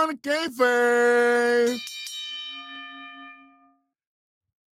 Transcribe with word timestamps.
Beyond 0.00 0.20
Kayfabe. 0.22 1.80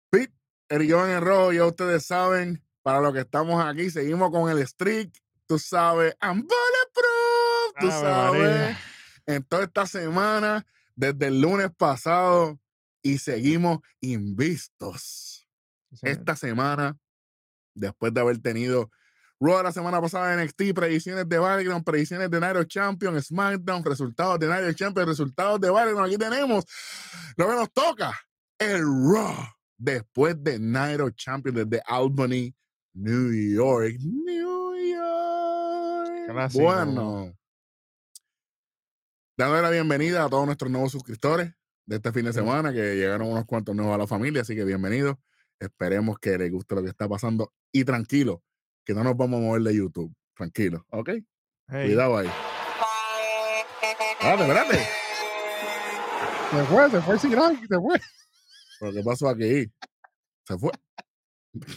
Pete, 0.09 0.33
Eric 0.69 0.91
Joven 0.91 1.11
en 1.11 1.21
rojo, 1.21 1.53
ya 1.53 1.65
ustedes 1.65 2.05
saben, 2.05 2.63
para 2.81 2.99
lo 2.99 3.13
que 3.13 3.19
estamos 3.19 3.63
aquí, 3.63 3.89
seguimos 3.89 4.31
con 4.31 4.49
el 4.49 4.65
streak. 4.67 5.11
Tú 5.45 5.59
sabes, 5.59 6.15
I'm 6.21 6.41
bulletproof. 6.41 7.75
Tú 7.79 7.87
Ave 7.87 8.01
sabes, 8.01 8.41
María. 8.41 8.79
en 9.27 9.43
toda 9.43 9.63
esta 9.63 9.85
semana, 9.85 10.65
desde 10.95 11.27
el 11.27 11.41
lunes 11.41 11.69
pasado, 11.77 12.59
y 13.01 13.19
seguimos 13.19 13.79
invistos. 14.01 15.47
Esta 16.01 16.35
semana, 16.35 16.97
después 17.73 18.13
de 18.13 18.21
haber 18.21 18.39
tenido 18.41 18.91
Raw 19.41 19.63
la 19.63 19.71
semana 19.71 20.01
pasada 20.01 20.33
en 20.33 20.43
NXT, 20.43 20.73
predicciones 20.75 21.29
de 21.29 21.37
Battleground, 21.37 21.85
predicciones 21.85 22.29
de 22.29 22.37
of 22.37 22.67
Champion, 22.67 23.21
SmackDown, 23.21 23.85
resultados 23.85 24.37
de 24.37 24.49
of 24.49 24.75
Champion, 24.75 25.07
resultados 25.07 25.61
de 25.61 25.69
Battleground. 25.69 26.07
Aquí 26.07 26.17
tenemos 26.17 26.65
lo 27.37 27.47
que 27.47 27.55
nos 27.55 27.71
toca, 27.71 28.19
el 28.57 28.81
Raw, 28.81 29.35
después 29.77 30.35
de 30.43 30.57
of 31.01 31.13
Champion 31.15 31.55
desde 31.55 31.81
Albany, 31.85 32.53
New 32.95 33.31
York. 33.31 33.95
New 34.01 34.75
York. 34.75 36.31
Clásico. 36.31 36.63
Bueno, 36.65 37.33
dándole 39.37 39.61
la 39.61 39.69
bienvenida 39.69 40.25
a 40.25 40.29
todos 40.29 40.45
nuestros 40.45 40.69
nuevos 40.69 40.91
suscriptores 40.91 41.53
de 41.85 41.95
este 41.95 42.11
fin 42.11 42.25
de 42.25 42.33
semana, 42.33 42.73
que 42.73 42.95
llegaron 42.97 43.29
unos 43.29 43.45
cuantos 43.45 43.73
nuevos 43.73 43.95
a 43.95 43.97
la 43.99 44.05
familia, 44.05 44.41
así 44.41 44.53
que 44.53 44.65
bienvenidos. 44.65 45.15
Esperemos 45.59 46.19
que 46.19 46.37
les 46.37 46.51
guste 46.51 46.75
lo 46.75 46.83
que 46.83 46.89
está 46.89 47.07
pasando. 47.07 47.53
Y 47.71 47.85
tranquilo, 47.85 48.43
que 48.85 48.93
no 48.93 49.03
nos 49.03 49.15
vamos 49.15 49.39
a 49.39 49.43
mover 49.43 49.61
de 49.63 49.75
YouTube. 49.75 50.13
Tranquilo, 50.35 50.85
¿ok? 50.89 51.09
Hey, 51.67 51.87
Cuidado 51.87 52.17
ahí. 52.17 52.29
Espérate, 54.19 54.41
espérate. 54.43 54.99
Se 56.51 56.63
fue, 56.65 56.89
se 56.89 57.01
fue 57.01 57.19
sin 57.19 57.35
like, 57.35 57.67
se 57.67 57.75
fue. 57.75 58.01
¿Pero 58.79 58.93
qué 58.93 59.03
pasó 59.03 59.29
aquí? 59.29 59.71
Se 60.47 60.57
fue. 60.57 60.71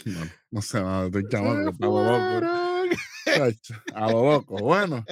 No, 0.05 0.21
no 0.51 0.61
sé, 0.61 0.81
no, 0.81 1.05
estoy 1.05 1.25
llamando. 1.29 1.71
Locos. 1.71 1.79
fueron. 1.79 2.89
Chacho, 3.25 3.75
A 3.95 4.11
lo 4.11 4.23
loco. 4.31 4.57
Bueno. 4.57 5.05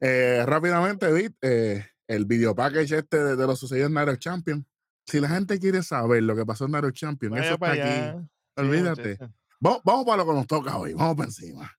Eh, 0.00 0.42
rápidamente, 0.44 1.10
Vic, 1.12 1.34
eh, 1.40 1.84
el 2.06 2.26
video 2.26 2.54
package 2.54 2.98
este 2.98 3.24
de, 3.24 3.36
de 3.36 3.46
lo 3.46 3.56
sucedido 3.56 3.86
en 3.86 3.94
Nairo 3.94 4.16
Champion. 4.16 4.66
Si 5.06 5.20
la 5.20 5.28
gente 5.28 5.58
quiere 5.58 5.82
saber 5.82 6.22
lo 6.22 6.36
que 6.36 6.44
pasó 6.44 6.66
en 6.66 6.72
Nairo 6.72 6.90
Champion, 6.90 7.32
Vaya 7.32 7.44
eso 7.44 7.54
está 7.54 7.72
aquí. 7.72 8.18
Sí, 8.18 8.30
Olvídate. 8.56 9.18
Vamos, 9.64 9.80
vamos 9.82 10.04
para 10.04 10.18
lo 10.18 10.26
que 10.26 10.34
nos 10.34 10.46
toca 10.46 10.76
hoy. 10.76 10.92
Vamos 10.92 11.16
para 11.16 11.28
encima. 11.28 11.72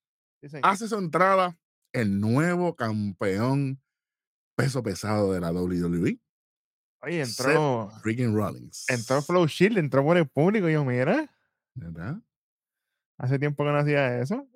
Hace 0.63 0.87
su 0.87 0.97
entrada 0.97 1.55
el 1.93 2.19
nuevo 2.19 2.75
campeón 2.75 3.79
peso 4.55 4.81
pesado 4.81 5.31
de 5.33 5.39
la 5.39 5.51
WWE, 5.51 6.19
Oye, 7.01 7.21
entró, 7.21 7.91
Freaking 8.01 8.33
Rollins. 8.33 8.85
entró 8.89 9.21
Flow 9.21 9.45
Shield, 9.45 9.77
entró 9.77 10.03
por 10.03 10.17
el 10.17 10.27
público. 10.27 10.67
Y 10.67 10.73
yo, 10.73 10.83
mira, 10.83 11.29
¿Verdad? 11.75 12.19
hace 13.19 13.37
tiempo 13.37 13.63
que 13.63 13.69
no 13.69 13.77
hacía 13.77 14.19
eso. 14.19 14.47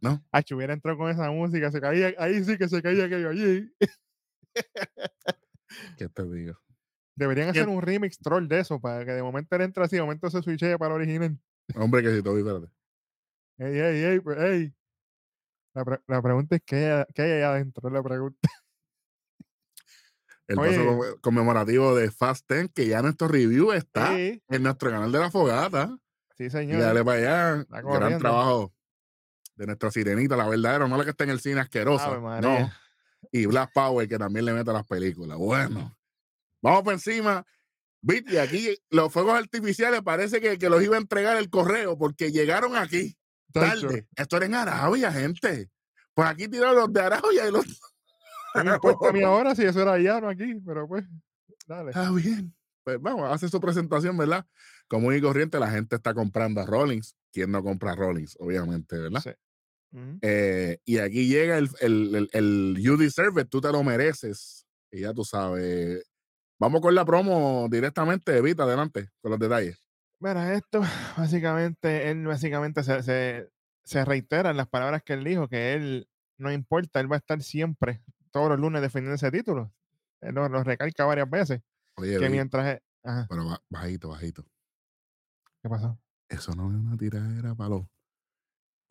¿No? 0.00 0.24
Ah, 0.32 0.42
hubiera 0.52 0.74
entrado 0.74 0.98
con 0.98 1.08
esa 1.08 1.30
música, 1.30 1.70
se 1.70 1.80
caía, 1.80 2.14
ahí 2.18 2.42
sí 2.42 2.58
que 2.58 2.68
se 2.68 2.82
caía 2.82 3.04
aquello 3.04 3.30
allí. 3.30 3.72
¿Qué 5.96 6.08
te 6.08 6.28
digo? 6.28 6.61
Deberían 7.14 7.52
¿Qué- 7.52 7.60
hacer 7.60 7.68
un 7.68 7.82
remix 7.82 8.18
troll 8.18 8.48
de 8.48 8.60
eso, 8.60 8.80
para 8.80 9.04
que 9.04 9.12
de 9.12 9.22
momento 9.22 9.54
él 9.56 9.62
entre 9.62 9.84
así, 9.84 9.96
de 9.96 10.02
momento 10.02 10.30
se 10.30 10.42
switche 10.42 10.78
para 10.78 10.94
el 10.94 11.00
original. 11.02 11.38
Hombre, 11.76 12.02
que 12.02 12.14
si 12.16 12.22
todo, 12.22 12.38
espérate. 12.38 12.66
Ey, 13.58 13.78
ey, 13.78 14.04
ey, 14.04 14.20
pues, 14.20 14.38
ey. 14.38 14.74
La, 15.74 15.84
pre- 15.84 16.00
la 16.06 16.22
pregunta 16.22 16.56
es: 16.56 16.62
¿qué 16.64 16.76
hay, 16.90 17.04
qué 17.14 17.22
hay 17.22 17.32
allá 17.32 17.50
adentro? 17.52 17.86
Es 17.88 17.92
la 17.94 18.02
pregunta. 18.02 18.48
El 20.48 20.56
paso 20.56 20.98
Oye. 20.98 21.20
conmemorativo 21.20 21.94
de 21.94 22.10
Fast 22.10 22.50
10, 22.50 22.70
que 22.74 22.86
ya 22.86 23.00
nuestro 23.00 23.28
review 23.28 23.72
está 23.72 24.08
Sí, 24.14 24.42
en 24.48 24.62
nuestro 24.62 24.90
canal 24.90 25.10
de 25.12 25.18
la 25.18 25.30
fogata. 25.30 25.96
sí, 26.36 26.44
Y 26.44 26.50
señor. 26.50 26.80
dale 26.80 27.04
para 27.04 27.18
allá. 27.54 27.66
Gran 27.82 28.18
trabajo 28.18 28.72
de 29.56 29.66
nuestra 29.66 29.90
sirenita, 29.90 30.36
la 30.36 30.48
verdadera, 30.48 30.88
no 30.88 30.96
la 30.96 31.04
que 31.04 31.10
está 31.10 31.24
en 31.24 31.30
el 31.30 31.40
cine 31.40 31.60
asquerosa. 31.60 32.06
Ave 32.06 32.40
No. 32.40 32.70
Y 33.30 33.46
Black 33.46 33.70
Power, 33.72 34.08
que 34.08 34.18
también 34.18 34.44
le 34.44 34.52
mete 34.52 34.70
a 34.70 34.74
las 34.74 34.86
películas. 34.86 35.38
Bueno, 35.38 35.96
vamos 36.62 36.82
por 36.82 36.92
encima. 36.94 37.44
Viste, 38.00 38.34
y 38.34 38.36
aquí 38.38 38.76
los 38.90 39.12
fuegos 39.12 39.34
artificiales 39.34 40.02
parece 40.02 40.40
que, 40.40 40.58
que 40.58 40.68
los 40.68 40.82
iba 40.82 40.96
a 40.96 41.00
entregar 41.00 41.36
el 41.36 41.50
correo 41.50 41.98
porque 41.98 42.32
llegaron 42.32 42.74
aquí 42.74 43.16
tarde. 43.52 44.08
Esto 44.16 44.36
era 44.38 44.46
en 44.46 44.54
Arabia, 44.54 45.12
gente. 45.12 45.70
Por 46.14 46.26
aquí 46.26 46.48
tiraron 46.48 46.76
los 46.76 46.92
de 46.92 47.00
Arabia 47.00 47.48
y 47.48 47.52
los. 47.52 47.64
¿qué 48.54 48.64
me 48.64 48.74
importa 48.74 49.08
a 49.08 49.12
mí 49.12 49.22
ahora 49.22 49.54
si 49.54 49.64
eso 49.64 49.80
era 49.80 49.94
allá, 49.94 50.20
no 50.20 50.28
aquí? 50.28 50.60
Pero 50.66 50.88
pues, 50.88 51.04
dale. 51.66 51.90
Está 51.90 52.10
bien. 52.10 52.54
Pues 52.84 53.00
vamos, 53.00 53.30
hace 53.32 53.48
su 53.48 53.60
presentación, 53.60 54.16
¿verdad? 54.16 54.44
Como 54.88 55.12
y 55.12 55.20
corriente, 55.20 55.58
la 55.60 55.70
gente 55.70 55.96
está 55.96 56.12
comprando 56.12 56.60
a 56.60 56.66
Rollins. 56.66 57.16
¿Quién 57.32 57.52
no 57.52 57.62
compra 57.62 57.92
a 57.92 57.96
Rollins? 57.96 58.36
Obviamente, 58.40 58.98
¿verdad? 58.98 59.20
Sí. 59.22 59.30
Eh, 60.22 60.78
y 60.84 60.98
aquí 60.98 61.28
llega 61.28 61.58
el, 61.58 61.68
el, 61.80 62.14
el, 62.14 62.30
el 62.32 62.76
You 62.80 62.96
Deserve 62.96 63.42
It, 63.42 63.48
tú 63.48 63.60
te 63.60 63.70
lo 63.70 63.82
mereces. 63.84 64.66
Y 64.90 65.00
ya 65.00 65.14
tú 65.14 65.24
sabes. 65.24 66.04
Vamos 66.62 66.80
con 66.80 66.94
la 66.94 67.04
promo 67.04 67.66
directamente, 67.68 68.36
Evita, 68.36 68.62
adelante, 68.62 69.10
con 69.20 69.32
los 69.32 69.40
detalles. 69.40 69.80
Mira, 70.20 70.54
esto 70.54 70.80
básicamente, 71.18 72.08
él 72.08 72.24
básicamente 72.24 72.84
se, 72.84 73.02
se, 73.02 73.50
se 73.82 74.04
reitera 74.04 74.50
en 74.50 74.56
las 74.56 74.68
palabras 74.68 75.02
que 75.02 75.14
él 75.14 75.24
dijo, 75.24 75.48
que 75.48 75.74
él 75.74 76.08
no 76.38 76.52
importa, 76.52 77.00
él 77.00 77.10
va 77.10 77.16
a 77.16 77.18
estar 77.18 77.42
siempre, 77.42 78.04
todos 78.30 78.48
los 78.48 78.60
lunes 78.60 78.80
defendiendo 78.80 79.16
ese 79.16 79.32
título. 79.32 79.72
Él 80.20 80.36
lo, 80.36 80.48
lo 80.48 80.62
recalca 80.62 81.04
varias 81.04 81.28
veces, 81.28 81.62
Oye, 81.96 82.16
que 82.16 82.26
Vi, 82.26 82.30
mientras... 82.30 82.64
él- 82.76 82.82
Ajá, 83.02 83.26
pero 83.28 83.44
ba- 83.44 83.60
bajito, 83.68 84.10
bajito. 84.10 84.44
¿qué 85.64 85.68
pasó? 85.68 85.98
Eso 86.28 86.54
no 86.54 86.70
es 86.70 86.76
una 86.76 86.96
tiradera 86.96 87.56
para 87.56 87.70
los 87.70 87.86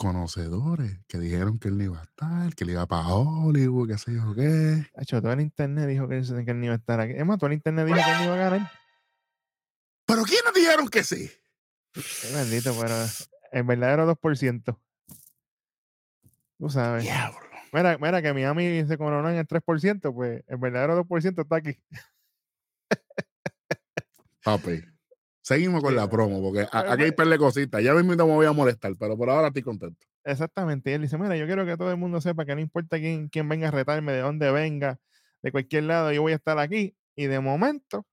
conocedores 0.02 1.00
que 1.08 1.20
dijeron 1.20 1.60
que 1.60 1.68
él 1.68 1.78
no 1.78 1.84
iba 1.84 2.00
a 2.00 2.04
estar, 2.04 2.56
que 2.56 2.64
él 2.64 2.72
iba 2.72 2.86
para 2.88 3.08
Hollywood, 3.08 3.90
qué 3.90 3.98
sé 3.98 4.14
yo 4.16 4.34
qué. 4.34 4.86
Hacho, 4.96 5.22
todo 5.22 5.32
el 5.34 5.42
internet 5.42 5.88
dijo 5.88 6.08
que, 6.08 6.18
él- 6.18 6.46
que 6.46 6.52
él 6.52 6.60
no 6.60 6.66
iba 6.66 6.74
a 6.74 6.78
estar 6.78 7.00
aquí. 7.00 7.14
Es 7.16 7.26
más, 7.26 7.38
todo 7.38 7.48
el 7.48 7.54
internet 7.54 7.86
dijo 7.86 7.98
que 7.98 8.12
él 8.12 8.18
no 8.18 8.24
iba 8.26 8.34
a 8.34 8.38
ganar. 8.50 8.72
Pero 10.08 10.24
¿quiénes 10.24 10.54
dijeron 10.56 10.88
que 10.90 11.04
sí? 11.04 11.30
Qué 11.94 12.34
bendito, 12.34 12.74
pero 12.80 12.96
el 13.52 13.64
verdadero 13.64 14.06
2%. 14.16 14.80
Tú 16.58 16.70
sabes. 16.70 17.04
Diablo. 17.04 17.40
Mira, 17.74 17.98
mira 17.98 18.22
que 18.22 18.34
Miami 18.34 18.86
se 18.86 18.98
coronó 18.98 19.30
en 19.30 19.38
el 19.38 19.48
3%, 19.48 20.14
pues 20.14 20.44
el 20.48 20.58
verdadero 20.58 20.96
2% 21.06 21.42
está 21.44 21.56
aquí. 21.58 21.78
Papi. 24.44 24.84
Seguimos 25.44 25.82
con 25.82 25.92
Sí, 25.92 25.96
la 25.96 26.08
promo, 26.10 26.42
porque 26.42 26.68
a- 26.72 26.94
aquí 26.94 27.04
hay 27.04 27.12
perle 27.12 27.38
cositas. 27.38 27.84
Ya 27.84 27.94
mismo 27.94 28.14
me 28.16 28.24
voy 28.24 28.46
a 28.46 28.52
molestar, 28.52 28.94
pero 29.00 29.18
por 29.18 29.30
ahora 29.30 29.48
estoy 29.48 29.64
contento. 29.64 30.06
Exactamente. 30.24 30.92
Y 30.92 30.94
él 30.94 31.02
dice, 31.02 31.18
mira, 31.18 31.36
yo 31.36 31.46
quiero 31.48 31.66
que 31.66 31.78
todo 31.78 31.90
el 31.92 31.98
mundo 31.98 32.22
sepa 32.22 32.46
que 32.46 32.54
no 32.54 32.62
importa 32.62 32.98
quién, 33.00 33.28
quién 33.28 33.50
venga 33.50 33.70
a 33.70 33.72
retarme, 33.72 34.12
de 34.12 34.20
dónde 34.20 34.52
venga, 34.52 35.00
de 35.42 35.52
cualquier 35.52 35.86
lado, 35.86 36.12
yo 36.12 36.22
voy 36.22 36.34
a 36.34 36.36
estar 36.36 36.60
aquí. 36.60 36.96
Y 37.16 37.26
de 37.26 37.40
momento 37.40 38.06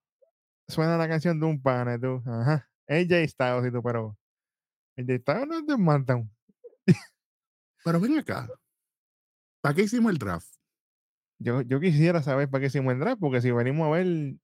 suena 0.69 0.97
la 0.97 1.09
canción 1.09 1.39
de 1.39 1.47
un 1.47 1.61
pana, 1.63 1.99
tú, 1.99 2.23
ajá, 2.27 2.69
AJ 2.89 3.29
Styles, 3.29 3.67
y 3.69 3.73
tú, 3.73 3.83
pero 3.83 4.17
AJ 4.97 5.19
Styles 5.21 5.47
no 5.49 5.59
es 5.59 5.67
de 5.67 5.75
SmackDown. 5.75 6.31
Pero 7.85 8.01
ven 8.01 8.19
acá. 8.19 8.49
¿Para 9.61 9.75
qué 9.75 9.83
hicimos 9.83 10.13
el 10.13 10.19
draft? 10.19 10.47
Yo, 11.39 11.61
yo 11.63 11.79
quisiera 11.81 12.23
saber 12.23 12.49
para 12.49 12.61
qué 12.63 12.67
hicimos 12.67 12.93
el 12.95 13.01
draft, 13.01 13.21
porque 13.21 13.41
si 13.41 13.51
venimos 13.51 13.87
a 13.87 13.91
ver, 13.91 14.35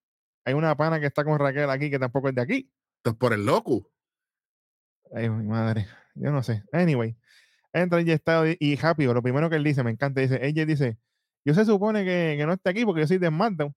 hay 0.44 0.55
una 0.55 0.76
pana 0.76 1.00
que 1.00 1.06
está 1.06 1.25
con 1.25 1.38
Raquel 1.38 1.70
aquí 1.70 1.91
que 1.91 1.99
tampoco 1.99 2.29
es 2.29 2.35
de 2.35 2.43
aquí. 2.43 2.70
Esto 2.99 3.11
es 3.11 3.17
por 3.17 3.32
el 3.32 3.44
loco. 3.44 3.91
Ay, 5.12 5.29
mi 5.31 5.46
madre. 5.46 5.87
Yo 6.14 6.31
no 6.31 6.43
sé. 6.43 6.62
Anyway, 6.73 7.17
entra 7.73 7.99
AJ 7.99 8.19
Styles 8.19 8.56
y 8.61 8.73
y 8.73 8.76
rápido, 8.76 9.14
lo 9.14 9.23
primero 9.23 9.50
que 9.50 9.56
él 9.56 9.64
dice, 9.64 9.82
me 9.82 9.91
encanta, 9.91 10.20
dice, 10.20 10.37
AJ 10.37 10.67
dice, 10.67 10.99
yo 11.44 11.55
se 11.55 11.64
supone 11.64 12.05
que, 12.05 12.37
que 12.38 12.46
no 12.46 12.52
esté 12.52 12.70
aquí 12.70 12.85
porque 12.85 13.02
yo 13.02 13.06
soy 13.06 13.19
de 13.19 13.29
SmackDown, 13.29 13.75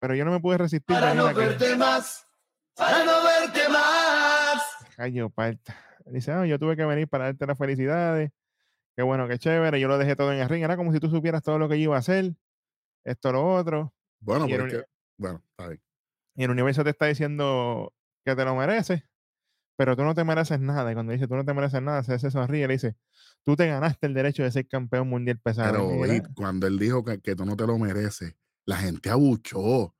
pero 0.00 0.14
yo 0.14 0.24
no 0.24 0.32
me 0.32 0.40
pude 0.40 0.58
resistir. 0.58 0.94
Para 0.94 1.14
no 1.14 1.26
aquí". 1.26 1.38
verte 1.38 1.76
más, 1.76 2.26
para 2.74 3.04
no 3.04 3.12
verte 3.24 3.68
más. 3.68 4.62
Callo, 4.96 5.30
parta. 5.30 5.76
Dice, 6.06 6.32
ah, 6.32 6.44
yo 6.46 6.58
tuve 6.58 6.76
que 6.76 6.84
venir 6.84 7.08
para 7.08 7.24
darte 7.24 7.46
las 7.46 7.56
felicidades. 7.56 8.30
Qué 8.96 9.02
bueno, 9.02 9.26
qué 9.26 9.38
chévere. 9.38 9.80
Yo 9.80 9.88
lo 9.88 9.98
dejé 9.98 10.14
todo 10.14 10.32
en 10.32 10.38
el 10.38 10.48
ring. 10.48 10.62
Era 10.62 10.76
como 10.76 10.92
si 10.92 11.00
tú 11.00 11.08
supieras 11.08 11.42
todo 11.42 11.58
lo 11.58 11.68
que 11.68 11.78
yo 11.78 11.84
iba 11.84 11.96
a 11.96 12.00
hacer. 12.00 12.32
Esto, 13.04 13.32
lo 13.32 13.54
otro. 13.54 13.92
Bueno, 14.20 14.46
Y 14.46 14.52
el 14.52 14.60
porque. 14.60 14.84
Bueno, 15.18 15.42
está 15.50 15.68
bien. 15.68 15.82
Y 16.36 16.44
el 16.44 16.50
universo 16.50 16.84
te 16.84 16.90
está 16.90 17.06
diciendo 17.06 17.94
que 18.24 18.34
te 18.34 18.44
lo 18.44 18.56
mereces, 18.56 19.04
pero 19.76 19.96
tú 19.96 20.02
no 20.02 20.14
te 20.14 20.24
mereces 20.24 20.60
nada. 20.60 20.90
Y 20.90 20.94
cuando 20.94 21.12
dice 21.12 21.28
tú 21.28 21.36
no 21.36 21.44
te 21.44 21.54
mereces 21.54 21.82
nada, 21.82 22.02
se, 22.02 22.18
se 22.18 22.30
sonríe 22.30 22.64
y 22.64 22.66
le 22.66 22.74
dice, 22.74 22.96
tú 23.44 23.56
te 23.56 23.66
ganaste 23.66 24.06
el 24.06 24.14
derecho 24.14 24.42
de 24.42 24.50
ser 24.50 24.66
campeón 24.66 25.08
mundial 25.08 25.38
pesado. 25.38 25.90
Pero 26.00 26.14
Y 26.14 26.22
cuando 26.34 26.66
él 26.66 26.78
dijo 26.78 27.04
que, 27.04 27.20
que 27.20 27.36
tú 27.36 27.44
no 27.44 27.56
te 27.56 27.66
lo 27.66 27.78
mereces, 27.78 28.34
la 28.66 28.76
gente 28.78 29.10
abuchó. 29.10 29.94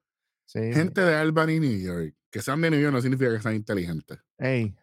sí, 0.47 0.61
sí. 0.61 0.73
Gente 0.73 1.01
de 1.03 1.15
Albany, 1.15 1.61
New 1.61 1.79
York, 1.79 2.15
que 2.31 2.41
sean 2.43 2.61
de 2.61 2.71
New 2.71 2.81
York 2.81 2.93
no 2.93 3.01
significa 3.01 3.31
que 3.33 3.41
sean 3.41 3.55
inteligentes. 3.55 4.19
Ey, 4.39 4.75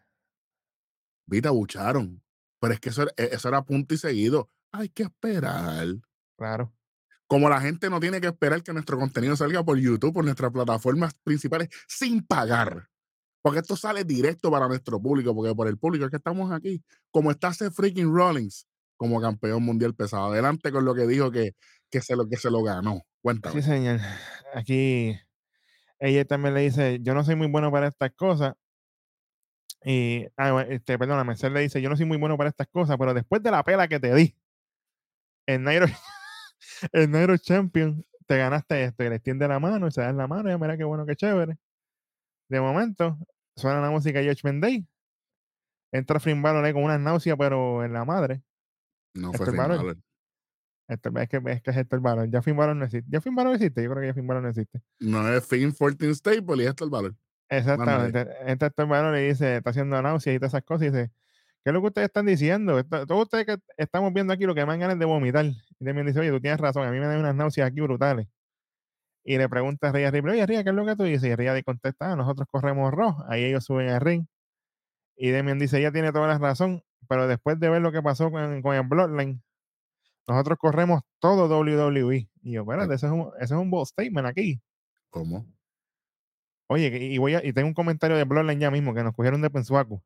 Viste, 1.28 1.48
abucharon. 1.48 2.22
Pero 2.60 2.74
es 2.74 2.80
que 2.80 2.90
eso 2.90 3.08
e, 3.18 3.30
eso 3.32 3.48
era 3.48 3.64
punto 3.64 3.94
y 3.94 3.98
seguido. 3.98 4.50
Hay 4.72 4.90
que 4.90 5.04
esperar. 5.04 5.88
claro. 6.38 6.74
Como 7.32 7.48
la 7.48 7.62
gente 7.62 7.90
no 7.90 8.02
tiene 8.02 8.20
que 8.20 8.28
esperar 8.28 8.62
que 8.62 8.74
nuestro 8.74 9.00
contenido 9.00 9.38
salga 9.38 9.64
por 9.64 9.78
YouTube, 9.78 10.12
por 10.12 10.26
nuestras 10.26 10.52
plataformas 10.52 11.14
principales, 11.24 11.70
sin 11.88 12.28
pagar. 12.28 12.90
Porque 13.42 13.60
esto 13.60 13.78
sale 13.78 14.04
directo 14.04 14.52
para 14.52 14.68
nuestro 14.68 15.02
público, 15.02 15.34
porque 15.34 15.56
por 15.56 15.70
el 15.70 15.78
público 15.78 16.04
es 16.04 16.12
que 16.12 16.18
estamos 16.18 16.52
aquí. 16.52 16.84
Como 17.10 17.32
está 17.32 17.48
ese 17.48 17.72
freaking 17.72 18.14
Rollins 18.14 18.68
como 18.98 19.22
campeón 19.22 19.64
mundial 19.64 19.96
pesado. 19.96 20.26
Adelante 20.26 20.74
con 20.74 20.84
lo 20.84 20.94
que 20.94 21.08
dijo 21.08 21.32
que, 21.32 21.56
que, 21.90 22.02
se, 22.02 22.18
lo, 22.18 22.28
que 22.28 22.36
se 22.36 22.52
lo 22.52 22.64
ganó. 22.64 23.00
Cuéntame. 23.22 23.62
Sí, 23.62 23.66
señor. 23.66 24.02
Aquí 24.54 25.18
ella 26.00 26.26
también 26.26 26.54
le 26.54 26.64
dice, 26.64 27.00
yo 27.02 27.14
no 27.14 27.24
soy 27.24 27.38
muy 27.38 27.48
bueno 27.48 27.72
para 27.72 27.88
estas 27.88 28.12
cosas. 28.12 28.56
Y, 29.86 30.26
ah, 30.36 30.66
este, 30.68 31.00
perdóname, 31.00 31.36
él 31.42 31.54
le 31.54 31.62
dice, 31.62 31.82
yo 31.82 31.88
no 31.88 31.96
soy 31.96 32.06
muy 32.06 32.18
bueno 32.18 32.38
para 32.38 32.50
estas 32.50 32.68
cosas, 32.68 32.98
pero 33.00 33.14
después 33.14 33.42
de 33.42 33.52
la 33.52 33.64
pela 33.64 33.88
que 33.88 34.02
te 34.02 34.14
di, 34.14 34.36
en 35.46 35.64
Nairo, 35.64 35.88
el 36.92 37.12
Nairo 37.12 37.38
Champion, 37.38 38.06
te 38.28 38.38
ganaste 38.38 38.84
esto. 38.84 39.04
Y 39.04 39.10
le 39.10 39.16
extiende 39.16 39.48
la 39.48 39.60
mano 39.60 39.88
y 39.88 39.92
se 39.92 40.02
da 40.02 40.12
la 40.14 40.28
mano. 40.28 40.52
Y 40.52 40.58
mira 40.58 40.78
qué 40.78 40.84
bueno, 40.84 41.06
qué 41.06 41.16
chévere. 41.16 41.58
De 42.50 42.60
momento, 42.60 43.18
suena 43.56 43.82
la 43.82 43.90
música 43.90 44.20
de 44.20 44.30
Judgment 44.30 44.64
Day. 44.64 44.88
Entra 45.94 46.20
Finn 46.20 46.42
Balor 46.42 46.72
con 46.74 46.84
una 46.84 46.98
náusea, 46.98 47.36
pero 47.36 47.84
en 47.84 47.94
la 47.94 48.06
madre. 48.06 48.42
No 49.14 49.34
fue 49.34 49.46
Finn 49.46 49.58
Balor. 49.58 49.98
Esto, 50.88 51.10
es, 51.18 51.30
que, 51.30 51.42
es 51.46 51.62
que 51.62 51.72
es 51.72 51.78
Héctor 51.78 52.02
Balor. 52.02 52.30
Ya 52.30 52.42
Finn 52.42 52.58
Balor 52.58 52.76
no 52.76 52.86
existe. 52.86 53.10
¿Ya 53.10 53.22
Finn 53.22 53.36
Balor 53.36 53.56
existe? 53.56 53.82
Yo 53.84 53.90
creo 53.90 54.02
que 54.02 54.08
ya 54.08 54.14
Finn 54.14 54.28
Balor 54.28 54.44
no 54.44 54.50
existe. 54.50 54.82
No 55.00 55.28
es 55.28 55.46
Finn 55.48 55.72
14 55.72 56.16
Stable 56.16 56.64
y 56.64 56.68
Héctor 56.68 56.90
Balor. 56.90 57.16
Exactamente. 57.50 58.28
Entra 58.46 58.68
Héctor 58.68 58.88
Balor 58.88 59.14
le 59.14 59.30
dice, 59.30 59.58
está 59.58 59.70
haciendo 59.70 60.02
náusea 60.02 60.34
y 60.34 60.38
todas 60.38 60.54
esas 60.54 60.64
cosas 60.64 60.88
y 60.88 60.92
dice, 60.92 61.12
¿qué 61.64 61.70
es 61.70 61.74
lo 61.74 61.82
que 61.82 61.88
ustedes 61.88 62.08
están 62.08 62.26
diciendo? 62.26 62.84
todos 62.84 63.24
ustedes 63.24 63.46
que 63.46 63.58
estamos 63.78 64.14
viendo 64.14 64.34
aquí 64.34 64.46
lo 64.46 64.56
que 64.56 64.62
me 64.66 64.72
dan 64.74 64.80
ganas 64.80 65.00
de 65.00 65.06
vomitar. 65.06 65.46
Y 65.46 65.86
también 65.86 66.06
dice, 66.06 66.20
oye, 66.20 66.32
tú 66.32 66.40
tienes 66.40 66.60
razón, 66.60 66.88
a 66.88 66.92
mí 66.92 67.00
me 67.00 67.06
dan 67.08 67.20
unas 67.20 67.36
náuseas 67.36 67.68
aquí 67.68 67.82
brutales. 67.82 68.28
Y 69.24 69.38
le 69.38 69.48
pregunta 69.50 69.90
a 69.90 69.92
Ria 69.92 70.12
Ripley, 70.12 70.36
oye, 70.36 70.46
Ria, 70.46 70.64
¿qué 70.64 70.70
es 70.70 70.76
lo 70.76 70.86
que 70.86 70.96
tú 70.96 71.04
dices? 71.04 71.30
Y 71.30 71.36
Ria 71.36 71.54
le 71.54 71.64
contesta, 71.64 72.12
ah, 72.12 72.16
nosotros 72.16 72.48
corremos 72.52 72.92
rojo. 72.92 73.24
Ahí 73.28 73.46
ellos 73.46 73.64
suben 73.66 73.90
al 73.90 74.02
ring. 74.02 74.26
Y 75.16 75.30
Demian 75.30 75.60
dice, 75.60 75.78
ella 75.78 75.92
tiene 75.92 76.12
toda 76.12 76.28
la 76.28 76.40
razón, 76.40 76.84
pero 77.08 77.28
después 77.28 77.60
de 77.60 77.70
ver 77.70 77.82
lo 77.82 77.92
que 77.92 78.02
pasó 78.02 78.32
con, 78.32 78.62
con 78.64 78.76
el 78.76 78.84
Bloodline, 78.84 79.42
nosotros 80.28 80.58
corremos 80.58 81.02
todo 81.20 81.48
WWE. 81.48 82.28
Y 82.42 82.54
yo, 82.54 82.62
espérate, 82.62 82.96
ese 82.96 83.06
es 83.06 83.12
un, 83.12 83.32
ese 83.36 83.54
es 83.54 83.60
un 83.60 83.70
bold 83.70 83.88
statement 83.88 84.28
aquí. 84.28 84.62
¿Cómo? 85.12 85.46
Oye, 86.68 86.88
y, 86.88 87.18
voy 87.18 87.36
a, 87.36 87.46
y 87.46 87.54
tengo 87.54 87.68
un 87.68 87.74
comentario 87.74 88.18
de 88.18 88.24
Bloodline 88.24 88.60
ya 88.60 88.72
mismo, 88.72 88.94
que 88.94 89.04
nos 89.04 89.14
cogieron 89.14 89.42
de 89.42 89.50
Pensuaco. 89.50 90.02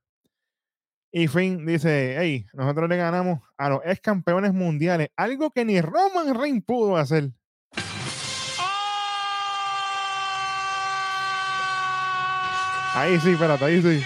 Y 1.17 1.29
Finn 1.29 1.65
dice, 1.65 2.17
hey, 2.19 2.45
nosotros 2.51 2.89
le 2.89 2.97
ganamos 2.97 3.39
a 3.55 3.69
los 3.69 3.79
ex 3.85 4.01
campeones 4.01 4.53
mundiales, 4.53 5.07
algo 5.15 5.49
que 5.49 5.63
ni 5.63 5.79
Roman 5.79 6.37
Reigns 6.37 6.65
pudo 6.65 6.97
hacer. 6.97 7.31
Ahí 12.93 13.17
sí, 13.21 13.29
espérate, 13.29 13.63
ahí 13.63 13.81
sí. 13.81 14.05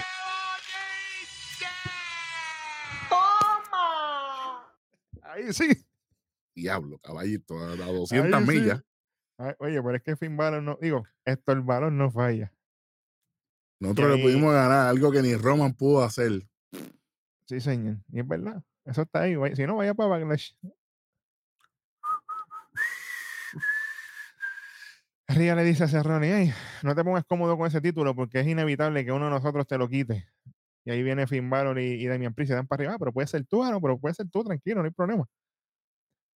Ahí 5.24 5.52
sí. 5.52 5.84
Diablo, 6.54 7.00
caballito, 7.00 7.58
a, 7.58 7.74
200 7.74 8.46
millas. 8.46 8.84
oye, 9.58 9.82
pero 9.82 9.96
es 9.96 10.02
que 10.04 10.14
Finn 10.14 10.36
Balor 10.36 10.62
no, 10.62 10.78
digo, 10.80 11.02
esto 11.24 11.50
el 11.50 11.62
balón 11.62 11.98
no 11.98 12.08
falla. 12.12 12.52
Nosotros 13.80 14.16
le 14.16 14.22
pudimos 14.22 14.54
ganar 14.54 14.86
algo 14.86 15.10
que 15.10 15.22
ni 15.22 15.34
Roman 15.34 15.74
pudo 15.74 16.04
hacer. 16.04 16.49
Sí, 17.50 17.58
señor. 17.58 17.96
Y 18.12 18.20
es 18.20 18.28
verdad. 18.28 18.62
Eso 18.84 19.02
está 19.02 19.22
ahí. 19.22 19.34
Si 19.56 19.66
no, 19.66 19.74
vaya 19.74 19.92
para 19.92 20.10
Bangladesh. 20.10 20.56
Ria 25.26 25.56
le 25.56 25.64
dice 25.64 25.82
a 25.84 26.02
Ronnie, 26.04 26.54
no 26.84 26.94
te 26.94 27.02
pongas 27.02 27.24
cómodo 27.24 27.58
con 27.58 27.66
ese 27.66 27.80
título 27.80 28.14
porque 28.14 28.38
es 28.38 28.46
inevitable 28.46 29.04
que 29.04 29.10
uno 29.10 29.24
de 29.24 29.32
nosotros 29.32 29.66
te 29.66 29.78
lo 29.78 29.88
quite. 29.88 30.28
Y 30.84 30.92
ahí 30.92 31.02
viene 31.02 31.26
Finn 31.26 31.50
Balor 31.50 31.80
y, 31.80 31.94
y 31.94 32.06
Damian 32.06 32.34
Priest 32.34 32.50
se 32.50 32.54
dan 32.54 32.68
para 32.68 32.82
arriba, 32.82 32.94
ah, 32.94 32.98
pero 33.00 33.12
puede 33.12 33.26
ser 33.26 33.44
tú, 33.44 33.64
ah, 33.64 33.72
no, 33.72 33.80
pero 33.80 33.98
puede 33.98 34.14
ser 34.14 34.28
tú, 34.30 34.44
tranquilo, 34.44 34.76
no 34.80 34.84
hay 34.84 34.92
problema. 34.92 35.26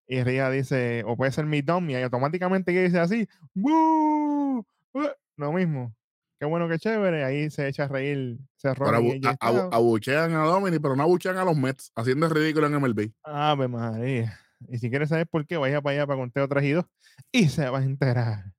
Y 0.07 0.23
Ria 0.23 0.49
dice, 0.49 1.03
o 1.07 1.17
puede 1.17 1.33
ser 1.33 1.47
mi 1.47 1.61
Dom, 1.61 1.91
y 1.91 1.97
automáticamente 1.97 2.71
dice 2.71 3.01
así, 3.01 3.29
¡Buu! 3.53 4.65
Lo 5.37 5.53
mismo. 5.53 5.93
Qué 6.41 6.47
bueno, 6.47 6.71
qué 6.71 6.79
chévere. 6.79 7.23
Ahí 7.23 7.51
se 7.51 7.69
echa 7.69 7.85
a 7.85 7.89
reír. 7.89 8.39
Se 8.57 8.71
abuchean 8.71 10.33
a 10.33 10.45
Dominic, 10.45 10.81
pero 10.81 10.97
no 10.97 11.03
abuchean 11.03 11.37
a 11.37 11.45
los 11.45 11.55
Mets, 11.55 11.93
haciendo 11.95 12.25
el 12.25 12.33
ridículo 12.33 12.67
en 12.67 12.81
MLB. 12.81 13.13
Ave 13.23 13.69
María. 13.69 14.41
Y 14.67 14.79
si 14.79 14.89
quieres 14.89 15.11
saber 15.11 15.27
por 15.27 15.47
qué, 15.47 15.59
vaya 15.59 15.83
para 15.83 15.97
allá 15.97 16.07
para 16.07 16.19
conteo 16.19 16.49
trajido 16.49 16.89
y 17.31 17.49
se 17.49 17.69
va 17.69 17.81
a 17.81 17.85
enterar. 17.85 18.55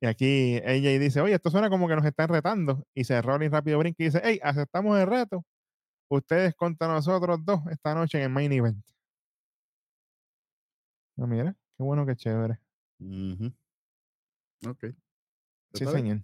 Y 0.00 0.06
aquí 0.06 0.60
ella 0.64 0.96
dice, 1.00 1.20
oye, 1.20 1.34
esto 1.34 1.50
suena 1.50 1.68
como 1.68 1.88
que 1.88 1.96
nos 1.96 2.04
están 2.04 2.28
retando. 2.28 2.86
Y 2.94 3.02
se 3.02 3.16
y 3.16 3.20
rápido 3.20 3.78
brinca 3.80 3.96
y 4.00 4.06
dice, 4.06 4.20
hey, 4.22 4.38
aceptamos 4.40 4.96
el 4.96 5.08
reto. 5.08 5.44
Ustedes 6.08 6.54
contra 6.54 6.86
nosotros 6.86 7.44
dos 7.44 7.60
esta 7.72 7.92
noche 7.96 8.18
en 8.18 8.24
el 8.24 8.30
main 8.30 8.52
event. 8.52 8.84
No, 11.16 11.26
mira, 11.26 11.56
qué 11.76 11.82
bueno, 11.82 12.06
qué 12.06 12.14
chévere. 12.14 12.60
Ok. 14.64 14.94
Sí, 15.72 15.86
señor. 15.86 16.20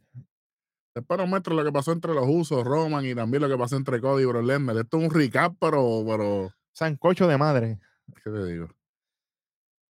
Después 0.94 1.18
nos 1.18 1.28
muestra 1.28 1.54
lo 1.54 1.64
que 1.64 1.72
pasó 1.72 1.92
entre 1.92 2.14
los 2.14 2.26
usos, 2.28 2.64
Roman, 2.64 3.04
y 3.04 3.14
también 3.14 3.42
lo 3.42 3.48
que 3.48 3.56
pasó 3.56 3.76
entre 3.76 4.00
Cody 4.00 4.22
y 4.22 4.26
Brock 4.26 4.48
Esto 4.50 4.98
es 4.98 5.04
un 5.04 5.10
recap, 5.10 5.54
pero, 5.60 6.04
pero... 6.06 6.52
Sancocho 6.72 7.28
de 7.28 7.38
madre. 7.38 7.78
¿Qué 8.22 8.30
te 8.30 8.44
digo? 8.46 8.68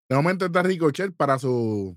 De 0.09 0.17
momento 0.17 0.47
está 0.47 0.63
Ricochet 0.63 1.15
para 1.17 1.39
su 1.39 1.97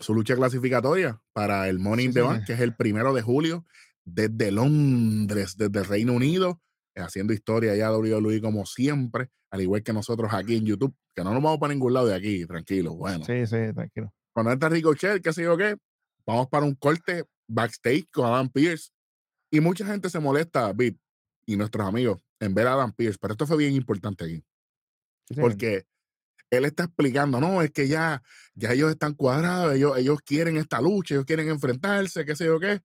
su 0.00 0.14
lucha 0.14 0.36
clasificatoria 0.36 1.20
para 1.32 1.68
el 1.68 1.78
Money 1.78 2.06
in 2.06 2.12
the 2.12 2.20
Bank, 2.20 2.44
que 2.44 2.52
es 2.52 2.60
el 2.60 2.74
primero 2.74 3.12
de 3.14 3.22
julio, 3.22 3.66
desde 4.04 4.50
Londres, 4.50 5.56
desde 5.56 5.80
el 5.80 5.84
Reino 5.84 6.12
Unido, 6.12 6.60
eh, 6.94 7.00
haciendo 7.00 7.32
historia 7.32 7.74
ya 7.74 7.92
WWE 7.92 8.40
como 8.40 8.66
siempre, 8.66 9.30
al 9.50 9.60
igual 9.60 9.82
que 9.82 9.92
nosotros 9.92 10.32
aquí 10.32 10.56
en 10.56 10.66
YouTube, 10.66 10.94
que 11.14 11.24
no 11.24 11.32
nos 11.32 11.42
vamos 11.42 11.58
para 11.58 11.72
ningún 11.72 11.94
lado 11.94 12.06
de 12.06 12.14
aquí, 12.14 12.46
tranquilo, 12.46 12.94
bueno. 12.94 13.24
Sí, 13.24 13.46
sí, 13.46 13.72
tranquilo. 13.74 14.12
Cuando 14.32 14.52
entra 14.52 14.68
Ricochet, 14.68 15.22
qué 15.22 15.32
sé 15.32 15.42
yo 15.42 15.56
qué, 15.56 15.76
vamos 16.26 16.48
para 16.48 16.64
un 16.64 16.74
corte 16.74 17.24
backstage 17.48 18.08
con 18.12 18.26
Adam 18.26 18.48
Pierce. 18.50 18.92
Y 19.50 19.60
mucha 19.60 19.86
gente 19.86 20.10
se 20.10 20.20
molesta, 20.20 20.72
Bit, 20.72 21.00
y 21.46 21.56
nuestros 21.56 21.86
amigos, 21.86 22.22
en 22.38 22.54
ver 22.54 22.66
a 22.66 22.74
Adam 22.74 22.92
Pierce, 22.92 23.18
pero 23.18 23.32
esto 23.32 23.46
fue 23.46 23.56
bien 23.56 23.74
importante 23.74 24.24
aquí. 24.24 24.44
porque 25.40 25.86
él 26.50 26.64
está 26.64 26.84
explicando, 26.84 27.40
no, 27.40 27.62
es 27.62 27.70
que 27.70 27.88
ya, 27.88 28.22
ya 28.54 28.72
ellos 28.72 28.90
están 28.90 29.14
cuadrados, 29.14 29.74
ellos, 29.74 29.96
ellos 29.98 30.20
quieren 30.22 30.56
esta 30.56 30.80
lucha, 30.80 31.14
ellos 31.14 31.26
quieren 31.26 31.48
enfrentarse, 31.48 32.24
qué 32.24 32.36
sé 32.36 32.46
yo 32.46 32.58
qué. 32.60 32.80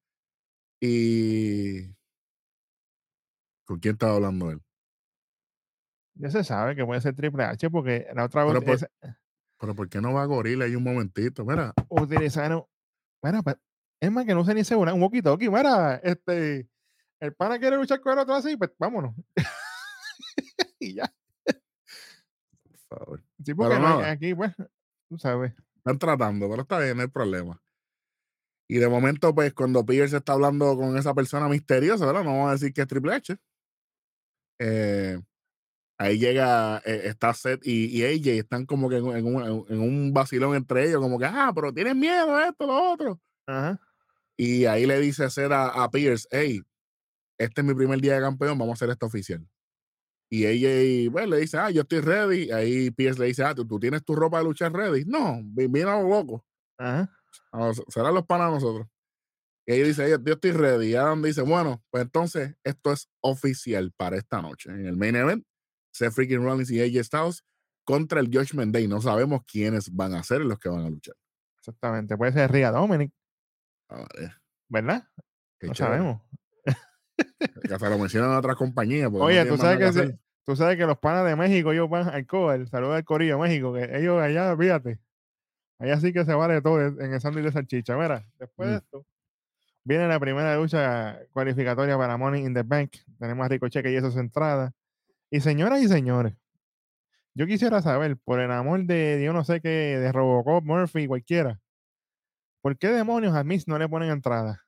Y. 0.82 1.94
¿Con 3.66 3.80
quién 3.80 3.94
estaba 3.94 4.16
hablando 4.16 4.52
él? 4.52 4.62
Ya 6.16 6.30
se 6.30 6.44
sabe 6.44 6.76
que 6.76 6.86
puede 6.86 7.02
ser 7.02 7.16
Triple 7.16 7.44
H 7.44 7.70
porque 7.70 8.08
la 8.14 8.26
otra 8.26 8.44
vez. 8.44 8.86
Pero, 9.00 9.16
pero 9.60 9.76
¿por 9.76 9.90
qué 9.90 10.02
no 10.02 10.14
va 10.14 10.24
a 10.24 10.26
Gorila 10.26 10.66
ahí 10.66 10.76
un 10.76 10.84
momentito? 10.84 11.46
Mira. 11.46 11.74
Utilizaron. 11.90 12.66
Mira, 13.22 13.42
pues, 13.42 13.56
es 14.04 14.12
más 14.12 14.26
que 14.26 14.34
no 14.34 14.44
sé 14.44 14.54
ni 14.54 14.66
seguro, 14.66 14.94
un 14.94 15.02
walkie-talkie. 15.02 15.50
Mira, 15.50 15.96
este. 16.04 16.68
El 17.22 17.34
pana 17.36 17.58
quiere 17.58 17.78
luchar 17.78 18.02
con 18.02 18.12
el 18.12 18.20
otro 18.20 18.36
así, 18.36 18.58
pues 18.58 18.70
vámonos. 18.78 19.16
y 20.80 20.96
ya. 20.96 21.14
Por 21.46 23.00
favor. 23.00 23.24
Sí, 23.46 23.54
porque 23.54 23.76
aquí, 23.76 24.36
pues, 24.36 24.52
tú 25.08 25.18
sabes. 25.18 25.54
Están 25.78 25.98
tratando, 25.98 26.50
pero 26.50 26.64
está 26.64 26.80
bien, 26.80 26.98
no 26.98 27.04
hay 27.04 27.08
problema. 27.08 27.62
Y 28.68 28.78
de 28.78 28.90
momento, 28.90 29.34
pues, 29.34 29.54
cuando 29.54 29.86
Pierce 29.86 30.18
está 30.18 30.34
hablando 30.34 30.76
con 30.76 30.98
esa 30.98 31.14
persona 31.14 31.48
misteriosa, 31.48 32.06
¿verdad? 32.06 32.26
No 32.26 32.32
vamos 32.32 32.50
a 32.50 32.54
decir 32.54 32.74
que 32.74 32.82
es 32.82 32.88
Triple 32.88 33.14
H. 33.14 33.38
Eh, 34.60 35.18
ahí 35.98 36.20
llega, 36.20 36.82
eh, 36.86 37.04
está 37.06 37.34
Seth 37.34 37.66
y, 37.66 37.86
y, 37.86 38.04
AJ, 38.04 38.40
están 38.40 38.66
como 38.66 38.90
que 38.90 38.98
en, 38.98 39.06
un, 39.06 39.66
en, 39.70 39.80
un, 39.80 40.14
vacilón 40.14 40.56
entre 40.56 40.90
ellos, 40.90 41.00
como 41.00 41.18
que, 41.18 41.26
ah, 41.26 41.54
pero 41.56 41.74
tienes 41.74 41.96
miedo, 41.96 42.38
esto, 42.42 42.68
lo 42.68 42.92
otro. 42.92 43.22
Ajá. 43.48 43.80
Y 44.38 44.66
ahí 44.66 44.86
le 44.86 45.00
dice 45.00 45.26
a, 45.26 45.84
a 45.84 45.92
Pierce, 45.92 46.28
hey, 46.32 46.62
este 47.38 47.62
es 47.62 47.68
mi 47.68 47.74
primer 47.74 48.00
día 48.00 48.16
de 48.16 48.22
campeón, 48.22 48.58
vamos 48.58 48.72
a 48.72 48.74
hacer 48.74 48.90
esto 48.90 49.06
oficial. 49.06 49.48
Y 50.30 50.48
ella 50.48 51.12
bueno, 51.12 51.36
le 51.36 51.42
dice, 51.42 51.58
ah, 51.60 51.70
yo 51.70 51.82
estoy 51.82 52.00
ready. 52.00 52.50
Ahí 52.52 52.90
Pierce 52.90 53.20
le 53.20 53.28
dice, 53.28 53.44
ah, 53.44 53.54
¿tú, 53.54 53.80
tienes 53.80 54.04
tu 54.04 54.16
ropa 54.16 54.40
de 54.40 54.46
luchar 54.46 54.74
ready. 54.74 55.06
No, 55.06 55.44
mira 55.54 56.02
los 56.02 56.10
locos. 56.10 56.42
Ajá. 56.80 57.12
Serán 57.90 58.16
los 58.16 58.26
panas 58.26 58.52
nosotros. 58.52 58.88
Y 59.68 59.74
ella 59.74 59.86
dice, 59.86 60.10
yo, 60.10 60.34
estoy 60.34 60.52
ready. 60.52 60.88
Y 60.88 60.96
Adam 60.96 61.22
dice, 61.22 61.44
bueno, 61.44 61.84
pues 61.92 62.04
entonces 62.04 62.56
esto 62.64 62.92
es 62.92 63.08
oficial 63.22 63.92
para 63.96 64.18
esta 64.18 64.42
noche. 64.42 64.72
En 64.72 64.88
el 64.88 64.98
main 64.98 65.16
event, 65.16 65.46
Seth 65.94 66.14
Freaking 66.14 66.44
Rollins 66.44 66.72
y 66.72 66.82
AJ 66.82 67.06
Styles 67.06 67.44
contra 67.86 68.20
el 68.20 68.28
Judgment 68.28 68.74
Day. 68.74 68.88
No 68.88 69.02
sabemos 69.02 69.42
quiénes 69.46 69.94
van 69.94 70.16
a 70.16 70.24
ser 70.24 70.42
los 70.42 70.58
que 70.58 70.70
van 70.70 70.86
a 70.86 70.90
luchar. 70.90 71.16
Exactamente. 71.60 72.18
Puede 72.18 72.34
ser 72.34 72.52
Ria 72.52 72.72
Dominic. 72.72 73.14
Ah, 73.94 74.08
¿Verdad? 74.70 75.08
no 75.62 75.76
sabemos. 75.76 76.22
Que 77.62 77.78
se 77.80 77.90
lo 77.90 77.98
mencionan 78.00 78.32
otras 78.32 78.56
compañías. 78.56 79.10
Oye, 79.14 79.46
tú 79.46 79.58
sabes 79.58 79.96
que, 79.96 80.18
tú 80.44 80.56
sabes 80.56 80.78
que 80.78 80.86
los 80.86 80.98
panas 80.98 81.26
de 81.26 81.36
México, 81.36 81.72
ellos 81.72 81.90
van 81.90 82.10
al 82.10 82.26
COAL, 82.26 82.68
saludos 82.68 82.96
al 82.96 83.04
Corillo 83.06 83.38
México, 83.40 83.74
que 83.74 83.84
ellos 83.98 84.22
allá, 84.22 84.56
fíjate, 84.58 85.00
Ahí 85.80 85.90
así 85.92 86.14
que 86.14 86.24
se 86.24 86.34
vale 86.34 86.62
todo 86.62 86.82
en 86.82 87.14
el 87.14 87.20
sándwich 87.20 87.46
de 87.46 87.52
salchicha. 87.52 87.98
Mira, 87.98 88.26
después 88.40 88.70
de 88.70 88.76
Mm. 88.76 88.78
esto, 88.78 89.06
viene 89.84 90.08
la 90.08 90.20
primera 90.20 90.56
lucha 90.56 91.20
cualificatoria 91.34 91.98
para 91.98 92.16
Money 92.18 92.46
in 92.46 92.54
the 92.54 92.64
Bank. 92.64 92.92
Tenemos 93.20 93.46
a 93.46 93.50
Ricochet 93.50 93.84
que 93.84 93.92
hizo 93.92 94.10
su 94.10 94.20
entrada. 94.20 94.72
Y 95.30 95.42
señoras 95.42 95.82
y 95.82 95.88
señores, 95.90 96.34
yo 97.36 97.46
quisiera 97.48 97.82
saber, 97.82 98.18
por 98.18 98.40
el 98.40 98.52
amor 98.52 98.86
de 98.86 99.22
yo 99.26 99.34
no 99.34 99.44
sé 99.44 99.60
qué, 99.60 99.98
de 100.00 100.12
Robocop, 100.12 100.64
Murphy, 100.64 101.06
cualquiera, 101.08 101.60
¿por 102.64 102.78
qué 102.78 102.88
demonios 102.88 103.36
a 103.36 103.44
Miss 103.44 103.68
no 103.68 103.78
le 103.78 103.88
ponen 103.90 104.10
entrada? 104.10 104.66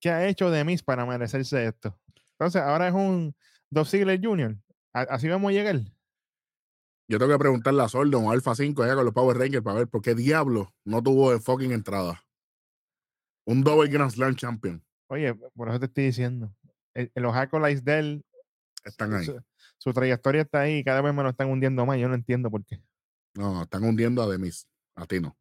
¿Qué 0.00 0.10
ha 0.10 0.26
hecho 0.28 0.50
de 0.50 0.64
Miss 0.64 0.82
para 0.82 1.06
merecerse 1.06 1.64
esto? 1.64 1.98
Entonces, 2.32 2.60
ahora 2.60 2.88
es 2.88 2.94
un 2.94 3.34
Ziggler 3.86 4.20
Jr. 4.22 4.58
A- 4.92 5.00
Así 5.02 5.28
vamos 5.28 5.48
a 5.50 5.52
llegar. 5.52 5.76
Yo 7.08 7.18
tengo 7.18 7.32
que 7.32 7.38
preguntarle 7.38 7.82
a 7.82 7.88
Sordo 7.88 8.18
o 8.18 8.30
Alpha 8.30 8.54
5 8.54 8.82
allá 8.82 8.94
con 8.96 9.04
los 9.04 9.14
Power 9.14 9.36
Rangers 9.38 9.62
para 9.62 9.78
ver 9.78 9.88
por 9.88 10.02
qué 10.02 10.14
diablo 10.14 10.74
no 10.84 11.02
tuvo 11.02 11.38
fucking 11.38 11.72
entrada. 11.72 12.22
Un 13.46 13.62
double 13.62 13.88
Grand 13.90 14.10
Slam 14.10 14.34
champion. 14.34 14.82
Oye, 15.08 15.34
por 15.54 15.68
eso 15.68 15.78
te 15.78 15.86
estoy 15.86 16.04
diciendo. 16.06 16.54
El- 16.94 17.12
los 17.14 17.34
acolytes 17.36 17.84
de 17.84 17.98
él, 17.98 18.24
Están 18.84 19.14
ahí. 19.14 19.26
su, 19.26 19.40
su 19.78 19.92
trayectoria 19.92 20.42
está 20.42 20.60
ahí 20.60 20.78
y 20.78 20.84
cada 20.84 21.00
vez 21.02 21.14
me 21.14 21.22
lo 21.22 21.28
están 21.30 21.48
hundiendo 21.50 21.84
más. 21.86 21.98
Yo 21.98 22.08
no 22.08 22.14
entiendo 22.14 22.50
por 22.50 22.64
qué. 22.64 22.82
No, 23.34 23.62
están 23.62 23.84
hundiendo 23.84 24.22
a 24.22 24.26
Demis. 24.28 24.66
A 24.96 25.06
ti 25.06 25.20
no. 25.20 25.36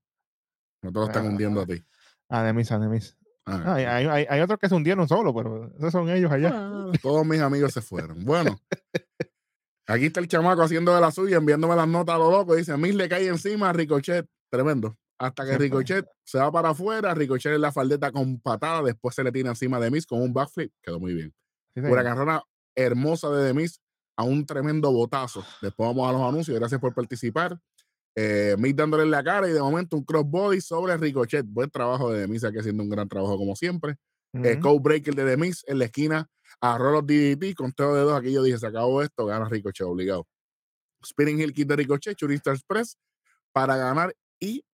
No 0.84 0.92
te 0.92 1.00
lo 1.00 1.06
están 1.06 1.26
Ah, 1.26 1.30
hundiendo 1.30 1.62
a 1.62 1.66
ti. 1.66 1.84
Ah, 2.30 2.44
de 2.44 2.54
mis, 2.54 2.72
ah, 2.72 2.80
de 2.80 2.88
mis. 2.88 3.18
Ah, 3.46 3.74
hay, 3.76 3.84
hay, 3.86 4.06
hay- 4.06 4.26
hay 4.30 4.42
otros 4.42 4.58
que 4.60 4.70
se 4.70 4.76
hundieron 4.76 5.08
solo, 5.08 5.34
pero 5.34 5.72
esos 5.78 5.92
son 5.92 6.10
ellos 6.10 6.32
allá. 6.32 6.52
ah, 6.54 6.92
todos 7.02 7.26
mis 7.26 7.42
amigos 7.42 7.74
se 7.74 7.82
fueron. 7.82 8.24
Bueno, 8.24 8.60
aquí 9.88 10.06
está 10.06 10.20
el 10.20 10.28
chamaco 10.28 10.62
haciendo 10.62 10.94
de 10.96 11.02
la 11.02 11.12
suya, 11.12 11.38
enviándome 11.38 11.76
las 11.76 11.88
notas 11.88 12.16
a 12.16 12.20
lo 12.20 12.32
loco. 12.32 12.56
Dice, 12.56 12.76
Miss 12.78 12.96
le 12.96 13.10
cae 13.10 13.28
encima 13.28 13.70
a 13.70 13.74
Ricochet. 13.74 14.28
Tremendo. 14.50 14.98
Hasta 15.18 15.46
que. 15.46 15.58
Ricochet 15.58 16.06
se 16.24 16.38
va 16.38 16.52
para 16.52 16.70
afuera, 16.70 17.14
Ricochet 17.14 17.54
en 17.54 17.62
la 17.62 17.72
faldeta 17.72 18.12
con 18.12 18.40
patada, 18.40 18.82
después 18.84 19.16
se 19.16 19.24
le 19.24 19.32
tira 19.32 19.50
encima 19.50 19.80
de 19.80 19.92
Miss 19.92 20.06
con 20.06 20.22
un 20.22 20.34
backflip. 20.34 20.72
Quedó 20.82 21.00
muy 21.00 21.14
bien. 21.14 21.34
Sí, 21.76 21.82
Una 21.82 22.04
carrera 22.04 22.44
hermosa 22.76 23.30
de 23.32 23.44
Demis 23.46 23.80
a 24.16 24.24
un 24.24 24.46
tremendo 24.46 24.92
botazo. 24.92 25.44
Después 25.62 25.88
vamos 25.90 26.08
a 26.08 26.12
los 26.14 26.22
anuncios. 26.22 26.58
Gracias 26.58 26.80
por 26.80 26.94
participar. 26.94 27.60
Eh, 28.16 28.56
dándole 28.76 29.04
en 29.04 29.12
la 29.12 29.24
cara 29.24 29.50
y 29.50 29.52
de 29.54 29.60
momento 29.60 29.98
un 29.98 30.04
crossbody 30.04 30.62
sobre 30.62 30.98
Ricochet. 30.98 31.46
Buen 31.48 31.70
trabajo 31.70 32.12
de 32.12 32.22
Demis, 32.22 32.44
aquí 32.44 32.60
haciendo 32.60 32.84
un 32.84 32.90
gran 32.90 33.08
trabajo 33.08 33.38
como 33.38 33.56
siempre. 33.56 33.96
Eh, 34.34 34.54
Ujú. 34.54 34.62
Code 34.62 34.80
Breaker 34.82 35.16
de 35.16 35.26
Demis 35.26 35.64
en 35.68 35.80
la 35.80 35.86
esquina 35.86 36.30
a 36.62 36.78
los 36.78 37.06
DDT, 37.06 37.56
conteo 37.56 37.96
de 37.96 38.02
dos. 38.02 38.20
Aquí 38.20 38.32
yo 38.32 38.44
dije, 38.44 38.58
se 38.58 38.68
acabó 38.68 39.02
esto, 39.02 39.26
gana 39.26 39.50
Ricochet 39.50 39.88
obligado. 39.88 40.28
Spinning 41.06 41.40
Hill 41.40 41.54
Kick 41.54 41.68
de 41.68 41.76
Ricochet, 41.76 42.16
Churista 42.16 42.52
Express 42.52 42.98
para 43.52 43.78
ganar 43.78 44.16
y 44.40 44.66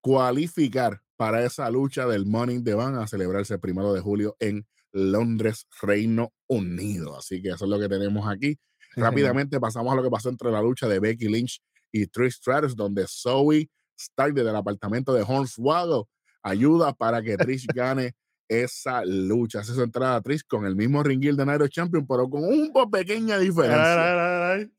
cualificar 0.00 1.00
para 1.16 1.44
esa 1.44 1.70
lucha 1.70 2.06
del 2.06 2.26
Money 2.26 2.62
the 2.62 2.74
Bank 2.74 2.96
a 2.96 3.06
celebrarse 3.06 3.54
el 3.54 3.60
primero 3.60 3.92
de 3.92 4.00
julio 4.00 4.36
en 4.40 4.66
Londres, 4.92 5.66
Reino 5.80 6.32
Unido. 6.46 7.16
Así 7.16 7.42
que 7.42 7.50
eso 7.50 7.64
es 7.64 7.70
lo 7.70 7.78
que 7.78 7.88
tenemos 7.88 8.26
aquí. 8.28 8.58
Rápidamente 8.96 9.58
pasamos 9.58 9.92
a 9.92 9.96
lo 9.96 10.02
que 10.02 10.10
pasó 10.10 10.28
entre 10.28 10.50
la 10.50 10.62
lucha 10.62 10.88
de 10.88 11.00
Becky 11.00 11.28
Lynch 11.28 11.60
y 11.94 12.06
Trish 12.08 12.34
Stratus, 12.38 12.74
donde 12.74 13.06
Zoe 13.08 13.70
Stark 13.96 14.34
desde 14.34 14.50
el 14.50 14.56
apartamento 14.56 15.14
de 15.14 15.22
Hornswoggle 15.22 16.04
ayuda 16.42 16.92
para 16.92 17.22
que 17.22 17.36
Trish 17.36 17.66
gane 17.74 18.14
esa 18.48 19.04
lucha. 19.04 19.60
Hace 19.60 19.74
su 19.74 19.82
entrada 19.82 20.16
a 20.16 20.20
Trish 20.20 20.42
con 20.46 20.66
el 20.66 20.74
mismo 20.74 21.02
ringuil 21.04 21.36
de 21.36 21.46
Nairo 21.46 21.68
Champion, 21.68 22.04
pero 22.06 22.28
con 22.28 22.42
una 22.44 22.90
pequeña 22.90 23.36
Ay, 23.36 23.46
diferencia. 23.46 24.52
ay, 24.52 24.58
ay, 24.58 24.60
ay. 24.62 24.72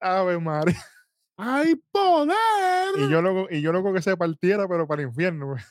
Ave 0.00 0.38
María. 0.40 0.84
¡Hay 1.38 1.76
poder! 1.92 2.36
Y 2.98 3.10
yo 3.10 3.22
loco, 3.22 3.46
y 3.50 3.60
yo 3.60 3.72
loco 3.72 3.92
que 3.92 4.02
se 4.02 4.16
partiera, 4.16 4.66
pero 4.66 4.86
para 4.88 5.02
el 5.02 5.08
infierno. 5.08 5.46
güey. 5.48 5.62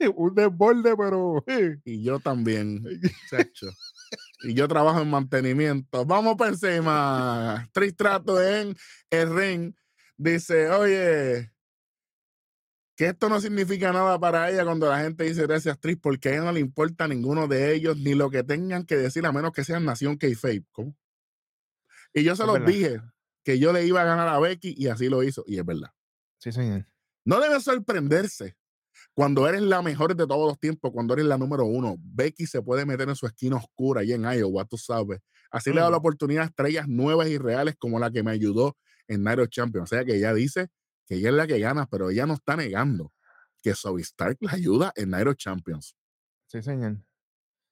Un 0.16 0.34
desborde, 0.34 0.96
pero. 0.96 1.44
eh. 1.46 1.76
Y 1.84 2.02
yo 2.04 2.20
también, 2.20 2.82
chacho. 3.30 3.66
Y 4.40 4.54
yo 4.54 4.68
trabajo 4.68 5.00
en 5.00 5.10
mantenimiento. 5.10 6.04
Vamos 6.04 6.36
por 6.36 6.48
encima. 6.48 7.68
Trish 7.72 7.92
Stratus 7.92 8.40
en 8.40 8.76
el 9.10 9.34
ring 9.34 9.74
dice, 10.16 10.70
oye, 10.70 11.52
que 12.96 13.06
esto 13.06 13.28
no 13.28 13.40
significa 13.40 13.92
nada 13.92 14.18
para 14.18 14.50
ella 14.50 14.64
cuando 14.64 14.88
la 14.88 15.00
gente 15.00 15.24
dice 15.24 15.46
gracias 15.46 15.78
Trish, 15.78 15.98
porque 16.00 16.28
a 16.28 16.32
ella 16.34 16.44
no 16.44 16.52
le 16.52 16.60
importa 16.60 17.04
a 17.04 17.08
ninguno 17.08 17.46
de 17.48 17.74
ellos 17.74 17.96
ni 17.98 18.14
lo 18.14 18.30
que 18.30 18.42
tengan 18.44 18.84
que 18.84 18.96
decir, 18.96 19.24
a 19.26 19.32
menos 19.32 19.52
que 19.52 19.64
sean 19.64 19.84
Nación 19.84 20.16
K-Fape. 20.16 20.64
¿Cómo? 20.72 20.96
Y 22.12 22.24
yo 22.24 22.34
se 22.36 22.42
Es 22.42 22.46
los 22.46 22.54
verdad. 22.54 22.68
dije 22.68 23.00
que 23.44 23.58
yo 23.58 23.72
le 23.72 23.84
iba 23.86 24.02
a 24.02 24.04
ganar 24.04 24.28
a 24.28 24.38
Becky 24.38 24.74
y 24.76 24.88
así 24.88 25.08
lo 25.08 25.22
hizo. 25.22 25.44
Y 25.46 25.58
es 25.58 25.64
verdad. 25.64 25.90
Sí, 26.38 26.52
señor. 26.52 26.86
No 27.24 27.40
debe 27.40 27.60
sorprenderse 27.60 28.56
cuando 29.18 29.48
eres 29.48 29.62
la 29.62 29.82
mejor 29.82 30.14
de 30.14 30.28
todos 30.28 30.46
los 30.46 30.60
tiempos, 30.60 30.92
cuando 30.92 31.12
eres 31.14 31.26
la 31.26 31.36
número 31.36 31.64
uno. 31.64 31.96
Becky 31.98 32.46
se 32.46 32.62
puede 32.62 32.86
meter 32.86 33.08
en 33.08 33.16
su 33.16 33.26
esquina 33.26 33.56
oscura 33.56 34.02
allá 34.02 34.14
en 34.14 34.22
Iowa, 34.22 34.64
tú 34.64 34.76
sabes. 34.78 35.18
Así 35.50 35.70
le 35.72 35.80
da 35.80 35.90
la 35.90 35.96
Mm. 35.96 36.00
oportunidad 36.00 36.42
a 36.44 36.46
estrellas 36.46 36.86
nuevas 36.86 37.26
y 37.28 37.36
reales 37.36 37.74
como 37.76 37.98
la 37.98 38.12
que 38.12 38.22
me 38.22 38.30
ayudó 38.30 38.76
en 39.08 39.24
Nairo 39.24 39.44
Champion. 39.48 39.82
O 39.82 39.86
sea 39.88 40.04
que 40.04 40.14
ella 40.14 40.32
dice 40.34 40.68
que 41.04 41.16
ella 41.16 41.30
es 41.30 41.34
la 41.34 41.48
que 41.48 41.58
gana, 41.58 41.88
pero 41.90 42.10
ella 42.10 42.26
no 42.26 42.34
está 42.34 42.54
negando 42.54 43.12
que 43.60 43.74
Zoe 43.74 44.02
Stark 44.02 44.36
la 44.40 44.52
ayuda 44.52 44.92
en 44.94 45.10
Nairo 45.10 45.34
Champions. 45.34 45.96
Sí, 46.46 46.62
señor. 46.62 46.98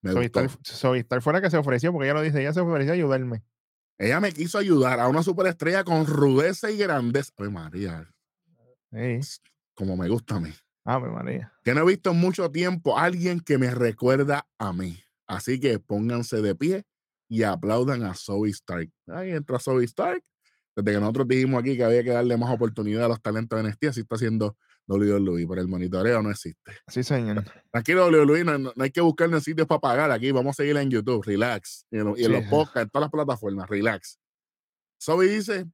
Zoe. 0.04 0.24
Stark, 0.24 0.50
Zoe 0.66 0.98
Stark 0.98 1.22
fue 1.22 1.32
la 1.32 1.40
que 1.40 1.50
se 1.50 1.58
ofreció, 1.58 1.92
porque 1.92 2.06
ella 2.06 2.14
lo 2.14 2.22
dice, 2.22 2.40
ella 2.40 2.52
se 2.54 2.60
ofreció 2.60 2.90
a 2.90 2.94
ayudarme. 2.96 3.44
Ella 3.98 4.18
me 4.18 4.32
quiso 4.32 4.58
ayudar 4.58 4.98
a 4.98 5.06
una 5.06 5.22
superestrella 5.22 5.84
con 5.84 6.06
rudeza 6.06 6.72
y 6.72 6.76
grandeza. 6.76 7.30
Ay, 7.38 7.50
María, 7.50 8.12
Sí. 8.90 9.40
como 9.74 9.96
me 9.96 10.08
gusta 10.08 10.34
a 10.34 10.40
mí. 10.40 10.50
Ave 10.86 11.08
María. 11.10 11.52
que 11.64 11.74
no 11.74 11.82
he 11.82 11.84
visto 11.86 12.10
en 12.12 12.16
mucho 12.18 12.50
tiempo 12.50 12.98
alguien 12.98 13.40
que 13.40 13.58
me 13.58 13.70
recuerda 13.74 14.46
a 14.58 14.72
mí. 14.72 14.98
Así 15.26 15.58
que 15.60 15.78
pónganse 15.80 16.40
de 16.40 16.54
pie 16.54 16.84
y 17.28 17.42
aplaudan 17.42 18.04
a 18.04 18.14
Zoe 18.14 18.48
Stark. 18.50 18.88
Ahí 19.08 19.32
entra 19.32 19.58
Zoe 19.58 19.84
Stark. 19.84 20.22
Desde 20.76 20.92
que 20.92 21.00
nosotros 21.00 21.26
dijimos 21.28 21.60
aquí 21.60 21.76
que 21.76 21.84
había 21.84 22.04
que 22.04 22.10
darle 22.10 22.36
más 22.36 22.50
oportunidad 22.54 23.06
a 23.06 23.08
los 23.08 23.20
talentos 23.22 23.60
de 23.60 23.68
NXT, 23.68 23.84
así 23.86 24.00
está 24.02 24.14
haciendo 24.16 24.56
WWE, 24.86 25.46
pero 25.48 25.60
el 25.62 25.68
monitoreo 25.68 26.22
no 26.22 26.30
existe. 26.30 26.72
Sí, 26.86 27.02
señor. 27.02 27.44
Tranquilo, 27.72 28.06
WWE, 28.08 28.44
no, 28.44 28.58
no- 28.58 28.72
no 28.76 28.84
hay 28.84 28.90
que 28.90 29.00
buscar 29.00 29.28
en 29.30 29.40
sitios 29.40 29.66
para 29.66 29.80
pagar 29.80 30.10
aquí. 30.12 30.30
Vamos 30.32 30.50
a 30.50 30.62
seguir 30.62 30.76
en 30.76 30.90
YouTube, 30.90 31.24
relax. 31.24 31.86
Y 31.90 31.96
en, 31.98 32.04
lo- 32.04 32.16
y 32.16 32.24
en 32.26 32.32
los 32.32 32.44
podcasts, 32.50 32.82
en 32.82 32.90
todas 32.90 33.04
las 33.06 33.10
plataformas, 33.10 33.68
relax. 33.68 34.20
Zoe 35.02 35.26
dice: 35.26 35.64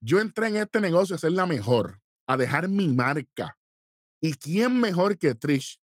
Yo 0.00 0.20
entré 0.20 0.48
en 0.48 0.56
este 0.56 0.80
negocio 0.80 1.16
a 1.16 1.18
ser 1.18 1.32
la 1.32 1.46
mejor, 1.46 1.98
a 2.28 2.36
dejar 2.36 2.68
mi 2.68 2.86
marca. 2.88 3.56
¿Y 4.20 4.34
quién 4.34 4.78
mejor 4.80 5.16
que 5.18 5.34
Trish? 5.34 5.80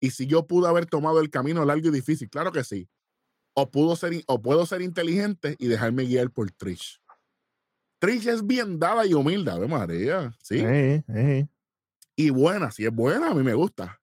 Y 0.00 0.10
si 0.10 0.26
yo 0.26 0.46
pude 0.46 0.68
haber 0.68 0.86
tomado 0.86 1.20
el 1.20 1.30
camino 1.30 1.64
largo 1.64 1.88
y 1.88 1.92
difícil, 1.92 2.28
claro 2.28 2.52
que 2.52 2.64
sí. 2.64 2.88
O, 3.54 3.70
pudo 3.70 3.96
ser, 3.96 4.12
o 4.26 4.42
puedo 4.42 4.66
ser 4.66 4.82
inteligente 4.82 5.56
y 5.58 5.68
dejarme 5.68 6.04
guiar 6.04 6.30
por 6.30 6.50
Trish. 6.50 7.00
Trish 7.98 8.26
es 8.26 8.46
bien 8.46 8.78
dada 8.78 9.06
y 9.06 9.14
humilde, 9.14 9.50
Ave 9.50 9.68
María. 9.68 10.36
Sí. 10.42 10.58
Sí, 10.60 11.04
sí. 11.14 11.48
Y 12.16 12.30
buena, 12.30 12.70
si 12.70 12.84
es 12.84 12.92
buena, 12.92 13.30
a 13.30 13.34
mí 13.34 13.42
me 13.42 13.54
gusta. 13.54 14.00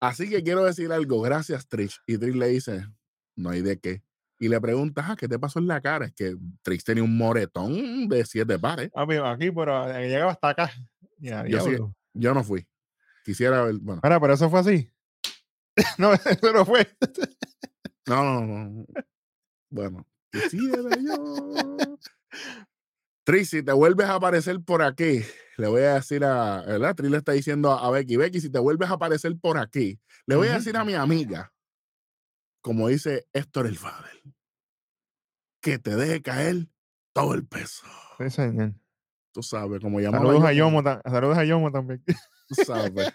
Así 0.00 0.28
que 0.28 0.42
quiero 0.42 0.64
decir 0.64 0.92
algo, 0.92 1.20
gracias 1.20 1.68
Trish. 1.68 2.00
Y 2.06 2.16
Trish 2.18 2.34
le 2.34 2.48
dice, 2.48 2.86
no 3.34 3.50
hay 3.50 3.60
de 3.60 3.78
qué. 3.78 4.02
Y 4.38 4.48
le 4.48 4.60
pregunta, 4.60 5.04
ah, 5.08 5.16
¿qué 5.16 5.28
te 5.28 5.38
pasó 5.38 5.58
en 5.58 5.66
la 5.66 5.80
cara? 5.80 6.06
Es 6.06 6.12
que 6.12 6.36
Trish 6.62 6.84
tenía 6.84 7.02
un 7.02 7.16
moretón 7.16 8.08
de 8.08 8.24
siete 8.24 8.58
pares. 8.58 8.90
Ah, 8.94 9.06
pero 9.06 9.26
aquí, 9.26 9.50
pero 9.50 9.90
eh, 9.90 10.08
llegaba 10.08 10.32
hasta 10.32 10.48
acá. 10.50 10.70
Ya, 11.18 11.46
Yo 11.46 11.60
sí- 11.60 11.70
diablo. 11.70 11.96
Yo 12.14 12.32
no 12.34 12.42
fui. 12.44 12.66
Quisiera 13.26 13.64
ver, 13.64 13.74
bueno, 13.80 14.00
Mira, 14.04 14.20
pero 14.20 14.34
eso 14.34 14.48
fue 14.48 14.60
así. 14.60 14.88
no, 15.98 16.12
eso 16.14 16.52
no 16.52 16.64
fue. 16.64 16.88
no, 18.06 18.22
no, 18.22 18.46
no. 18.46 18.86
Bueno, 19.68 20.06
quisiera 20.30 20.90
yo. 20.96 21.98
Trish, 23.24 23.48
si 23.48 23.62
te 23.64 23.72
vuelves 23.72 24.06
a 24.06 24.14
aparecer 24.14 24.60
por 24.62 24.80
aquí, 24.80 25.24
le 25.56 25.66
voy 25.66 25.82
a 25.82 25.94
decir 25.94 26.24
a, 26.24 26.62
¿verdad? 26.62 26.94
Trish 26.94 27.10
le 27.10 27.16
está 27.16 27.32
diciendo 27.32 27.72
a, 27.72 27.84
a 27.84 27.90
Becky, 27.90 28.14
Becky, 28.14 28.40
si 28.40 28.48
te 28.48 28.60
vuelves 28.60 28.88
a 28.88 28.92
aparecer 28.92 29.36
por 29.40 29.58
aquí, 29.58 29.98
le 30.26 30.36
voy 30.36 30.46
a 30.46 30.54
decir 30.54 30.76
a 30.76 30.84
mi 30.84 30.94
amiga, 30.94 31.52
como 32.62 32.86
dice 32.86 33.26
Héctor 33.32 33.66
el 33.66 33.76
Fadel, 33.76 34.36
que 35.60 35.80
te 35.80 35.96
deje 35.96 36.22
caer 36.22 36.68
todo 37.12 37.34
el 37.34 37.44
peso. 37.44 37.88
Sí, 38.18 38.30
señor. 38.30 38.74
Tú 39.32 39.42
sabes, 39.42 39.80
como 39.80 39.98
llamaba 39.98 40.24
Saludos 40.24 40.44
a 40.44 40.52
yo, 40.52 40.70
Yomo, 40.70 40.82
saludos 40.84 41.38
a 41.38 41.44
Yomo 41.44 41.72
también. 41.72 42.04
sabes. 42.54 43.12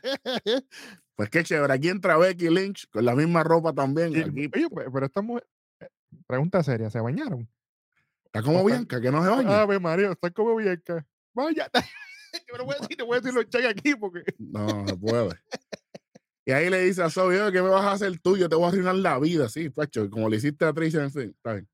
Pues 1.16 1.30
qué 1.30 1.44
chévere, 1.44 1.74
aquí 1.74 1.90
entra 1.90 2.18
Becky 2.18 2.50
Lynch 2.50 2.90
con 2.90 3.06
la 3.06 3.16
misma 3.16 3.44
ropa 3.44 3.74
también. 3.74 4.16
Aquí 4.16 4.50
Oye, 4.56 4.68
pero 4.92 5.06
esta 5.06 5.22
mujer, 5.22 5.48
eh, 5.80 5.88
pregunta 6.26 6.64
seria, 6.64 6.90
¿se 6.90 7.00
bañaron? 7.00 7.48
está 8.26 8.42
como 8.42 8.64
Bianca, 8.64 9.02
que 9.02 9.12
no 9.12 9.22
se 9.22 9.30
baña. 9.30 9.62
Ave 9.62 9.80
María, 9.80 10.12
está 10.12 10.32
como 10.32 10.56
Bianca. 10.56 11.06
Vaya. 11.34 11.70
Yo 12.50 12.58
no 12.58 12.66
voy 12.66 12.76
a 12.76 12.82
decir, 12.82 12.98
no 12.98 13.06
voy 13.06 13.18
a 13.18 13.20
decir 13.20 13.34
los 13.36 13.50
cheques 13.50 13.70
aquí 13.70 13.94
porque. 13.96 14.24
No, 14.40 14.86
no 14.86 14.98
puede. 14.98 15.38
Y 16.46 16.52
ahí 16.54 16.70
le 16.70 16.82
dice 16.82 17.04
a 17.04 17.10
Zoe, 17.10 17.40
"Oye, 17.40 17.52
¿qué 17.52 17.62
me 17.62 17.70
vas 17.70 17.86
a 17.86 17.92
hacer 17.92 18.18
tú? 18.20 18.38
Yo 18.38 18.50
te 18.50 18.56
voy 18.56 18.66
a 18.66 18.68
arruinar 18.70 18.96
la 18.96 19.20
vida, 19.20 19.48
sí, 19.48 19.70
Pacho, 19.70 20.10
como 20.10 20.28
le 20.28 20.38
hiciste 20.38 20.66
a 20.66 20.74
Tricia, 20.74 21.04
en 21.04 21.12
fin, 21.12 21.34
está 21.36 21.54
bien. 21.54 21.70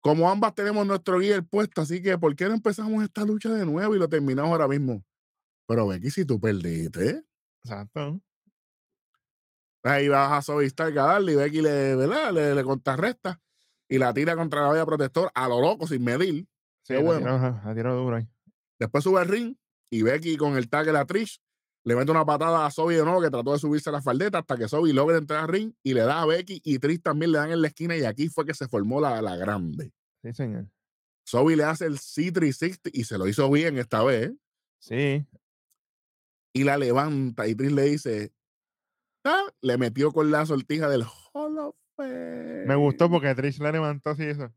Como 0.00 0.30
ambas 0.30 0.54
tenemos 0.54 0.86
nuestro 0.86 1.18
guía 1.18 1.42
puesto, 1.42 1.80
así 1.80 2.00
que 2.00 2.16
¿por 2.16 2.34
qué 2.36 2.46
no 2.46 2.54
empezamos 2.54 3.02
esta 3.02 3.24
lucha 3.24 3.50
de 3.50 3.66
nuevo 3.66 3.94
y 3.94 3.98
lo 3.98 4.08
terminamos 4.08 4.52
ahora 4.52 4.68
mismo? 4.68 5.04
Pero 5.70 5.86
Becky, 5.86 6.10
si 6.10 6.24
tú 6.24 6.40
perdiste. 6.40 7.22
Exacto. 7.62 8.20
Ahí 9.84 10.08
vas 10.08 10.48
a 10.48 10.52
a 10.52 10.90
darle 10.92 11.32
y 11.32 11.36
Becky 11.36 11.62
le, 11.62 11.94
¿verdad? 11.94 12.32
Le, 12.32 12.56
le 12.56 12.64
contrarresta 12.64 13.40
y 13.88 13.98
la 13.98 14.12
tira 14.12 14.34
contra 14.34 14.62
la 14.62 14.68
valla 14.70 14.84
protector 14.84 15.30
a 15.32 15.46
lo 15.46 15.60
loco 15.60 15.86
sin 15.86 16.02
medir. 16.02 16.48
Sí, 16.82 16.88
Qué 16.88 16.94
la 16.94 17.02
bueno. 17.02 17.20
tiró, 17.20 17.60
la 17.64 17.74
tiró 17.76 17.96
duro 17.96 18.16
ahí. 18.16 18.28
Después 18.80 19.04
sube 19.04 19.20
al 19.20 19.28
ring 19.28 19.54
y 19.90 20.02
Becky 20.02 20.36
con 20.36 20.56
el 20.56 20.68
tag 20.68 20.86
de 20.86 20.92
la 20.92 21.04
Trish 21.04 21.40
le 21.84 21.94
mete 21.94 22.10
una 22.10 22.24
patada 22.24 22.66
a 22.66 22.70
Zoe 22.72 22.96
de 22.96 23.04
nuevo 23.04 23.22
que 23.22 23.30
trató 23.30 23.52
de 23.52 23.60
subirse 23.60 23.90
a 23.90 23.92
la 23.92 24.02
faldeta 24.02 24.38
hasta 24.38 24.56
que 24.56 24.66
Zoe 24.66 24.92
logra 24.92 25.18
entrar 25.18 25.44
al 25.44 25.48
ring 25.50 25.72
y 25.84 25.94
le 25.94 26.00
da 26.00 26.22
a 26.22 26.26
Becky 26.26 26.62
y 26.64 26.80
Trish 26.80 27.00
también 27.00 27.30
le 27.30 27.38
dan 27.38 27.52
en 27.52 27.62
la 27.62 27.68
esquina 27.68 27.96
y 27.96 28.02
aquí 28.02 28.28
fue 28.28 28.44
que 28.44 28.54
se 28.54 28.66
formó 28.66 29.00
la, 29.00 29.22
la 29.22 29.36
grande. 29.36 29.92
Sí, 30.20 30.32
señor. 30.32 30.66
Zoe 31.24 31.54
le 31.54 31.62
hace 31.62 31.84
el 31.86 31.98
C360 31.98 32.90
y 32.92 33.04
se 33.04 33.16
lo 33.16 33.28
hizo 33.28 33.48
bien 33.52 33.78
esta 33.78 34.02
vez 34.02 34.32
Sí. 34.80 35.24
Y 36.52 36.64
la 36.64 36.76
levanta 36.78 37.46
y 37.46 37.54
Trish 37.54 37.72
le 37.72 37.82
dice, 37.82 38.32
"Ah", 39.24 39.44
le 39.60 39.78
metió 39.78 40.12
con 40.12 40.30
la 40.30 40.44
sortija 40.46 40.88
del 40.88 41.04
Hall 41.32 41.58
of 41.58 41.76
Fame. 41.96 42.66
Me 42.66 42.74
gustó 42.76 43.10
porque 43.10 43.34
Trish 43.34 43.58
la 43.60 43.72
levantó 43.72 44.10
así 44.10 44.24
eso. 44.24 44.52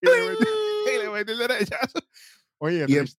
Y 0.00 0.06
le 0.08 0.30
metió, 0.30 0.48
y 0.94 0.98
le 0.98 1.10
metió 1.10 1.32
el 1.34 1.38
derechazo. 1.38 1.98
Oye, 2.58 2.82
em- 2.82 2.86
Trish, 2.86 3.16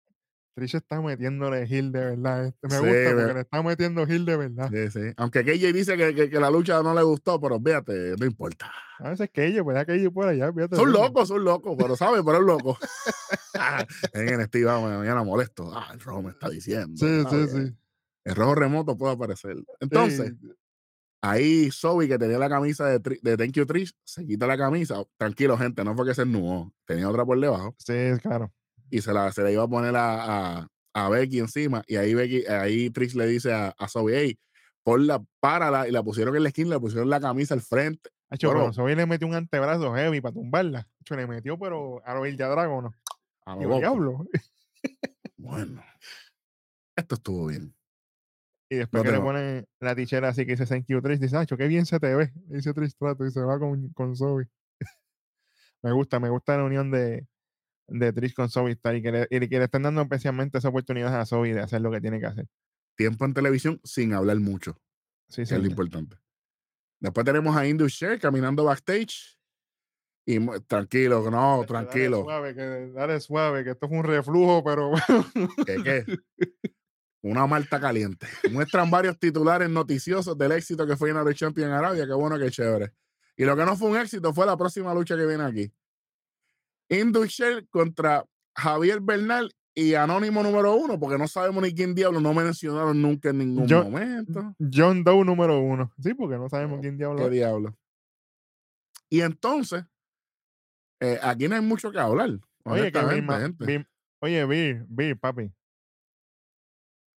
Trish 0.54 0.74
está 0.76 1.00
metiéndole 1.00 1.66
Gil 1.66 1.92
de 1.92 2.00
verdad. 2.00 2.46
este, 2.46 2.68
Me 2.68 2.74
Sí, 2.78 2.84
gusta 2.86 3.14
porque 3.16 3.34
le 3.34 3.40
está 3.40 3.62
metiendo 3.62 4.06
Gil 4.06 4.24
de 4.24 4.36
verdad. 4.36 4.70
Sí, 4.70 4.90
sí. 4.90 5.12
Aunque 5.16 5.44
KJ 5.44 5.72
dice 5.72 5.96
que, 5.96 6.14
que- 6.14 6.30
que 6.30 6.40
la 6.40 6.50
lucha 6.50 6.82
no 6.82 6.94
le 6.94 7.02
gustó, 7.02 7.40
pero 7.40 7.60
fíjate, 7.60 8.14
no 8.18 8.26
importa. 8.26 8.70
A 8.98 9.10
veces 9.10 9.30
ellos, 9.34 9.62
pues 9.64 9.84
que 9.86 9.94
ellos 9.94 10.12
por 10.12 10.28
allá. 10.28 10.52
fíjate 10.52 10.76
Son 10.76 10.92
locos, 10.92 11.28
son 11.28 11.42
locos, 11.44 11.74
pero 11.78 11.96
saben, 11.96 12.24
pero 12.24 12.38
es 12.38 12.44
loco. 12.44 12.78
en 14.12 14.40
NXT, 14.40 14.64
vamos, 14.64 14.90
mañana 14.90 15.22
molesto. 15.24 15.70
Ah, 15.74 15.88
el 15.92 16.00
rojo 16.00 16.22
me 16.22 16.30
está 16.30 16.48
diciendo. 16.48 16.94
Sí, 16.96 17.24
sí, 17.30 17.48
sí. 17.48 17.76
El 18.24 18.34
rojo 18.34 18.54
remoto 18.54 18.96
puede 18.98 19.14
aparecer. 19.14 19.56
Entonces, 19.80 20.34
Sí, 20.40 20.48
ahí 21.22 21.70
Zoe, 21.72 22.08
que 22.08 22.18
tenía 22.18 22.38
la 22.38 22.48
camisa 22.48 22.86
de, 22.86 23.00
Tri- 23.00 23.20
de 23.22 23.36
Thank 23.36 23.52
You 23.52 23.66
Trish, 23.66 23.92
se 24.04 24.26
quita 24.26 24.46
la 24.46 24.56
camisa. 24.58 25.02
Tranquilo, 25.16 25.56
gente, 25.56 25.82
no 25.84 25.94
fue 25.94 26.06
que 26.06 26.14
se 26.14 26.22
ennuó. 26.22 26.72
Tenía 26.84 27.08
otra 27.08 27.24
por 27.24 27.38
debajo 27.40 27.74
sí, 27.78 27.94
claro. 28.22 28.52
Y 28.90 29.00
se 29.02 29.12
la, 29.12 29.32
se 29.32 29.42
la 29.42 29.50
iba 29.50 29.62
a 29.64 29.68
poner 29.68 29.94
a, 29.96 30.58
a, 30.62 30.68
a 30.94 31.08
Becky 31.08 31.38
encima. 31.38 31.82
Y 31.86 31.96
ahí 31.96 32.14
Becky, 32.14 32.46
ahí 32.46 32.90
Trish 32.90 33.14
le 33.14 33.26
dice 33.26 33.52
a, 33.52 33.68
a 33.78 33.88
Zoe, 33.88 34.16
hey, 34.18 34.38
ponla, 34.82 35.22
párala. 35.40 35.88
Y 35.88 35.92
la 35.92 36.02
pusieron 36.02 36.34
en 36.36 36.42
la 36.42 36.48
esquina, 36.50 36.70
le 36.70 36.80
pusieron 36.80 37.08
la 37.10 37.20
camisa 37.20 37.54
al 37.54 37.62
frente. 37.62 38.10
Hacho, 38.30 38.48
Bueno. 38.48 38.60
pero 38.64 38.72
Zoe 38.74 38.94
le 38.96 39.06
metió 39.06 39.26
un 39.26 39.34
antebrazo 39.34 39.94
heavy 39.94 40.20
para 40.20 40.32
tumbarla. 40.34 40.88
Hacho, 41.00 41.16
le 41.16 41.26
metió, 41.26 41.58
pero 41.58 42.00
a 42.06 42.14
lo 42.14 42.26
Ilja 42.26 42.48
Dragon, 42.48 42.84
¿no? 42.84 42.94
A 43.46 43.56
lo 43.56 43.78
diablo. 43.78 44.26
Bueno, 45.36 45.82
esto 46.96 47.14
estuvo 47.16 47.46
bien. 47.46 47.74
Y 48.70 48.76
después 48.76 49.02
No 49.02 49.04
que 49.04 49.12
le 49.12 49.18
va. 49.18 49.24
pone 49.24 49.64
la 49.80 49.96
tichera 49.96 50.28
así 50.28 50.44
que 50.46 50.52
dice 50.52 50.64
thank 50.66 50.84
you 50.86 51.00
Trish, 51.02 51.18
dice, 51.18 51.36
Acho, 51.36 51.56
qué 51.56 51.66
bien 51.66 51.86
se 51.86 51.98
te 51.98 52.14
ve. 52.14 52.30
Dice 52.46 52.72
Trish 52.72 52.94
Trato 52.96 53.26
y 53.26 53.30
se 53.32 53.40
va 53.40 53.58
con, 53.58 53.88
con 53.94 54.14
Zoe. 54.14 54.48
me 55.82 55.92
gusta, 55.92 56.20
me 56.20 56.28
gusta 56.28 56.56
la 56.56 56.64
unión 56.64 56.90
de, 56.90 57.26
de 57.90 58.12
Trish 58.12 58.34
con 58.34 58.48
Zoe 58.48 58.72
Star 58.72 58.96
y 58.96 59.02
que, 59.02 59.12
le, 59.12 59.28
y 59.30 59.48
que 59.48 59.58
le 59.58 59.64
están 59.64 59.82
dando 59.82 60.02
especialmente 60.02 60.58
esa 60.58 60.68
oportunidad 60.68 61.20
a 61.20 61.26
Zoe 61.26 61.54
de 61.54 61.60
hacer 61.60 61.80
lo 61.80 61.90
que 61.90 62.00
tiene 62.00 62.20
que 62.20 62.26
hacer. 62.26 62.46
Tiempo 62.96 63.24
en 63.24 63.34
televisión 63.34 63.80
sin 63.84 64.14
hablar 64.14 64.38
mucho. 64.38 64.80
Sí, 65.28 65.36
que 65.36 65.42
es 65.42 65.48
sí. 65.48 65.58
lo 65.58 65.66
importante. 65.66 66.16
Después 67.00 67.24
tenemos 67.24 67.56
a 67.56 67.66
Indus 67.66 67.92
Share 67.92 68.18
caminando 68.18 68.64
backstage. 68.64 69.38
Y 70.26 70.38
tranquilo, 70.66 71.28
no, 71.30 71.64
tranquilo. 71.66 72.24
Dale 72.24 72.24
suave, 72.24 72.54
que, 72.54 72.92
dale 72.92 73.20
suave, 73.20 73.64
que 73.64 73.70
esto 73.70 73.88
fue 73.88 73.98
un 73.98 74.04
reflujo, 74.04 74.62
pero 74.62 74.92
¿Qué, 75.66 75.82
qué? 75.82 76.18
Una 77.22 77.46
malta 77.46 77.80
caliente. 77.80 78.26
Muestran 78.50 78.90
varios 78.90 79.18
titulares 79.18 79.68
noticiosos 79.68 80.38
del 80.38 80.52
éxito 80.52 80.86
que 80.86 80.96
fue 80.96 81.12
United 81.12 81.34
Champion 81.34 81.68
en 81.68 81.74
Arabia. 81.74 82.06
Qué 82.06 82.14
bueno, 82.14 82.38
qué 82.38 82.50
chévere. 82.50 82.92
Y 83.36 83.44
lo 83.44 83.56
que 83.56 83.64
no 83.64 83.76
fue 83.76 83.90
un 83.90 83.96
éxito 83.96 84.32
fue 84.32 84.46
la 84.46 84.56
próxima 84.56 84.94
lucha 84.94 85.16
que 85.16 85.26
viene 85.26 85.44
aquí. 85.44 85.72
Indus 86.90 87.28
Share 87.30 87.66
contra 87.70 88.24
Javier 88.54 89.00
Bernal 89.00 89.50
y 89.74 89.94
Anónimo 89.94 90.42
número 90.42 90.74
uno, 90.74 90.98
porque 90.98 91.16
no 91.16 91.28
sabemos 91.28 91.62
ni 91.62 91.72
quién 91.72 91.94
diablo, 91.94 92.20
no 92.20 92.34
me 92.34 92.42
mencionaron 92.44 93.00
nunca 93.00 93.30
en 93.30 93.38
ningún 93.38 93.66
momento. 93.84 94.54
John 94.72 95.04
Doe 95.04 95.24
número 95.24 95.60
uno. 95.60 95.92
Sí, 96.02 96.12
porque 96.14 96.36
no 96.36 96.48
sabemos 96.48 96.76
No, 96.76 96.82
quién 96.82 96.98
diablo 96.98 97.24
¿Qué 97.24 97.30
diablo? 97.30 97.76
Y 99.08 99.20
entonces, 99.22 99.84
eh, 101.00 101.18
aquí 101.22 101.48
no 101.48 101.54
hay 101.54 101.62
mucho 101.62 101.90
que 101.92 101.98
hablar. 101.98 102.30
Oye, 102.64 102.92
que 102.92 103.22
ma- 103.22 103.40
gente. 103.40 103.86
Oye, 104.20 104.44
Bill, 104.44 104.84
Bill, 104.88 105.16
papi. 105.18 105.52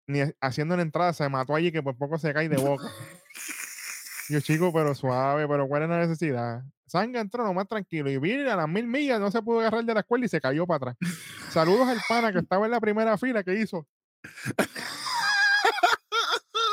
Ni 0.07 0.21
ha- 0.21 0.33
haciendo 0.41 0.75
la 0.75 0.81
entrada 0.83 1.13
se 1.13 1.27
mató 1.29 1.55
allí 1.55 1.71
que 1.71 1.81
por 1.81 1.97
poco 1.97 2.17
se 2.17 2.33
cae 2.33 2.49
de 2.49 2.57
boca. 2.57 2.83
Yo, 4.29 4.39
chico, 4.41 4.71
pero 4.71 4.93
suave, 4.93 5.47
pero 5.47 5.67
¿cuál 5.67 5.83
es 5.83 5.89
la 5.89 5.99
necesidad? 5.99 6.63
Sanga 6.91 7.21
entró 7.21 7.45
nomás 7.45 7.69
tranquilo 7.69 8.09
y 8.09 8.17
Bill 8.17 8.49
a 8.49 8.57
las 8.57 8.67
mil 8.67 8.85
millas 8.85 9.17
no 9.17 9.31
se 9.31 9.41
pudo 9.41 9.61
agarrar 9.61 9.85
de 9.85 9.93
la 9.93 10.01
escuela 10.01 10.25
y 10.25 10.27
se 10.27 10.41
cayó 10.41 10.67
para 10.67 10.91
atrás. 10.91 10.97
Saludos 11.49 11.87
al 11.87 12.01
pana 12.09 12.33
que 12.33 12.39
estaba 12.39 12.65
en 12.65 12.71
la 12.71 12.81
primera 12.81 13.17
fila 13.17 13.43
que 13.45 13.53
hizo. 13.61 13.87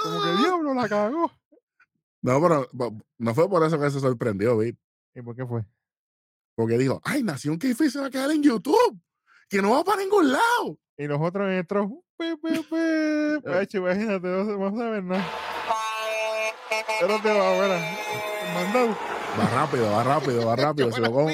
Como 0.02 0.22
que 0.22 0.42
diablo 0.42 0.74
la 0.74 0.88
cagó. 0.88 1.30
No, 2.22 2.42
pero 2.42 2.68
no 3.18 3.34
fue 3.34 3.48
por 3.48 3.64
eso 3.64 3.78
que 3.80 3.90
se 3.92 4.00
sorprendió, 4.00 4.58
Vic. 4.58 4.76
¿Y 5.14 5.22
por 5.22 5.36
qué 5.36 5.46
fue? 5.46 5.64
Porque 6.56 6.76
dijo, 6.76 7.00
ay, 7.04 7.22
Nación 7.22 7.56
que 7.56 7.72
se 7.74 8.00
va 8.00 8.06
a 8.06 8.10
quedar 8.10 8.32
en 8.32 8.42
YouTube. 8.42 9.00
Que 9.48 9.62
no 9.62 9.70
va 9.70 9.84
para 9.84 10.02
ningún 10.02 10.32
lado. 10.32 10.78
Y 10.96 11.06
los 11.06 11.20
otros 11.20 11.48
entró. 11.48 11.88
Pe, 12.16 12.36
pe, 12.38 12.60
pe. 12.68 13.40
Pacho, 13.44 13.78
imagínate, 13.78 14.26
no, 14.26 14.44
se- 14.44 14.58
no 14.58 14.76
saben 14.76 15.06
nada. 15.06 15.30
Pero 17.00 17.22
te 17.22 17.38
va, 17.38 17.56
buena. 17.56 17.78
Mandado. 18.52 19.17
Va 19.36 19.46
rápido, 19.50 19.90
va 19.90 20.04
rápido, 20.04 20.46
va 20.46 20.56
rápido. 20.56 20.92
Si 20.92 21.00
lo, 21.00 21.12
cojo, 21.12 21.30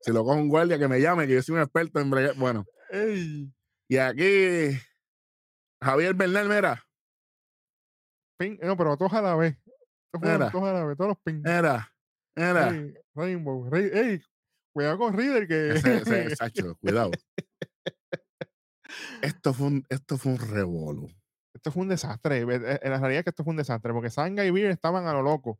si 0.00 0.12
lo 0.12 0.24
cojo 0.24 0.36
un 0.36 0.48
guardia 0.48 0.78
que 0.78 0.88
me 0.88 1.00
llame, 1.00 1.26
que 1.26 1.34
yo 1.34 1.42
soy 1.42 1.54
un 1.56 1.62
experto 1.62 2.00
en 2.00 2.10
bregar. 2.10 2.34
Bueno, 2.36 2.64
Ey. 2.90 3.52
y 3.88 3.96
aquí 3.98 4.78
Javier 5.82 6.14
Bernal, 6.14 6.48
mira, 6.48 6.82
Pin, 8.38 8.58
no, 8.62 8.76
pero 8.76 8.96
todos 8.96 9.12
a 9.14 9.22
la 9.22 9.34
vez. 9.34 9.56
Mira. 10.20 10.50
todos 10.50 10.64
a 10.68 10.72
la 10.72 10.84
vez, 10.84 10.96
todos 10.96 11.08
los 11.08 11.18
ping. 11.24 11.42
mira, 11.42 11.92
mira. 12.36 12.68
Ey, 12.70 12.94
Rainbow. 13.14 13.68
Rey- 13.70 13.90
ey, 13.92 14.22
cuidado 14.74 14.98
con 14.98 15.14
Reader 15.16 15.46
que. 15.46 15.70
Ese, 15.70 15.96
ese, 15.98 16.36
Sacho, 16.36 16.74
cuidado. 16.76 17.10
Esto 19.22 19.52
fue 19.52 19.66
un, 19.68 19.86
esto 19.88 20.16
fue 20.18 20.32
un 20.32 20.38
revolú. 20.38 21.10
esto 21.54 21.70
fue 21.72 21.82
un 21.82 21.88
desastre. 21.88 22.38
eh, 22.40 22.78
En 22.82 22.90
la 22.90 22.98
realidad 22.98 23.18
es 23.20 23.24
que 23.24 23.30
esto 23.30 23.44
fue 23.44 23.50
un 23.52 23.56
desastre, 23.58 23.92
porque 23.92 24.10
Sanga 24.10 24.44
y 24.44 24.50
Beer 24.50 24.70
estaban 24.70 25.06
a 25.06 25.12
lo 25.12 25.22
loco, 25.22 25.58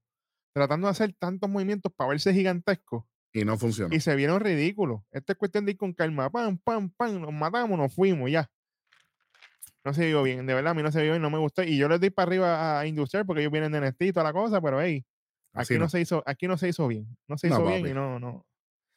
tratando 0.56 0.86
de 0.86 0.92
hacer 0.92 1.12
tantos 1.18 1.50
movimientos 1.50 1.92
para 1.94 2.08
verse 2.08 2.32
gigantescos 2.32 3.04
Y 3.34 3.44
no 3.44 3.58
funcionó. 3.58 3.94
y 3.94 4.00
se 4.00 4.14
vieron 4.16 4.40
ridículos. 4.40 5.02
Esta 5.10 5.34
es 5.34 5.38
cuestión 5.38 5.66
de 5.66 5.72
ir 5.72 5.76
con 5.76 5.92
calma, 5.92 6.30
pam, 6.30 6.56
pam, 6.56 6.88
pam, 6.96 7.20
nos 7.20 7.32
matamos, 7.32 7.78
nos 7.78 7.94
fuimos, 7.94 8.30
ya. 8.30 8.50
No 9.84 9.92
se 9.92 10.06
vio 10.06 10.22
bien, 10.22 10.46
de 10.46 10.54
verdad, 10.54 10.70
a 10.70 10.74
mí 10.74 10.82
no 10.82 10.90
se 10.90 11.02
vio 11.02 11.12
bien, 11.12 11.20
no 11.20 11.28
me 11.28 11.36
gustó. 11.38 11.62
Y 11.62 11.76
yo 11.76 11.88
les 11.90 12.00
doy 12.00 12.08
para 12.08 12.26
arriba 12.28 12.80
a 12.80 12.86
Industrial 12.86 13.26
porque 13.26 13.42
ellos 13.42 13.52
vienen 13.52 13.70
de 13.70 13.80
NXT 13.82 14.02
y 14.02 14.12
toda 14.12 14.24
la 14.24 14.32
cosa, 14.32 14.60
pero 14.62 14.80
hey, 14.80 15.04
aquí 15.52 15.74
no. 15.74 15.80
no. 15.80 15.88
se 15.90 16.00
hizo, 16.00 16.22
aquí 16.26 16.48
no 16.48 16.56
se 16.56 16.68
hizo 16.68 16.88
bien. 16.88 17.06
No 17.28 17.36
se 17.36 17.48
No, 17.48 17.56
hizo 17.56 17.66
bien 17.66 17.80
papi. 17.82 17.90
y 17.90 17.94
no, 17.94 18.18
no. 18.18 18.46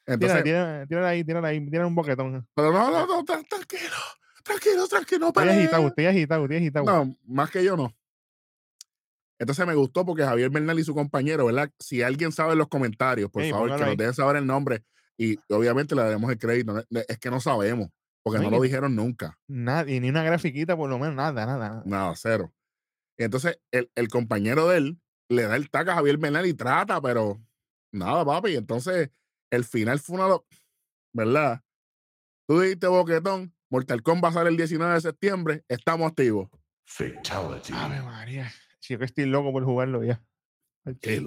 Entonces, 0.06 0.42
Tírala, 0.42 1.08
ahí, 1.10 1.22
tírala 1.24 1.48
ahí, 1.48 1.64
tírala 1.66 1.86
un 1.86 1.94
boquetón. 1.94 2.48
pero 2.54 2.72
no, 2.72 2.90
no, 2.90 3.06
no, 3.06 3.22
tra- 3.24 3.46
tranquilo, 3.46 3.94
tranquilo, 4.42 4.88
tranquilo, 4.88 5.32
peleen. 5.32 5.58
agitado, 5.58 6.46
agitado. 6.48 6.84
No, 6.86 7.14
más 7.26 7.50
que 7.50 7.62
yo 7.62 7.76
no. 7.76 7.94
Entonces 9.40 9.66
me 9.66 9.74
gustó 9.74 10.04
porque 10.06 10.22
Javier 10.22 10.50
Bernal 10.50 10.78
y 10.78 10.84
su 10.84 10.94
compañero, 10.94 11.46
¿verdad? 11.46 11.70
Si 11.80 12.02
alguien 12.02 12.30
sabe 12.30 12.52
en 12.52 12.58
los 12.58 12.68
comentarios, 12.68 13.30
por 13.30 13.42
favor, 13.50 13.68
que 13.70 13.72
nos 13.78 13.82
ahí. 13.88 13.96
dejen 13.96 14.14
saber 14.14 14.36
el 14.36 14.46
nombre 14.46 14.84
y 15.18 15.38
obviamente 15.48 15.94
le 15.96 16.02
daremos 16.02 16.30
el 16.30 16.38
crédito. 16.38 16.84
Es 17.08 17.18
que 17.18 17.30
no 17.30 17.40
sabemos, 17.40 17.88
porque 18.22 18.38
No, 18.38 18.50
lo 18.50 18.60
dijeron 18.60 18.94
nunca. 18.94 19.38
Nada, 19.48 19.90
y 19.90 19.98
ni 19.98 20.10
una 20.10 20.22
grafiquita 20.22 20.76
por 20.76 20.88
lo 20.90 20.98
menos, 20.98 21.14
nada, 21.16 21.46
nada, 21.46 21.58
nada. 21.58 21.82
Nada, 21.86 22.12
cero. 22.16 22.52
Y 23.18 23.24
entonces 23.24 23.58
el, 23.72 23.90
el 23.94 24.08
compañero 24.08 24.68
de 24.68 24.76
él 24.76 25.00
le 25.30 25.42
da 25.44 25.56
el 25.56 25.70
taco 25.70 25.90
a 25.90 25.94
Javier 25.94 26.18
Bernal 26.18 26.44
y 26.46 26.52
trata, 26.54 27.00
pero 27.00 27.40
nada, 27.92 28.24
papi. 28.24 28.56
Entonces 28.56 29.10
el 29.50 29.64
final 29.64 29.98
fue 30.00 30.16
una... 30.16 30.28
lo- 30.28 30.46
¿Verdad? 31.14 31.62
Tú 32.46 32.60
dijiste 32.60 32.86
boquetón, 32.88 33.54
Mortal 33.70 34.02
Kombat 34.02 34.34
sale 34.34 34.50
el 34.50 34.56
19 34.56 34.94
de 34.94 35.00
septiembre, 35.00 35.64
estamos 35.68 36.08
activos. 36.10 36.48
Fatality. 36.86 37.72
Ave 37.74 38.02
María. 38.02 38.52
Sí, 38.80 38.94
yo 38.94 38.98
que 38.98 39.04
estoy 39.04 39.26
loco 39.26 39.52
por 39.52 39.64
jugarlo 39.64 40.02
ya. 40.02 40.22
Qué, 41.00 41.24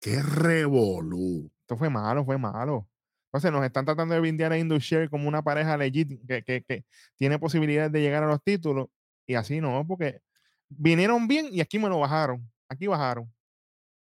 qué 0.00 0.22
revolú. 0.22 1.50
Esto 1.60 1.76
fue 1.76 1.88
malo, 1.88 2.24
fue 2.24 2.36
malo. 2.36 2.88
Entonces 3.26 3.50
nos 3.50 3.64
están 3.64 3.84
tratando 3.84 4.14
de 4.14 4.20
vindiar 4.20 4.52
a 4.52 4.58
Indushare 4.58 5.08
como 5.08 5.28
una 5.28 5.42
pareja 5.42 5.76
legit 5.76 6.24
que, 6.26 6.42
que, 6.42 6.62
que 6.62 6.84
tiene 7.16 7.38
posibilidades 7.38 7.90
de 7.90 8.00
llegar 8.00 8.22
a 8.22 8.28
los 8.28 8.42
títulos. 8.42 8.88
Y 9.26 9.34
así 9.34 9.60
no, 9.60 9.84
porque 9.86 10.20
vinieron 10.68 11.26
bien 11.26 11.48
y 11.50 11.60
aquí 11.60 11.78
me 11.78 11.88
lo 11.88 11.98
bajaron. 11.98 12.48
Aquí 12.68 12.86
bajaron. 12.86 13.32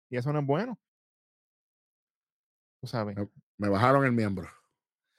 Y 0.09 0.17
eso 0.17 0.31
no 0.33 0.39
es 0.39 0.45
bueno. 0.45 0.79
Tú 2.81 2.87
sabes. 2.87 3.17
Me 3.57 3.69
bajaron 3.69 4.05
el 4.05 4.13
miembro. 4.13 4.49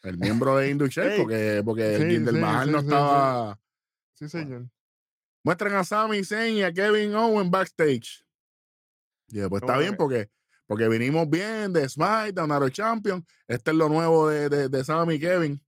El 0.03 0.19
miembro 0.19 0.57
de 0.57 0.71
Indushel, 0.71 1.13
Ey, 1.13 1.19
porque, 1.21 1.63
porque 1.65 1.97
sí, 1.99 2.15
el 2.17 2.25
del 2.25 2.35
sí, 2.37 2.41
Mahal 2.41 2.67
sí, 2.67 2.73
no 2.73 2.79
estaba. 2.79 3.61
Sí, 4.15 4.29
señor. 4.29 4.67
Muestran 5.45 5.75
a 5.75 5.85
Sami 5.85 6.23
Zayn 6.25 6.57
y 6.57 6.63
a 6.63 6.73
Kevin 6.73 7.15
Owen 7.15 7.51
backstage. 7.51 8.25
Y 9.29 9.39
después 9.39 9.63
está 9.63 9.75
Como 9.75 9.81
bien 9.81 9.93
que- 9.93 9.97
porque, 9.97 10.31
porque 10.67 10.89
vinimos 10.89 11.29
bien 11.29 11.73
de 11.73 11.89
SmackDown, 11.89 12.53
Aro 12.53 12.69
Champion. 12.69 13.25
Este 13.49 13.71
es 13.71 13.77
lo 13.77 13.89
nuevo 13.89 14.29
de, 14.29 14.49
de, 14.49 14.69
de 14.69 14.85
Sami 14.85 15.15
y 15.15 15.21
Kevin. 15.21 15.63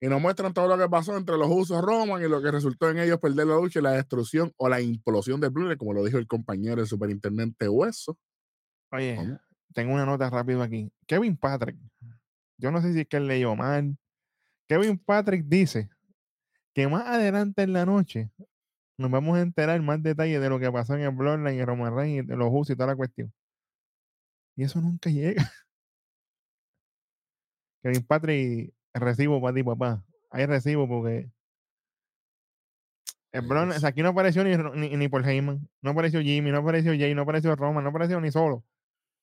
Y 0.00 0.08
nos 0.08 0.20
muestran 0.20 0.52
todo 0.52 0.68
lo 0.68 0.76
que 0.76 0.88
pasó 0.90 1.16
entre 1.16 1.38
los 1.38 1.48
usos 1.50 1.82
Roman 1.82 2.22
y 2.22 2.28
lo 2.28 2.42
que 2.42 2.50
resultó 2.50 2.90
en 2.90 2.98
ellos 2.98 3.18
perder 3.18 3.46
la 3.46 3.56
lucha 3.56 3.78
y 3.78 3.82
la 3.82 3.92
destrucción 3.92 4.52
o 4.58 4.68
la 4.68 4.80
implosión 4.82 5.40
de 5.40 5.48
Blue, 5.48 5.74
como 5.78 5.94
lo 5.94 6.04
dijo 6.04 6.18
el 6.18 6.26
compañero, 6.26 6.82
el 6.82 6.86
superintendente 6.86 7.66
Hueso. 7.68 8.18
Oye, 8.92 9.16
¿Cómo? 9.16 9.40
tengo 9.72 9.94
una 9.94 10.04
nota 10.04 10.28
rápido 10.28 10.62
aquí. 10.62 10.92
Kevin 11.06 11.36
Patrick. 11.38 11.76
Yo 12.58 12.70
no 12.70 12.82
sé 12.82 12.92
si 12.92 13.00
es 13.00 13.08
que 13.08 13.16
él 13.16 13.26
leyó 13.26 13.56
mal. 13.56 13.96
Kevin 14.68 14.98
Patrick 14.98 15.44
dice 15.46 15.88
que 16.74 16.86
más 16.88 17.06
adelante 17.06 17.62
en 17.62 17.72
la 17.72 17.86
noche 17.86 18.30
nos 18.98 19.10
vamos 19.10 19.36
a 19.38 19.42
enterar 19.42 19.80
más 19.82 20.02
detalles 20.02 20.40
de 20.40 20.48
lo 20.48 20.58
que 20.58 20.70
pasó 20.72 20.94
en 20.94 21.02
el 21.02 21.10
Bloodline 21.10 21.58
y 21.58 21.64
Roman 21.64 21.94
Reigns 21.94 22.24
y 22.24 22.26
de 22.26 22.36
los 22.36 22.48
usos 22.50 22.70
y 22.70 22.76
toda 22.76 22.88
la 22.88 22.96
cuestión. 22.96 23.32
Y 24.56 24.64
eso 24.64 24.80
nunca 24.80 25.10
llega. 25.10 25.50
Kevin 27.82 28.04
Patrick, 28.06 28.74
recibo 28.94 29.40
para 29.40 29.54
ti, 29.54 29.62
papá. 29.62 30.04
Hay 30.30 30.46
recibo 30.46 30.88
porque 30.88 31.30
el 33.36 33.52
o 33.52 33.72
sea, 33.78 33.90
aquí 33.90 34.02
no 34.02 34.08
apareció 34.10 34.44
ni, 34.44 34.56
ni, 34.56 34.96
ni 34.96 35.08
Paul 35.08 35.28
Heyman, 35.28 35.68
no 35.82 35.90
apareció 35.90 36.20
Jimmy, 36.22 36.50
no 36.50 36.58
apareció 36.58 36.92
Jay, 36.92 37.14
no 37.14 37.22
apareció 37.22 37.54
Roman, 37.54 37.84
no 37.84 37.90
apareció 37.90 38.18
ni 38.20 38.30
solo. 38.30 38.64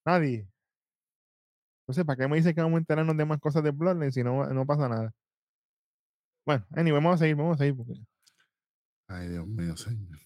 Nadie. 0.06 0.48
Entonces, 1.84 2.06
¿para 2.06 2.18
qué 2.18 2.28
me 2.28 2.38
dice 2.38 2.54
que 2.54 2.62
vamos 2.62 2.78
a 2.78 2.80
enterarnos 2.80 3.18
de 3.18 3.26
más 3.26 3.40
cosas 3.40 3.64
de 3.64 3.72
Bloodline 3.72 4.12
si 4.12 4.24
no, 4.24 4.46
no 4.54 4.66
pasa 4.66 4.88
nada? 4.88 5.14
Bueno, 6.46 6.66
anyway, 6.72 7.02
vamos 7.02 7.16
a 7.16 7.18
seguir, 7.18 7.36
vamos 7.36 7.56
a 7.56 7.58
seguir 7.58 7.76
porque. 7.76 7.94
Ay, 9.14 9.30
Dios 9.30 9.48
mío, 9.48 9.76
señor. 9.78 10.20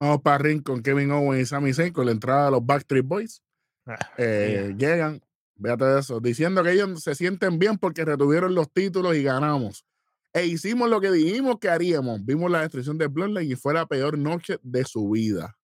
Vamos 0.00 0.20
para 0.22 0.38
ring 0.38 0.62
con 0.62 0.82
Kevin 0.82 1.10
Owen 1.12 1.40
y 1.40 1.46
Sami 1.46 1.72
Zayn 1.72 1.92
con 1.92 2.06
la 2.06 2.12
entrada 2.12 2.46
de 2.46 2.50
los 2.52 2.66
Backstreet 2.66 3.06
Boys. 3.06 3.42
ah, 3.86 3.96
Eh, 4.18 4.74
Llegan, 4.76 5.20
véate 5.56 5.98
eso, 5.98 6.20
diciendo 6.20 6.62
que 6.62 6.72
ellos 6.72 7.02
se 7.02 7.14
sienten 7.14 7.58
bien 7.58 7.78
porque 7.78 8.04
retuvieron 8.04 8.54
los 8.54 8.70
títulos 8.72 9.16
y 9.16 9.22
ganamos. 9.22 9.86
E 10.32 10.46
hicimos 10.46 10.90
lo 10.90 11.00
que 11.00 11.10
dijimos 11.12 11.58
que 11.60 11.68
haríamos. 11.68 12.24
Vimos 12.24 12.50
la 12.50 12.60
destrucción 12.62 12.98
de 12.98 13.06
Bloodline 13.06 13.50
y 13.52 13.54
fue 13.54 13.72
la 13.72 13.86
peor 13.86 14.18
noche 14.18 14.58
de 14.62 14.84
su 14.84 15.08
vida. 15.10 15.56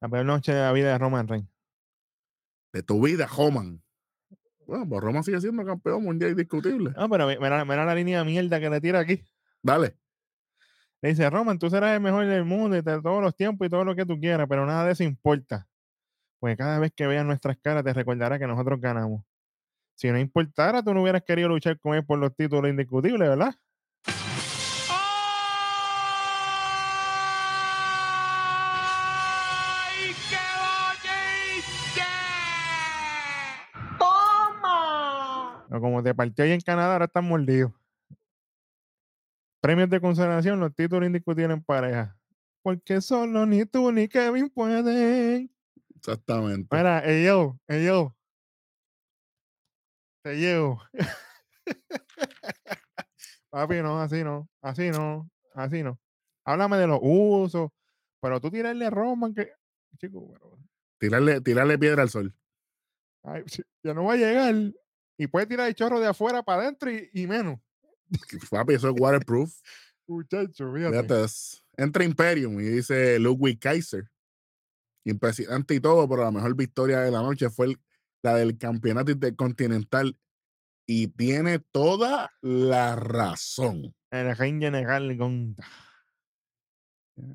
La 0.00 0.08
peor 0.08 0.24
noche 0.24 0.52
de 0.52 0.60
la 0.60 0.72
vida 0.72 0.90
de 0.90 0.98
Roman 0.98 1.28
Reigns. 1.28 1.48
De 2.72 2.82
tu 2.82 3.04
vida, 3.04 3.26
Roman. 3.26 3.82
Bueno, 4.66 4.88
pues 4.88 5.00
Roman 5.02 5.22
sigue 5.22 5.40
siendo 5.40 5.64
campeón 5.64 6.02
mundial 6.04 6.30
indiscutible. 6.30 6.92
No, 6.96 7.08
pero 7.10 7.26
mi- 7.26 7.36
mira, 7.36 7.64
mira 7.64 7.84
la 7.84 7.94
línea 7.94 8.20
de 8.20 8.24
mierda 8.24 8.58
que 8.58 8.70
le 8.70 8.80
tira 8.80 9.00
aquí. 9.00 9.22
Dale. 9.62 9.96
Le 11.02 11.08
dice, 11.10 11.30
Roman, 11.30 11.58
tú 11.58 11.70
serás 11.70 11.94
el 11.94 12.00
mejor 12.00 12.26
del 12.26 12.44
mundo 12.44 12.76
y 12.76 12.82
de 12.82 13.00
todos 13.00 13.22
los 13.22 13.34
tiempos 13.34 13.66
y 13.66 13.70
todo 13.70 13.84
lo 13.84 13.96
que 13.96 14.04
tú 14.04 14.20
quieras, 14.20 14.46
pero 14.48 14.66
nada 14.66 14.84
de 14.84 14.92
eso 14.92 15.02
importa. 15.02 15.66
Porque 16.38 16.56
cada 16.56 16.78
vez 16.78 16.92
que 16.94 17.06
veas 17.06 17.24
nuestras 17.24 17.56
caras 17.56 17.84
te 17.84 17.92
recordará 17.94 18.38
que 18.38 18.46
nosotros 18.46 18.80
ganamos. 18.80 19.22
Si 19.94 20.10
no 20.10 20.18
importara, 20.18 20.82
tú 20.82 20.92
no 20.92 21.02
hubieras 21.02 21.22
querido 21.22 21.48
luchar 21.48 21.78
con 21.78 21.94
él 21.94 22.04
por 22.04 22.18
los 22.18 22.34
títulos 22.34 22.70
indiscutibles, 22.70 23.28
¿verdad? 23.28 23.54
Como 35.70 36.02
te 36.02 36.14
partió 36.14 36.44
ahí 36.44 36.52
en 36.52 36.60
Canadá, 36.60 36.92
ahora 36.92 37.04
están 37.06 37.24
mordidos. 37.24 37.72
Premios 39.60 39.90
de 39.90 40.00
consolación, 40.00 40.58
los 40.60 40.74
títulos 40.74 41.06
indiscutibles 41.06 41.56
en 41.56 41.62
pareja. 41.62 42.16
Porque 42.62 43.00
solo 43.00 43.46
ni 43.46 43.64
tú 43.66 43.90
ni 43.92 44.08
Kevin 44.08 44.48
pueden. 44.50 45.50
Exactamente. 45.96 46.74
Mira, 46.74 47.00
ey 47.04 47.24
yo, 47.24 47.58
ey 47.68 47.84
yo. 47.86 48.16
Te 50.22 50.34
llevo. 50.36 50.80
Papi, 53.50 53.76
no, 53.82 54.00
así 54.00 54.22
no, 54.22 54.48
así 54.62 54.90
no, 54.90 55.30
así 55.54 55.82
no. 55.82 55.98
Háblame 56.44 56.76
de 56.76 56.86
los 56.86 57.00
usos, 57.02 57.70
pero 58.20 58.40
tú 58.40 58.50
tirarle 58.50 58.86
a 58.86 58.90
Roman 58.90 59.34
que. 59.34 59.52
Chico, 59.98 60.30
pero, 60.32 60.58
Tirarle, 60.98 61.40
tirarle 61.40 61.78
piedra 61.78 62.02
al 62.02 62.10
sol. 62.10 62.34
ay, 63.24 63.42
ya 63.82 63.94
no 63.94 64.04
va 64.04 64.12
a 64.14 64.16
llegar. 64.16 64.54
Y 65.18 65.26
puede 65.26 65.46
tirar 65.46 65.68
el 65.68 65.74
chorro 65.74 66.00
de 66.00 66.06
afuera 66.06 66.42
para 66.42 66.62
adentro 66.62 66.90
y, 66.90 67.10
y 67.12 67.26
menos. 67.26 67.58
Papi, 68.50 68.74
eso 68.74 68.88
es 68.90 68.94
waterproof. 68.98 69.52
Muchacho, 70.06 70.72
fíjate. 70.74 70.96
Entra 71.76 72.04
Imperium 72.04 72.60
y 72.60 72.64
dice 72.64 73.18
Ludwig 73.18 73.58
Kaiser. 73.60 74.10
Impresionante 75.04 75.74
y 75.74 75.80
todo, 75.80 76.08
pero 76.08 76.24
la 76.24 76.30
mejor 76.30 76.54
victoria 76.54 77.00
de 77.00 77.10
la 77.10 77.22
noche 77.22 77.48
fue 77.48 77.66
el- 77.66 77.80
la 78.22 78.34
del 78.34 78.58
campeonato 78.58 79.10
intercontinental. 79.12 80.18
Y 80.86 81.06
tiene 81.08 81.60
toda 81.60 82.32
la 82.42 82.96
razón. 82.96 83.94
El 84.10 84.36
rey 84.36 84.58
general 84.58 85.16
con. 85.16 85.56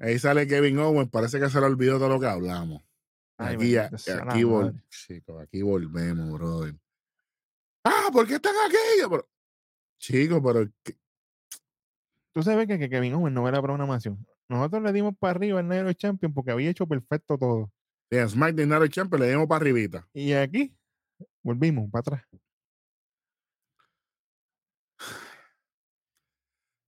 Ahí 0.02 0.20
sale 0.20 0.48
Kevin 0.48 0.80
Owens, 0.80 1.10
parece 1.10 1.40
que 1.40 1.50
se 1.50 1.60
le 1.60 1.66
olvidó 1.66 1.98
todo 1.98 2.10
lo 2.10 2.20
que 2.20 2.26
hablamos. 2.28 2.84
Ay, 3.38 3.56
aquí, 3.56 3.78
aquí, 4.30 4.44
vol- 4.44 4.84
aquí 5.42 5.62
volvemos, 5.62 6.32
brother. 6.34 6.76
Ah, 7.84 8.10
¿por 8.12 8.28
qué 8.28 8.36
están 8.36 8.56
aquí? 8.66 8.78
Pero, 9.10 9.30
chicos, 10.06 10.42
pero 10.44 10.70
¿qué- 10.84 10.96
Tú 12.34 12.44
sabes 12.44 12.68
que, 12.68 12.78
que 12.78 12.90
Kevin 12.90 13.14
Owens 13.14 13.34
no 13.34 13.44
ve 13.44 13.52
la 13.52 13.62
programación. 13.62 14.26
Nosotros 14.50 14.84
le 14.84 14.92
dimos 14.92 15.16
para 15.18 15.32
arriba 15.32 15.60
al 15.60 15.68
Negro 15.68 15.92
Champion 15.94 16.34
porque 16.34 16.52
había 16.52 16.70
hecho 16.70 16.86
perfecto 16.86 17.38
todo. 17.38 17.72
en 18.12 18.30
SmackDown 18.30 18.70
Night 18.70 18.92
Champion 18.92 19.22
le 19.22 19.30
dimos 19.30 19.48
para 19.48 19.62
arribita. 19.62 20.08
Y 20.14 20.34
aquí 20.34 20.76
volvimos 21.42 21.90
para 21.90 22.02
atrás. 22.02 22.24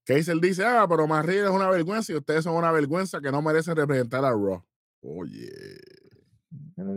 Kaiser 0.05 0.37
dice, 0.37 0.63
ah, 0.63 0.85
pero 0.87 1.07
Marriott 1.07 1.45
es 1.45 1.51
una 1.51 1.69
vergüenza 1.69 2.13
y 2.13 2.15
ustedes 2.15 2.43
son 2.43 2.55
una 2.55 2.71
vergüenza 2.71 3.19
que 3.19 3.31
no 3.31 3.41
merecen 3.41 3.75
representar 3.75 4.23
a 4.23 4.29
Raw. 4.31 4.63
Oye. 5.01 5.51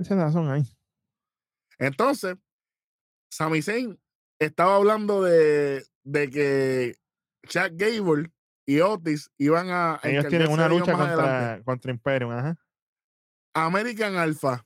Esa 0.00 0.14
razón 0.16 0.48
ahí. 0.48 0.62
Entonces, 1.78 2.36
Sami 3.30 3.62
Zayn 3.62 3.98
estaba 4.38 4.76
hablando 4.76 5.22
de, 5.22 5.84
de 6.04 6.30
que 6.30 6.96
Chad 7.48 7.72
Gable 7.74 8.30
y 8.66 8.80
Otis 8.80 9.30
iban 9.38 9.68
a. 9.70 10.00
Ellos 10.02 10.28
tienen 10.28 10.50
una 10.50 10.68
lucha 10.68 10.92
adelante. 10.92 11.14
contra, 11.14 11.62
contra 11.64 11.90
Imperium. 11.90 12.32
Ajá. 12.32 12.58
American 13.54 14.16
Alpha. 14.16 14.64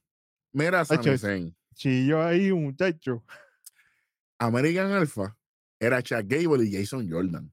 Mira, 0.53 0.85
Sami 0.85 1.01
Hacho, 1.01 1.18
Zayn. 1.18 1.57
Chillo 1.75 2.23
ahí, 2.23 2.53
muchacho. 2.53 3.25
American 4.38 4.92
Alpha 4.92 5.37
era 5.81 6.03
Chad 6.03 6.25
Gable 6.27 6.64
y 6.64 6.73
Jason 6.73 7.11
Jordan. 7.11 7.53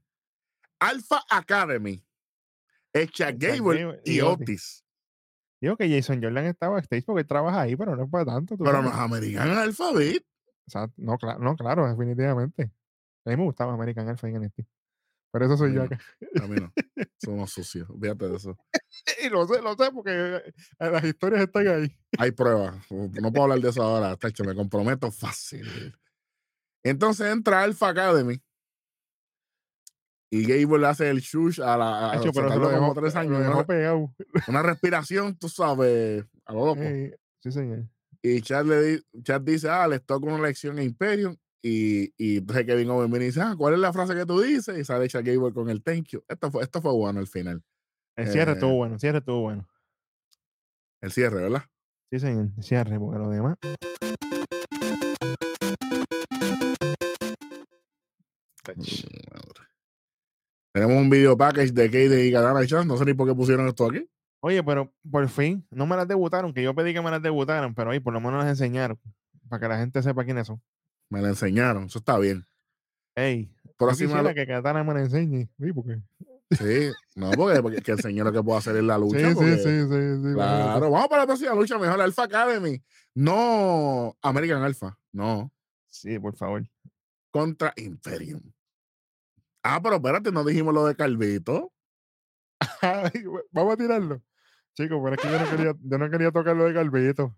Alpha 0.79 1.23
Academy 1.29 2.03
es 2.93 3.11
Chad 3.11 3.37
Chad 3.37 3.37
Gable 3.39 3.81
Gable 3.81 4.01
y 4.05 4.17
y 4.17 4.21
Otis. 4.21 4.41
Otis. 4.41 4.85
Digo 5.61 5.77
que 5.77 5.89
Jason 5.89 6.21
Jordan 6.21 6.45
estaba 6.45 6.75
backstage 6.75 7.05
porque 7.05 7.23
trabaja 7.23 7.61
ahí, 7.61 7.75
pero 7.75 7.95
no 7.95 8.03
es 8.03 8.09
para 8.09 8.25
tanto. 8.25 8.57
Pero 8.57 8.81
no 8.81 8.89
es 8.89 8.95
American 8.95 9.49
Alpha, 9.49 9.91
Beat. 9.93 10.23
O 10.67 10.71
sea, 10.71 10.87
no, 10.97 11.17
claro, 11.17 11.39
no, 11.39 11.55
claro, 11.55 11.87
definitivamente. 11.87 12.71
A 13.25 13.29
mí 13.29 13.37
me 13.37 13.43
gustaba 13.43 13.73
American 13.73 14.07
Alpha 14.09 14.27
en 14.27 14.35
NXT. 14.41 14.61
Pero 15.33 15.45
eso 15.45 15.55
soy 15.57 15.73
yo 15.73 15.83
acá. 15.83 15.97
A 16.43 16.47
mí 16.47 16.55
no. 16.59 16.73
Somos 17.23 17.51
sucios. 17.51 17.87
Fíjate 18.01 18.27
de 18.29 18.35
eso. 18.35 18.57
Y 19.23 19.29
lo 19.29 19.47
sé, 19.47 19.61
lo 19.61 19.73
sé, 19.75 19.89
porque 19.91 20.11
eh, 20.11 20.53
las 20.77 21.03
historias 21.03 21.41
están 21.41 21.67
ahí. 21.67 21.97
Hay 22.19 22.31
pruebas. 22.31 22.75
No 22.91 23.31
puedo 23.31 23.43
hablar 23.43 23.59
de 23.59 23.69
eso 23.69 23.81
ahora. 23.81 24.15
Tacho, 24.17 24.43
me 24.43 24.53
comprometo 24.53 25.09
fácil. 25.11 25.95
Entonces 26.83 27.31
entra 27.31 27.63
Alpha 27.63 27.89
Academy. 27.89 28.39
Y 30.33 30.45
Gable 30.45 30.87
hace 30.87 31.09
el 31.09 31.19
shush 31.19 31.61
a 31.61 31.77
la. 31.77 32.11
A, 32.11 32.11
Hacho, 32.13 32.31
se 32.31 32.41
pero 32.41 32.55
lo 32.57 32.69
dejó, 32.69 32.93
tres 32.93 33.13
lo 33.15 33.19
años. 33.21 33.39
dejó 33.39 33.51
Una, 33.53 33.63
pegado. 33.65 34.13
una 34.47 34.61
respiración, 34.63 35.37
tú 35.37 35.49
sabes, 35.49 36.25
a 36.45 36.53
lo 36.53 36.65
loco. 36.67 36.81
Eh, 36.81 37.17
sí, 37.41 37.51
señor. 37.51 37.85
Y 38.21 38.41
Chad, 38.41 38.65
le 38.65 38.81
di- 38.81 39.03
Chad 39.23 39.41
dice, 39.41 39.67
ah, 39.69 39.87
les 39.87 40.05
toca 40.05 40.27
una 40.27 40.45
lección 40.47 40.77
a 40.77 40.83
Imperium. 40.83 41.35
Y, 41.63 42.13
y 42.17 42.37
entonces 42.37 42.65
Kevin 42.65 42.89
Owens 42.89 43.11
viene 43.11 43.25
y 43.25 43.27
dice, 43.27 43.41
ah, 43.41 43.55
¿cuál 43.57 43.75
es 43.75 43.79
la 43.79 43.93
frase 43.93 44.15
que 44.15 44.25
tú 44.25 44.41
dices? 44.41 44.77
Y 44.77 44.83
sale 44.83 45.07
Chad 45.07 45.23
Gable 45.23 45.53
con 45.53 45.69
el 45.69 45.83
thank 45.83 46.07
you. 46.07 46.23
Esto 46.27 46.49
fue, 46.49 46.63
esto 46.63 46.81
fue 46.81 46.91
bueno 46.91 47.19
al 47.19 47.27
final. 47.27 47.61
El 48.15 48.27
cierre 48.27 48.51
Eh, 48.51 48.53
estuvo 48.55 48.75
bueno, 48.75 48.95
el 48.95 48.99
cierre 48.99 49.19
estuvo 49.19 49.41
bueno. 49.41 49.67
El 51.01 51.11
cierre, 51.11 51.41
¿verdad? 51.43 51.63
Sí, 52.11 52.19
señor, 52.19 52.49
el 52.57 52.63
cierre, 52.63 52.99
porque 52.99 53.19
lo 53.19 53.29
demás. 53.29 53.57
Madre. 58.67 59.67
Tenemos 60.73 60.97
un 60.97 61.09
video 61.09 61.37
package 61.37 61.73
de 61.73 61.85
Kate 61.87 62.25
y 62.25 62.31
Katana 62.31 62.65
Chance. 62.65 62.87
No 62.87 62.97
sé 62.97 63.05
ni 63.05 63.13
por 63.13 63.27
qué 63.27 63.35
pusieron 63.35 63.67
esto 63.67 63.85
aquí. 63.85 64.07
Oye, 64.43 64.63
pero 64.63 64.91
por 65.09 65.27
fin, 65.29 65.65
no 65.69 65.85
me 65.85 65.95
las 65.95 66.07
debutaron, 66.07 66.53
que 66.53 66.63
yo 66.63 66.73
pedí 66.73 66.93
que 66.93 67.01
me 67.01 67.11
las 67.11 67.21
debutaran, 67.21 67.75
pero 67.75 67.91
ahí 67.91 67.99
por 67.99 68.13
lo 68.13 68.19
menos 68.19 68.39
las 68.39 68.49
enseñaron, 68.49 68.99
para 69.47 69.59
que 69.59 69.67
la 69.67 69.77
gente 69.77 70.01
sepa 70.01 70.23
quiénes 70.25 70.47
son. 70.47 70.59
Me 71.11 71.21
la 71.21 71.29
enseñaron. 71.29 71.83
Eso 71.85 71.99
está 71.99 72.17
bien. 72.17 72.45
Ey, 73.15 73.53
Próxima, 73.77 74.13
quisiera 74.13 74.33
que 74.33 74.47
Katana 74.47 74.83
me 74.83 74.93
la 74.93 75.01
enseñe. 75.01 75.49
Sí, 75.59 75.73
porque 75.73 76.01
Sí, 76.51 76.91
no, 77.15 77.31
porque, 77.31 77.61
porque 77.61 77.81
que 77.81 77.91
el 77.91 77.99
señor 77.99 78.25
lo 78.25 78.33
que 78.33 78.43
puede 78.43 78.59
hacer 78.59 78.75
es 78.75 78.83
la 78.83 78.97
lucha. 78.97 79.19
Sí, 79.29 79.35
porque- 79.35 79.57
sí, 79.57 79.63
sí, 79.63 79.81
sí, 79.89 80.23
sí. 80.29 80.33
Claro, 80.33 80.89
vamos 80.89 81.07
para 81.07 81.21
la 81.23 81.27
próxima 81.27 81.53
lucha 81.55 81.77
mejor, 81.77 82.01
Alpha 82.01 82.23
Academy. 82.23 82.81
No 83.13 84.17
American 84.21 84.61
Alpha, 84.63 84.97
no. 85.11 85.51
Sí, 85.87 86.17
por 86.19 86.35
favor. 86.35 86.63
Contra 87.29 87.73
Imperium. 87.77 88.41
Ah, 89.63 89.79
pero 89.81 89.95
espérate, 89.97 90.31
no 90.31 90.43
dijimos 90.43 90.73
lo 90.73 90.85
de 90.85 90.95
Calvito. 90.95 91.71
Vamos 93.51 93.73
a 93.73 93.77
tirarlo. 93.77 94.21
Chicos, 94.73 94.99
pero 95.03 95.15
es 95.15 95.21
que 95.21 95.29
yo 95.29 95.39
no 95.39 95.49
quería, 95.49 95.75
yo 95.81 95.97
no 95.97 96.09
quería 96.09 96.31
tocar 96.31 96.55
lo 96.55 96.65
de 96.65 96.73
Calvito. 96.73 97.35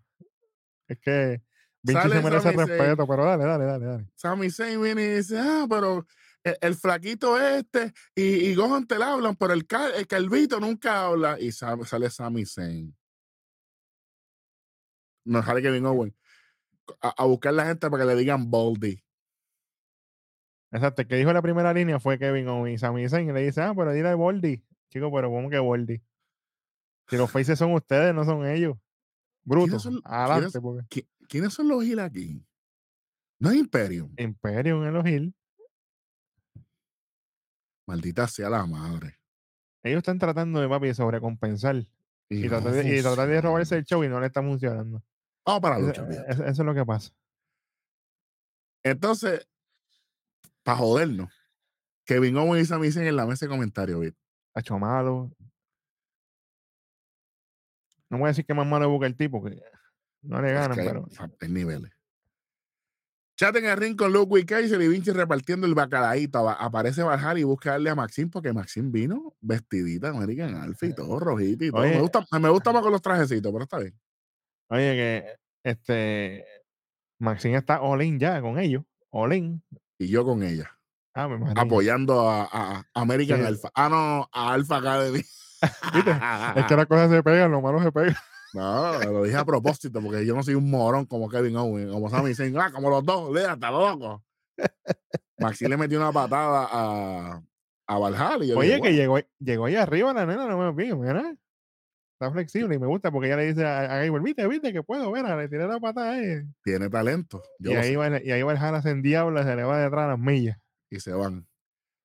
Es 0.88 0.98
que 1.00 1.42
Vinci 1.86 2.00
Sale 2.02 2.16
se 2.16 2.22
merece 2.22 2.42
Sami 2.42 2.56
Zayn. 2.56 2.68
respeto, 2.68 3.06
pero 3.06 3.24
dale, 3.24 3.44
dale, 3.44 3.64
dale, 3.64 3.84
dale. 3.86 4.10
Sami 4.14 4.50
Zayn 4.50 4.82
viene 4.82 5.02
y 5.04 5.08
dice, 5.16 5.38
ah, 5.38 5.66
pero 5.68 6.06
el, 6.42 6.56
el 6.60 6.74
flaquito 6.74 7.38
este 7.38 7.92
y, 8.14 8.22
y 8.48 8.54
Gohan 8.54 8.86
te 8.86 8.98
la 8.98 9.12
hablan, 9.12 9.36
pero 9.36 9.52
el, 9.52 9.66
cal- 9.66 9.92
el 9.94 10.06
Calvito 10.06 10.58
nunca 10.60 11.04
habla. 11.06 11.38
Y 11.38 11.52
sa- 11.52 11.76
sale 11.84 12.08
Sami 12.10 12.46
Zayn. 12.46 12.96
No 15.26 15.42
sale 15.42 15.62
Kevin 15.62 15.86
Owen. 15.86 16.16
A, 17.00 17.14
a 17.22 17.24
buscar 17.24 17.52
la 17.54 17.66
gente 17.66 17.88
para 17.90 18.02
que 18.02 18.08
le 18.08 18.16
digan 18.16 18.50
Baldy. 18.50 19.02
Exacto, 20.70 21.02
el 21.02 21.08
que 21.08 21.16
dijo 21.16 21.32
la 21.32 21.40
primera 21.42 21.72
línea 21.72 22.00
fue 22.00 22.18
Kevin 22.18 22.48
Owens 22.48 22.74
y 22.74 22.78
Sami 22.78 23.08
Zayn 23.08 23.28
y 23.30 23.32
le 23.32 23.42
dice, 23.42 23.60
ah, 23.62 23.72
pero 23.76 23.92
dile 23.92 24.08
a 24.08 24.14
Boldy. 24.16 24.64
Chicos, 24.90 25.10
pero 25.14 25.30
¿cómo 25.30 25.48
que 25.48 25.58
Boldy? 25.58 26.02
Si 27.08 27.16
los 27.16 27.30
faces 27.30 27.58
son 27.58 27.72
ustedes, 27.74 28.14
no 28.14 28.24
son 28.24 28.46
ellos. 28.46 28.76
Brutos. 29.44 29.82
son- 29.82 30.00
Adelante, 30.04 30.60
porque 30.60 30.82
¿Qui- 30.88 31.08
¿Quiénes 31.28 31.52
son 31.54 31.68
los 31.68 31.82
Gil 31.82 31.98
aquí? 32.00 32.44
No 33.40 33.50
es 33.50 33.56
Imperium. 33.56 34.12
Imperium 34.16 34.84
en 34.84 34.94
los 34.94 35.06
Hill. 35.06 35.34
Maldita 37.86 38.26
sea 38.28 38.48
la 38.48 38.64
madre. 38.66 39.18
Ellos 39.82 39.98
están 39.98 40.18
tratando 40.18 40.60
de 40.60 40.68
papi 40.68 40.94
sobrecompensar 40.94 41.76
y, 42.30 42.42
no 42.42 42.48
tratar 42.48 42.72
de, 42.72 42.98
y 42.98 43.02
tratar 43.02 43.28
de 43.28 43.40
robarse 43.40 43.76
el 43.76 43.84
show 43.84 44.02
y 44.02 44.08
no 44.08 44.18
le 44.20 44.26
está 44.28 44.42
funcionando. 44.42 45.02
Vamos 45.44 45.60
para 45.60 45.78
la 45.78 45.86
lucha. 45.86 46.06
fíjate. 46.06 46.32
eso- 46.32 46.44
eso 46.44 46.62
es 46.62 46.66
lo 46.66 46.74
que 46.74 46.86
pasa. 46.86 47.12
Entonces, 48.82 49.46
para 50.62 50.78
jodernos, 50.78 51.30
Kevin 52.06 52.36
Owens 52.38 52.62
y 52.64 52.66
Sami 52.68 52.90
Zayn 52.90 53.06
en 53.08 53.16
la 53.16 53.26
mesa 53.26 53.44
de 53.44 53.50
comentarios, 53.50 54.00
¿viste? 54.00 54.18
Hacho 54.54 54.78
malo. 54.78 55.30
No 58.10 58.18
voy 58.18 58.26
a 58.26 58.28
decir 58.28 58.46
que 58.46 58.54
más 58.54 58.66
malo 58.66 58.88
busca 58.88 59.06
el 59.06 59.16
tipo, 59.16 59.42
que 59.42 59.60
no 60.24 60.40
le 60.42 60.48
Es 60.48 60.54
ganan, 60.54 60.76
que 60.78 60.84
pero 60.84 61.08
hay 61.40 61.48
niveles. 61.48 61.90
Chat 63.36 63.56
en 63.56 63.64
el 63.64 63.76
ring 63.76 63.96
con 63.96 64.12
Ludwig 64.12 64.46
Kaiser 64.46 64.80
y 64.80 64.86
Vinci 64.86 65.10
repartiendo 65.10 65.66
el 65.66 65.74
bacalaíto. 65.74 66.48
Aparece 66.48 67.02
Valhalla 67.02 67.40
y 67.40 67.42
busca 67.42 67.72
darle 67.72 67.90
a 67.90 67.96
Maxim 67.96 68.30
porque 68.30 68.52
Maxim 68.52 68.92
vino 68.92 69.34
vestidita 69.40 70.10
American 70.10 70.54
Alpha 70.54 70.86
y 70.86 70.94
todo 70.94 71.18
rojito 71.18 71.64
y 71.64 71.70
todo. 71.72 71.80
Oye. 71.80 71.94
Me 71.96 72.00
gusta, 72.00 72.24
me 72.38 72.48
gusta 72.48 72.72
más 72.72 72.82
con 72.82 72.92
los 72.92 73.02
trajecitos, 73.02 73.50
pero 73.52 73.64
está 73.64 73.78
bien. 73.78 73.98
oye 74.68 74.94
que 74.94 75.24
este 75.64 76.44
Maxine 77.18 77.56
está 77.56 77.80
all 77.80 78.18
ya 78.18 78.40
con 78.40 78.58
ellos. 78.60 78.84
All. 79.10 79.32
Y 79.98 80.06
yo 80.08 80.24
con 80.24 80.42
ella, 80.44 80.70
Ah, 81.12 81.26
me 81.28 81.52
apoyando 81.60 82.28
a, 82.28 82.42
a- 82.44 82.78
a 82.80 83.00
American 83.00 83.40
Sí. 83.40 83.46
Alpha. 83.46 83.70
Ah, 83.74 83.88
no, 83.88 84.28
a 84.32 84.52
Alpha 84.52 84.76
Academy. 84.78 85.22
¿Viste? 85.94 86.10
Es 86.56 86.66
que 86.66 86.76
las 86.76 86.86
cosas 86.86 87.10
se 87.10 87.22
pegan, 87.22 87.50
lo 87.50 87.60
malo 87.62 87.82
se 87.82 87.90
pega. 87.90 88.16
No, 88.54 88.98
lo 89.12 89.24
dije 89.24 89.36
a 89.36 89.44
propósito, 89.44 90.00
porque 90.00 90.24
yo 90.24 90.34
no 90.34 90.42
soy 90.42 90.54
un 90.54 90.70
morón 90.70 91.06
como 91.06 91.28
Kevin 91.28 91.56
Owens, 91.56 91.90
como 91.92 92.08
Sami 92.08 92.34
Zayn, 92.34 92.56
ah, 92.58 92.70
como 92.72 92.88
los 92.88 93.04
dos, 93.04 93.32
lea, 93.34 93.54
está 93.54 93.70
loco. 93.70 94.22
Maxi 95.38 95.66
le 95.66 95.76
metió 95.76 95.98
una 95.98 96.12
patada 96.12 96.68
a, 96.70 97.42
a 97.88 97.98
Valhalla. 97.98 98.44
y 98.44 98.48
yo 98.48 98.58
Oye, 98.58 98.74
que 98.74 98.78
"Bueno". 98.78 98.96
llegó, 98.96 99.18
llegó 99.40 99.64
ahí 99.66 99.76
arriba 99.76 100.12
la 100.14 100.24
nena, 100.26 100.46
no 100.46 100.56
me 100.56 100.72
vi, 100.84 100.94
mira. 100.94 101.34
Está 102.14 102.30
flexible 102.32 102.76
y 102.76 102.78
me 102.78 102.86
gusta 102.86 103.10
porque 103.10 103.26
ella 103.26 103.36
le 103.38 103.46
dice 103.46 103.66
a, 103.66 103.80
a 103.80 104.04
Gable, 104.04 104.20
viste, 104.22 104.46
viste 104.46 104.72
que 104.72 104.84
puedo, 104.84 105.10
mira, 105.10 105.36
le 105.36 105.48
tiré 105.48 105.66
la 105.66 105.80
patada 105.80 106.12
ahí. 106.12 106.42
tiene 106.62 106.88
talento. 106.88 107.42
Yo 107.58 107.72
Y 107.72 107.74
ahí, 107.74 107.96
va, 107.96 108.22
y 108.22 108.30
ahí 108.30 108.42
va 108.42 108.52
el 108.52 108.58
Jala 108.58 108.80
se 108.82 108.90
endiabla, 108.90 109.42
se 109.42 109.56
le 109.56 109.64
va 109.64 109.80
detrás 109.80 110.04
a 110.04 110.08
las 110.10 110.18
millas. 110.18 110.56
y 110.90 111.00
se 111.00 111.12
van. 111.12 111.48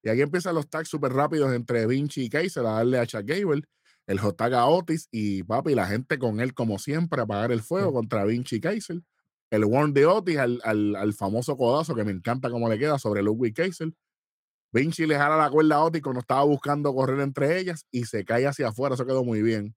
Y 0.02 0.10
aquí 0.10 0.22
empiezan 0.22 0.56
los 0.56 0.68
tags 0.68 0.90
súper 0.90 1.14
rápidos 1.14 1.54
entre 1.54 1.86
Vinci 1.86 2.24
y 2.26 2.30
Kaiser 2.30 2.66
a 2.66 2.72
darle 2.72 2.98
a 2.98 3.06
Chuck 3.06 3.22
Gable, 3.26 3.62
el 4.10 4.20
Jotaga 4.20 4.66
Otis 4.66 5.08
y 5.12 5.44
papi, 5.44 5.76
la 5.76 5.86
gente 5.88 6.18
con 6.18 6.40
él 6.40 6.54
como 6.54 6.80
siempre 6.80 7.22
apagar 7.22 7.52
el 7.52 7.62
fuego 7.62 7.90
Sí. 7.90 7.94
contra 7.94 8.26
Vinci 8.26 8.56
y 8.58 8.60
Kaiser. 8.60 9.02
El 9.52 9.66
warn 9.66 9.94
de 9.94 10.06
Otis 10.06 10.38
al, 10.38 10.60
al, 10.64 10.96
al 10.96 11.14
famoso 11.14 11.58
codazo 11.58 11.96
que 11.96 12.04
me 12.04 12.12
encanta 12.12 12.50
cómo 12.50 12.70
le 12.70 12.78
queda 12.80 12.98
sobre 13.00 13.22
Ludwig 13.22 13.54
Kaiser. 13.56 13.92
Vinci 14.74 15.06
le 15.06 15.16
jala 15.16 15.38
la 15.38 15.50
cuerda 15.50 15.76
a 15.76 15.84
Otis 15.84 16.02
cuando 16.02 16.22
estaba 16.22 16.44
buscando 16.44 16.94
correr 16.94 17.20
entre 17.22 17.60
ellas 17.60 17.86
y 17.92 18.06
se 18.06 18.26
cae 18.26 18.48
hacia 18.48 18.70
afuera. 18.70 18.96
Eso 18.96 19.06
quedó 19.06 19.24
muy 19.24 19.42
bien. 19.42 19.76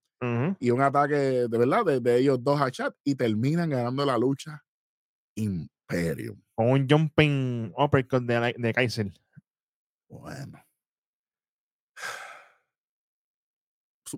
Y 0.61 0.71
un 0.71 0.81
ataque 0.81 1.15
de 1.17 1.59
verdad 1.59 1.85
de, 1.85 1.99
de 2.01 2.17
ellos 2.19 2.39
dos 2.45 2.61
a 2.61 2.71
chat 2.71 2.95
y 3.03 3.17
terminan 3.17 3.71
ganando 3.71 4.07
la 4.07 4.17
lucha 4.17 4.63
Imperium. 5.37 6.41
Con 6.55 6.69
un 6.71 6.87
jumping 6.89 7.73
uppercut 7.77 8.23
de, 8.23 8.55
de 8.57 8.73
Kaiser. 8.73 9.13
Bueno. 10.09 10.63
Su- 11.97 12.03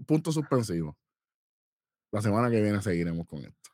Punto 0.06 0.32
suspensivo. 0.32 0.96
La 2.12 2.22
semana 2.22 2.50
que 2.50 2.62
viene 2.62 2.80
seguiremos 2.80 3.26
con 3.26 3.40
esto. 3.40 3.70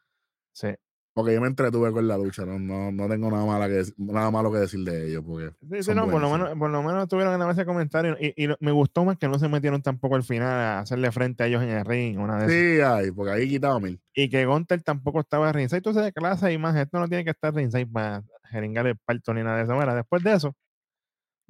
Sí. 0.52 0.68
Porque 1.12 1.35
yo 1.35 1.40
me 1.40 1.48
entretuve 1.48 1.90
con 1.92 2.06
la 2.06 2.16
lucha. 2.16 2.46
No, 2.46 2.59
no, 2.59 2.92
no 2.92 3.09
tengo 3.09 3.30
nada, 3.30 3.44
mala 3.44 3.68
que, 3.68 3.83
nada 3.98 4.30
malo 4.30 4.52
que 4.52 4.59
decir 4.59 4.80
de 4.80 5.09
ellos. 5.09 5.24
Porque 5.26 5.50
Sí, 5.70 5.83
sí, 5.83 5.94
no, 5.94 6.09
por 6.09 6.20
lo, 6.20 6.30
menos, 6.30 6.56
por 6.56 6.70
lo 6.70 6.83
menos 6.83 7.09
tuvieron 7.09 7.35
en 7.35 7.40
la 7.40 7.46
base 7.46 7.62
de 7.62 7.66
comentarios 7.66 8.16
y, 8.20 8.48
me 8.61 8.70
gustó 8.70 9.04
más 9.04 9.18
que 9.18 9.28
no 9.28 9.38
se 9.38 9.48
metieron 9.48 9.83
tampoco 9.83 10.14
al 10.14 10.22
final 10.22 10.48
a 10.48 10.78
hacerle 10.80 11.11
frente 11.11 11.42
a 11.42 11.46
ellos 11.46 11.62
en 11.62 11.70
el 11.70 11.85
ring. 11.85 12.18
Una 12.18 12.38
esas. 12.38 12.52
Sí, 12.52 12.80
ay, 12.80 13.11
porque 13.11 13.33
ahí 13.33 13.48
quitaba 13.48 13.80
mil. 13.80 14.00
Y 14.14 14.30
que 14.30 14.46
Gunter 14.46 14.83
tampoco 14.83 15.20
estaba 15.20 15.52
ringside. 15.52 15.78
Entonces 15.78 16.04
de 16.04 16.12
clase 16.12 16.52
y 16.52 16.59
más, 16.59 16.76
esto 16.76 17.00
no 17.00 17.09
tiene 17.09 17.24
que 17.24 17.30
estar 17.30 17.52
ringside 17.52 17.87
para 17.87 18.22
jeringar 18.44 18.87
el 18.87 18.96
parto 18.96 19.35
ni 19.35 19.42
nada 19.42 19.56
de 19.56 19.64
eso. 19.64 19.74
Mira, 19.74 19.94
después 19.94 20.22
de 20.22 20.33
eso, 20.33 20.56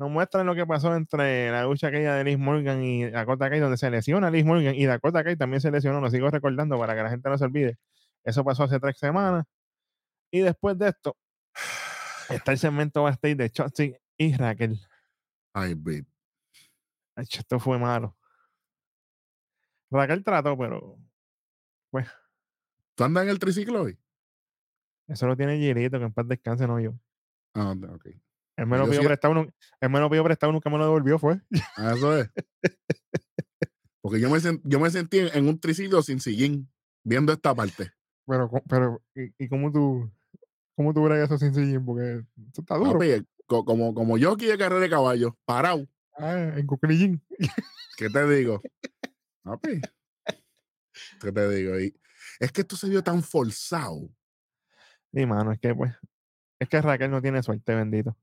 nos 0.00 0.10
muestran 0.10 0.46
lo 0.46 0.54
que 0.54 0.66
pasó 0.66 0.96
entre 0.96 1.50
la 1.50 1.64
lucha 1.64 1.88
aquella 1.88 2.14
de 2.14 2.24
Liz 2.24 2.38
Morgan 2.38 2.82
y 2.82 3.10
Dakota 3.10 3.50
Kai, 3.50 3.60
donde 3.60 3.76
se 3.76 3.90
lesiona 3.90 4.30
Liz 4.30 4.46
Morgan 4.46 4.74
y 4.74 4.86
Dakota 4.86 5.22
Kai 5.22 5.36
también 5.36 5.60
se 5.60 5.70
lesionó, 5.70 6.00
lo 6.00 6.08
sigo 6.08 6.30
recordando 6.30 6.78
para 6.78 6.94
que 6.94 7.02
la 7.02 7.10
gente 7.10 7.28
no 7.28 7.36
se 7.36 7.44
olvide. 7.44 7.76
Eso 8.24 8.42
pasó 8.42 8.64
hace 8.64 8.80
tres 8.80 8.96
semanas. 8.96 9.44
Y 10.30 10.40
después 10.40 10.78
de 10.78 10.88
esto, 10.88 11.18
está 12.30 12.52
el 12.52 12.56
segmento 12.58 13.02
backstage 13.02 13.36
de 13.36 13.50
Chotzi 13.50 13.94
y 14.16 14.34
Raquel. 14.34 14.80
Ay, 15.52 15.74
babe. 15.74 16.06
Esto 17.16 17.60
fue 17.60 17.78
malo. 17.78 18.16
Raquel 19.90 20.24
trató, 20.24 20.56
pero 20.56 20.96
¿Tú 22.94 23.04
andas 23.04 23.24
en 23.24 23.28
el 23.28 23.38
triciclo 23.38 23.82
hoy? 23.82 23.98
eso 25.08 25.26
lo 25.26 25.36
tiene 25.36 25.58
Girito, 25.58 25.98
que 25.98 26.06
en 26.06 26.12
paz 26.14 26.26
descanse, 26.26 26.66
no 26.66 26.80
yo. 26.80 26.94
Ah, 27.52 27.72
ok. 27.72 28.06
Él 28.56 28.66
me 28.66 28.76
lo 28.78 28.84
pidió 28.88 29.02
prestado, 29.04 29.46
él 29.80 29.90
me 29.90 30.00
lo 30.00 30.10
pidió 30.10 30.24
prestado, 30.24 30.52
nunca 30.52 30.68
me 30.70 30.76
lo 30.78 30.84
devolvió, 30.84 31.18
fue. 31.18 31.40
Ah, 31.76 31.94
eso 31.96 32.16
es. 32.18 32.30
Porque 34.02 34.20
yo 34.20 34.30
me, 34.30 34.38
sen- 34.38 34.60
yo 34.64 34.80
me 34.80 34.90
sentí 34.90 35.18
en 35.18 35.48
un 35.48 35.58
triciclo 35.60 36.02
sin 36.02 36.20
sillín, 36.20 36.70
viendo 37.04 37.32
esta 37.32 37.54
parte. 37.54 37.92
Pero, 38.26 38.50
pero, 38.68 39.02
¿y, 39.14 39.32
y 39.44 39.48
cómo 39.48 39.72
tú, 39.72 40.10
cómo 40.76 40.92
tú 40.94 41.02
verás 41.04 41.24
eso 41.24 41.38
sin 41.38 41.54
sillín? 41.54 41.84
Porque 41.84 42.22
eso 42.52 42.60
está 42.60 42.76
duro. 42.76 42.92
Papi, 42.98 43.26
co- 43.46 43.64
como, 43.64 43.94
como 43.94 44.18
yo 44.18 44.32
aquí 44.32 44.46
de 44.46 44.58
carrera 44.58 44.80
de 44.80 44.90
caballo, 44.90 45.36
parado. 45.44 45.86
Ah, 46.16 46.52
en 46.56 46.66
cuclillín. 46.66 47.22
¿Qué 47.96 48.08
te 48.10 48.28
digo? 48.28 48.62
Papi. 49.42 49.80
¿Qué 51.20 51.32
te 51.32 51.48
digo? 51.50 51.78
Y 51.80 51.94
es 52.38 52.52
que 52.52 52.62
esto 52.62 52.76
se 52.76 52.88
vio 52.88 53.02
tan 53.02 53.22
forzado. 53.22 54.08
Sí, 55.12 55.26
mano, 55.26 55.52
es 55.52 55.58
que 55.58 55.74
pues, 55.74 55.92
es 56.58 56.68
que 56.68 56.80
Raquel 56.80 57.10
no 57.10 57.20
tiene 57.20 57.42
suerte, 57.42 57.74
bendito. 57.74 58.16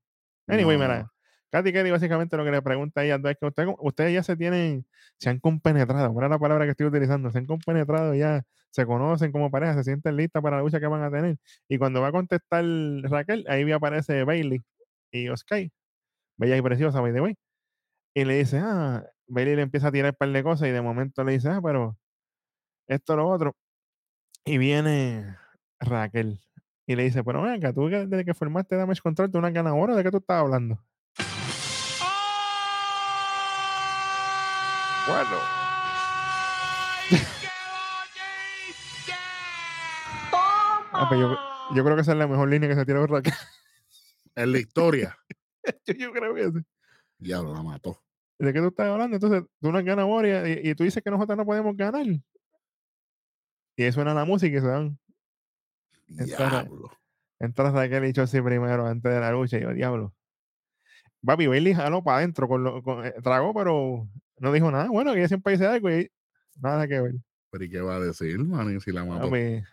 Anyway, 0.47 0.77
No. 0.77 0.83
mira, 0.83 1.12
Katy 1.51 1.71
Kelly 1.73 1.91
básicamente 1.91 2.36
lo 2.38 2.43
que 2.43 2.51
le 2.51 2.62
pregunta 2.62 3.01
a 3.01 3.05
ella 3.05 3.15
es 3.23 3.38
que 3.38 3.45
usted- 3.45 3.67
ustedes 3.79 4.13
ya 4.13 4.23
se 4.23 4.36
tienen, 4.36 4.86
se 5.17 5.29
han 5.29 5.39
compenetrado, 5.39 6.13
mira 6.13 6.27
la 6.29 6.39
palabra 6.39 6.65
que 6.65 6.71
estoy 6.71 6.88
utilizando, 6.88 7.31
se 7.31 7.38
han 7.39 7.45
compenetrado 7.45 8.13
ya, 8.13 8.43
se 8.69 8.86
conocen 8.86 9.31
como 9.31 9.49
pareja, 9.49 9.73
se 9.75 9.83
sienten 9.86 10.15
listas 10.17 10.43
para 10.43 10.57
la 10.57 10.63
lucha 10.63 10.79
que 10.79 10.88
van 10.88 11.03
a 11.03 11.12
tener. 11.12 11.38
Y 11.69 11.77
cuando 11.77 12.01
va 12.01 12.10
a 12.10 12.12
contestar 12.12 12.63
Raquel, 13.03 13.45
ahí 13.49 13.69
aparece 13.71 14.23
Bailey 14.23 14.62
y 15.12 15.29
Oscar, 15.29 15.67
bella 16.38 16.57
y 16.57 16.62
preciosa, 16.62 17.01
by 17.01 17.13
the 17.13 17.21
way. 17.21 17.36
Y 18.13 18.25
le 18.25 18.38
dice, 18.39 18.60
ah, 18.62 19.05
Bailey 19.27 19.55
le 19.55 19.62
empieza 19.63 19.88
a 19.89 19.91
tirar 19.91 20.12
un 20.12 20.17
par 20.17 20.29
de 20.29 20.43
cosas 20.43 20.67
y 20.67 20.71
de 20.71 20.81
momento 20.81 21.23
le 21.23 21.33
dice, 21.33 21.49
ah, 21.49 21.62
pero 21.63 21.97
esto, 22.88 23.15
lo 23.15 23.27
otro. 23.27 23.55
Y 24.45 24.57
viene 24.57 25.38
Raquel 25.79 26.39
y 26.88 26.95
le 26.95 27.04
dice, 27.04 27.21
pero 27.21 27.41
venga, 27.41 27.73
tú 27.73 27.89
desde 27.89 28.23
que 28.23 28.34
formaste 28.34 28.78
Damage 28.78 29.02
Control, 29.02 29.30
tú 29.30 29.41
no 29.41 29.47
has 29.47 29.54
ganado 29.54 29.76
oro, 29.76 29.93
¿de 29.93 30.04
qué 30.04 30.10
tú 30.10 30.17
estás 30.17 30.39
hablando? 30.39 30.80
Bueno. 35.06 35.38
Ah, 40.93 41.06
pues 41.10 41.19
yo, 41.19 41.38
yo 41.76 41.84
creo 41.84 41.95
que 41.95 42.02
esa 42.02 42.13
es 42.13 42.17
la 42.17 42.28
mejor 42.28 42.50
línea 42.50 42.69
que 42.69 42.76
se 42.76 42.86
tiró 42.86 43.06
Raquel. 43.06 43.34
En 44.36 44.52
la 44.54 44.60
historia. 44.60 45.17
yo, 45.86 45.93
yo 45.93 46.12
creo 46.13 46.34
que 46.34 46.52
sí. 46.52 46.65
Diablo, 47.19 47.54
la 47.54 47.63
mató. 47.63 48.02
¿De 48.39 48.54
qué 48.54 48.60
tú 48.60 48.67
estás 48.67 48.88
hablando? 48.88 49.15
Entonces, 49.15 49.43
tú 49.60 49.71
no 49.71 49.84
ganas 49.84 50.06
Moria 50.06 50.47
y, 50.47 50.69
y, 50.69 50.76
tú 50.76 50.84
dices 50.86 51.04
que 51.04 51.12
nosotros 51.12 51.38
no 51.38 51.45
podemos 51.45 51.76
ganar. 51.76 52.06
Y 52.06 53.84
eso 53.84 53.95
suena 53.95 54.13
la 54.13 54.26
música 54.26 54.58
y 54.58 54.62
se 54.62 54.67
dan. 54.67 54.97
Diablo. 56.07 56.91
Entra 57.39 57.71
Raquel 57.71 58.05
y 58.05 58.13
Chelsea 58.13 58.43
primero 58.43 58.87
antes 58.87 59.13
de 59.13 59.19
la 59.19 59.31
lucha. 59.31 59.57
Y 59.57 59.61
yo, 59.61 59.73
diablo. 59.73 60.13
Papi, 61.23 61.47
Bailey 61.47 61.73
jaló 61.73 62.03
para 62.03 62.19
adentro, 62.19 62.47
con, 62.47 62.63
lo, 62.63 62.81
con 62.81 63.05
eh, 63.05 63.13
tragó, 63.21 63.53
pero 63.53 64.07
no 64.39 64.51
dijo 64.51 64.71
nada. 64.71 64.87
Bueno, 64.89 65.13
que 65.13 65.19
ella 65.19 65.27
siempre 65.27 65.53
dice 65.53 65.67
algo 65.67 65.91
y 65.91 66.09
nada 66.61 66.87
que 66.87 67.01
ver. 67.01 67.15
Pero 67.51 67.63
¿y 67.63 67.69
qué 67.69 67.81
va 67.81 67.95
a 67.95 67.99
decir, 67.99 68.39
man? 68.39 68.79
Si 68.79 68.91
la 68.91 69.05
mató. 69.05 69.29
Papi, 69.29 69.63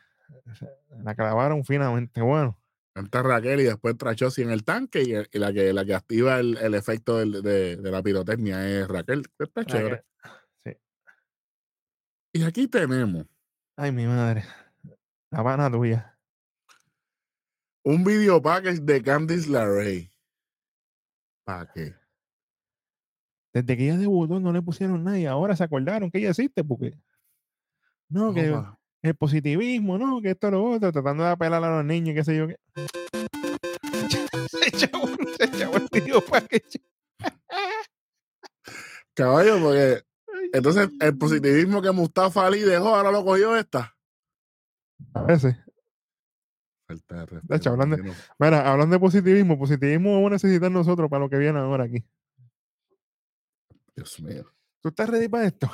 la 1.02 1.14
clavaron 1.14 1.64
finamente. 1.64 2.20
Bueno. 2.20 2.58
Entra 2.96 3.22
Raquel 3.22 3.60
y 3.60 3.64
después 3.64 3.92
entra 3.92 4.14
Chossi 4.14 4.42
en 4.42 4.50
el 4.50 4.62
tanque 4.62 5.02
y, 5.02 5.36
y, 5.36 5.38
la, 5.40 5.52
que, 5.52 5.72
la 5.72 5.84
que 5.84 5.94
activa 5.94 6.38
el, 6.38 6.56
el 6.58 6.74
efecto 6.74 7.18
del, 7.18 7.42
de, 7.42 7.76
de, 7.76 7.90
la 7.90 8.02
pirotecnia 8.02 8.68
es 8.68 8.86
Raquel. 8.86 9.24
Está 9.38 9.64
chévere. 9.64 10.04
Sí. 10.64 10.76
Y 12.34 12.44
aquí 12.44 12.68
tenemos. 12.68 13.26
Ay, 13.76 13.90
mi 13.90 14.06
madre. 14.06 14.44
La 15.30 15.42
pana 15.42 15.68
tuya. 15.70 16.13
Un 17.86 18.02
video 18.02 18.40
package 18.40 18.80
de 18.80 19.02
Candice 19.02 19.50
LeRae. 19.50 20.10
¿Para 21.44 21.70
qué? 21.70 21.94
Desde 23.52 23.76
que 23.76 23.84
ella 23.84 23.98
debutó 23.98 24.40
no 24.40 24.52
le 24.52 24.62
pusieron 24.62 25.04
nada 25.04 25.18
y 25.18 25.26
ahora 25.26 25.54
se 25.54 25.64
acordaron 25.64 26.10
que 26.10 26.18
ella 26.18 26.30
existe 26.30 26.64
porque. 26.64 26.94
No, 28.08 28.32
que 28.32 28.50
Opa. 28.50 28.78
el 29.02 29.14
positivismo, 29.14 29.98
no, 29.98 30.22
que 30.22 30.30
esto 30.30 30.50
lo 30.50 30.64
otro, 30.64 30.90
tratando 30.92 31.24
de 31.24 31.30
apelar 31.30 31.62
a 31.62 31.76
los 31.76 31.84
niños 31.84 32.14
qué 32.14 32.24
sé 32.24 32.36
yo 32.38 32.48
qué. 32.48 32.56
se 34.48 34.68
echó 34.68 34.88
se 35.36 35.44
echó 35.44 35.76
el 35.76 35.88
video 35.92 36.24
package. 36.24 36.80
Caballo, 39.12 39.60
porque 39.60 40.02
entonces 40.54 40.88
el 41.00 41.18
positivismo 41.18 41.82
que 41.82 41.90
Mustafa 41.90 42.46
Ali 42.46 42.60
dejó, 42.60 42.96
ahora 42.96 43.12
lo 43.12 43.24
cogió 43.24 43.54
esta. 43.56 43.94
A 45.12 45.22
veces. 45.22 45.63
Falta 46.98 47.26
de 47.26 47.40
De 47.42 47.57
hecho, 47.57 47.70
respeto, 47.70 47.70
hablando, 47.70 47.96
mira, 48.38 48.70
hablando 48.70 48.94
de 48.94 49.00
positivismo, 49.00 49.59
positivismo 49.59 50.14
vamos 50.14 50.28
a 50.28 50.35
necesitar 50.35 50.70
nosotros 50.70 51.11
para 51.11 51.20
lo 51.24 51.30
que 51.30 51.38
viene 51.38 51.59
ahora 51.59 51.85
aquí. 51.85 52.04
Dios 53.96 54.20
mío. 54.20 54.44
¿Tú 54.80 54.88
estás 54.88 55.09
ready 55.09 55.28
para 55.28 55.46
esto? 55.46 55.70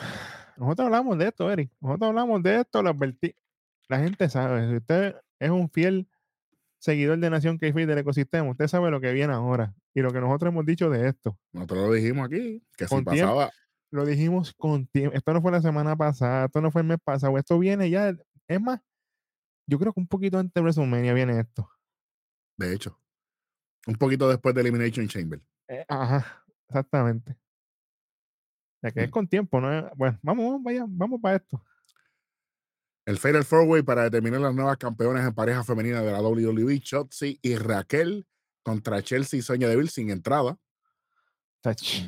Nosotros 0.56 0.87
hablamos 0.87 1.18
de 1.18 1.28
esto, 1.28 1.50
Eric. 1.50 1.70
Nosotros 1.80 2.09
hablamos 2.11 2.42
de 2.42 2.61
esto, 2.61 2.83
lo 2.83 2.90
advertí. 2.90 3.35
La 3.88 3.98
gente 3.98 4.28
sabe. 4.28 4.68
Si 4.68 4.76
usted 4.76 5.16
es 5.38 5.50
un 5.50 5.70
fiel 5.70 6.06
seguidor 6.78 7.18
de 7.18 7.30
Nación 7.30 7.59
k 7.59 7.72
del 7.72 7.98
ecosistema, 7.98 8.50
usted 8.50 8.68
sabe 8.68 8.90
lo 8.90 9.00
que 9.00 9.12
viene 9.12 9.33
ahora 9.33 9.74
y 9.94 10.00
lo 10.00 10.12
que 10.12 10.20
nosotros 10.20 10.52
hemos 10.52 10.66
dicho 10.66 10.90
de 10.90 11.09
esto. 11.09 11.38
Nosotros 11.52 11.88
lo 11.88 11.92
dijimos 11.92 12.26
aquí, 12.26 12.62
que 12.76 12.85
si 12.87 12.94
Con 12.94 13.04
tiempo. 13.04 13.35
pasaba, 13.35 13.50
Lo 13.90 14.04
dijimos 14.04 14.52
con 14.54 14.87
tiempo. 14.87 15.16
Esto 15.16 15.33
no 15.33 15.42
fue 15.42 15.50
la 15.50 15.62
semana 15.62 15.96
pasada, 15.96 16.46
esto 16.46 16.61
no 16.61 16.70
fue 16.70 16.83
el 16.83 16.88
mes 16.88 16.98
pasado, 17.02 17.37
esto 17.38 17.59
viene 17.59 17.90
ya. 17.90 18.14
Es 18.46 18.61
más, 18.61 18.80
yo 19.70 19.78
creo 19.78 19.92
que 19.92 20.00
un 20.00 20.06
poquito 20.09 20.38
antes 20.38 20.52
de 20.54 20.61
WrestleMania 20.61 21.14
viene 21.14 21.38
esto. 21.40 21.70
de 22.59 22.74
hecho, 22.74 23.00
un 23.87 23.94
poquito 23.94 24.28
después 24.28 24.54
de 24.54 24.61
Elimination 24.61 25.09
Chamber. 25.09 25.40
Eh, 25.68 25.85
ajá, 25.88 26.44
exactamente. 26.68 27.38
Ya 28.83 28.90
que 28.90 29.00
es 29.04 29.09
Mm. 29.09 29.11
con 29.12 29.28
tiempo, 29.28 29.61
¿no? 29.61 29.72
es- 29.78 29.85
Bueno, 29.96 30.18
vamos, 30.22 30.44
vamos, 30.44 30.62
vaya, 30.62 30.85
vamos 30.87 31.20
para 31.22 31.37
esto. 31.37 31.64
El 33.06 33.16
Fatal 33.18 33.44
Four 33.44 33.66
Way 33.66 33.83
para 33.83 34.02
determinar 34.04 34.40
las 34.42 34.54
nuevas 34.54 34.76
campeonas 34.76 35.26
en 35.26 35.35
pareja 35.35 35.64
femenina 35.64 36.02
de 36.02 36.12
la 36.12 36.20
WWE, 36.20 36.78
Shotzi 36.85 37.38
y 37.42 37.56
Raquel 37.56 38.26
contra 38.62 39.02
Chelsea 39.02 39.38
y 39.38 39.42
Sonya 39.42 39.68
Deville 39.68 39.88
sin 39.90 40.11
entrada. 40.11 40.59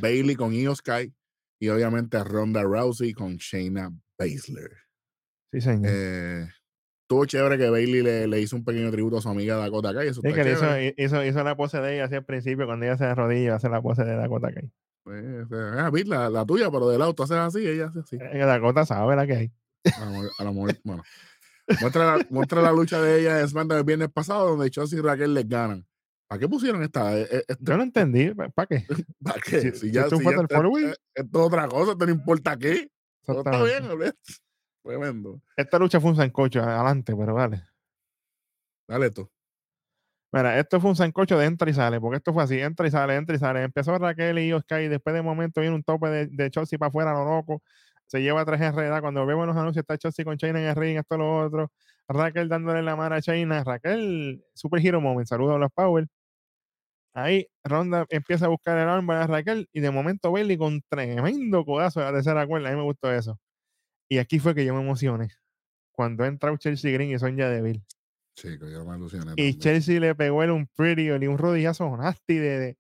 Bailey 0.01 0.37
con 0.37 0.53
Io 0.53 0.75
Sky 0.75 1.14
y 1.61 1.68
obviamente 1.68 2.22
Ronda 2.25 2.62
Rousey 2.62 3.12
con 3.14 3.37
Shayna 3.37 3.90
Baszler. 4.18 4.70
Sí, 5.51 5.61
señor. 5.61 5.87
Eh, 5.88 6.48
estuvo 7.12 7.27
chévere 7.27 7.59
que 7.59 7.68
Bailey 7.70 8.03
le, 8.03 8.27
le 8.27 8.40
hizo 8.40 8.57
un 8.57 8.64
pequeño 8.64 8.90
tributo 8.90 9.18
a 9.18 9.22
su 9.22 9.29
amiga 9.29 9.57
Dakota 9.57 9.92
Kai. 9.94 10.09
Eso 10.09 10.20
Sí, 10.22 10.33
que 10.33 10.53
hizo, 10.53 10.64
hizo, 10.96 11.25
hizo 11.25 11.44
la 11.44 11.57
pose 11.57 11.79
de 11.81 11.94
ella 11.94 12.05
así 12.07 12.14
al 12.14 12.25
principio, 12.25 12.66
cuando 12.66 12.87
ella 12.87 12.96
se 12.96 13.05
arrodilla, 13.05 13.57
hace 13.57 13.68
la 13.68 13.83
pose 13.83 14.05
de 14.05 14.16
Dakota 14.16 14.53
Kai. 14.53 14.70
Pues, 15.05 15.25
ah, 15.53 15.90
la, 16.07 16.31
la 16.31 16.46
tuya, 16.46 16.70
pero 16.70 16.88
del 16.88 17.03
auto 17.03 17.25
haces 17.25 17.37
así, 17.37 17.66
ella 17.66 17.87
hace 17.87 17.98
así. 18.01 18.16
Eh, 18.20 18.38
Dakota 18.38 18.87
sabe 18.87 19.16
la 19.16 19.27
que 19.27 19.33
hay. 19.35 19.53
A 19.96 20.05
lo 20.05 20.11
mejor- 20.12 20.31
a 20.38 20.44
lo 20.44 20.53
mejor, 20.55 20.75
bueno. 20.85 21.03
Muestra 21.81 22.16
la, 22.16 22.27
muestra 22.31 22.62
la 22.62 22.72
lucha 22.72 23.01
de 23.01 23.20
ella 23.20 23.40
en 23.40 23.48
SmackDown 23.48 23.79
el 23.79 23.85
viernes 23.85 24.09
pasado, 24.11 24.51
donde 24.51 24.70
Chelsea 24.70 24.98
y 24.98 25.03
Raquel 25.03 25.35
les 25.35 25.48
ganan. 25.48 25.87
¿Para 26.29 26.38
qué 26.40 26.48
pusieron 26.48 26.83
esta? 26.83 27.18
eh, 27.18 27.29
eh, 27.31 27.44
este- 27.48 27.57
Yo 27.64 27.77
no 27.77 27.83
entendí. 27.83 28.33
¿Para 28.35 28.66
qué? 28.66 28.87
¿Para 29.22 29.40
qué? 29.40 29.61
si- 29.61 29.72
Si, 29.72 29.90
ya, 29.90 30.03
es 30.03 30.09
si 30.09 30.14
un 30.14 30.22
ya 30.22 30.31
está- 30.31 30.42
es 31.14 31.27
otra 31.33 31.68
cosa, 31.68 31.92
esto 31.92 32.07
no 32.07 32.12
importa 32.12 32.57
qué. 32.57 32.90
Todo 33.27 33.38
está 33.38 33.62
bien, 33.62 33.85
olvídate. 33.85 34.18
Tremendo. 34.85 35.40
Esta 35.57 35.79
lucha 35.79 36.01
fue 36.01 36.11
un 36.11 36.16
sancocho 36.16 36.61
adelante, 36.62 37.14
pero 37.16 37.35
vale. 37.35 37.62
Dale 38.88 39.11
tú. 39.11 39.29
Mira, 40.35 40.59
esto 40.59 40.81
fue 40.81 40.90
un 40.90 40.97
sancocho 40.97 41.38
de 41.38 41.45
entra 41.45 41.68
y 41.71 41.75
sale, 41.75 42.01
porque 42.01 42.16
esto 42.16 42.33
fue 42.33 42.42
así, 42.42 42.59
entra 42.59 42.87
y 42.87 42.90
sale, 42.90 43.16
entra 43.16 43.37
y 43.37 43.38
sale. 43.38 43.62
Empezó 43.62 43.99
Raquel 43.99 44.38
y 44.38 44.53
Oscar 44.53 44.81
y 44.81 44.88
después 44.88 45.14
de 45.14 45.21
momento 45.21 45.61
viene 45.61 45.77
un 45.77 45.83
tope 45.83 46.09
de, 46.09 46.27
de 46.29 46.51
Chelsea 46.51 46.79
para 46.79 46.88
afuera, 46.88 47.12
lo 47.12 47.25
loco. 47.25 47.62
Se 48.07 48.23
lleva 48.23 48.45
tres 48.45 48.61
enredadas. 48.62 49.03
Cuando 49.03 49.27
vemos 49.27 49.47
los 49.47 49.57
anuncios 49.57 49.83
está 49.83 49.99
Chelsea 49.99 50.25
con 50.25 50.38
China 50.38 50.59
en 50.61 50.66
el 50.66 50.77
ring, 50.77 50.99
esto, 50.99 51.18
lo 51.18 51.45
otro. 51.45 51.71
Raquel 52.09 52.49
dándole 52.49 52.83
la 52.83 52.97
mano 52.97 53.14
a 53.14 53.21
China. 53.23 53.62
Raquel, 53.62 54.42
super 54.55 54.85
hero 54.85 55.01
moment, 55.03 55.29
saludos 55.29 55.57
a 55.57 55.59
los 55.59 55.71
Power. 55.73 56.07
Ahí 57.14 57.47
Ronda 57.64 58.07
empieza 58.09 58.47
a 58.47 58.49
buscar 58.49 58.79
el 58.79 58.88
arma 58.88 59.23
a 59.23 59.27
Raquel 59.27 59.68
y 59.73 59.81
de 59.81 59.90
momento 59.90 60.33
Bailey 60.33 60.57
con 60.57 60.81
tremendo 60.88 61.64
codazo 61.64 62.01
de 62.01 62.07
la 62.07 62.12
tercera 62.12 62.47
cuerda. 62.47 62.68
A 62.68 62.73
mí 62.73 62.79
me 62.79 62.85
gustó 62.85 63.12
eso. 63.12 63.38
Y 64.12 64.18
aquí 64.18 64.38
fue 64.38 64.55
que 64.55 64.62
yo 64.62 64.75
me 64.75 64.83
emocioné. 64.83 65.31
Cuando 65.90 66.27
entra 66.27 66.55
Chelsea 66.59 66.92
Green 66.92 67.12
y 67.12 67.18
Sonya 67.18 67.48
Deville. 67.48 67.83
Chico, 68.37 68.68
yo 68.68 68.85
me 68.85 68.92
alusioné. 68.92 69.25
Y 69.25 69.55
también. 69.55 69.59
Chelsea 69.59 70.01
le 70.01 70.14
pegó 70.14 70.42
el 70.42 70.51
un 70.51 70.66
pretty 70.66 71.05
y 71.07 71.27
un 71.27 71.38
rodillazo 71.38 71.96
nasty 71.96 72.35
de, 72.35 72.59
de, 72.59 72.79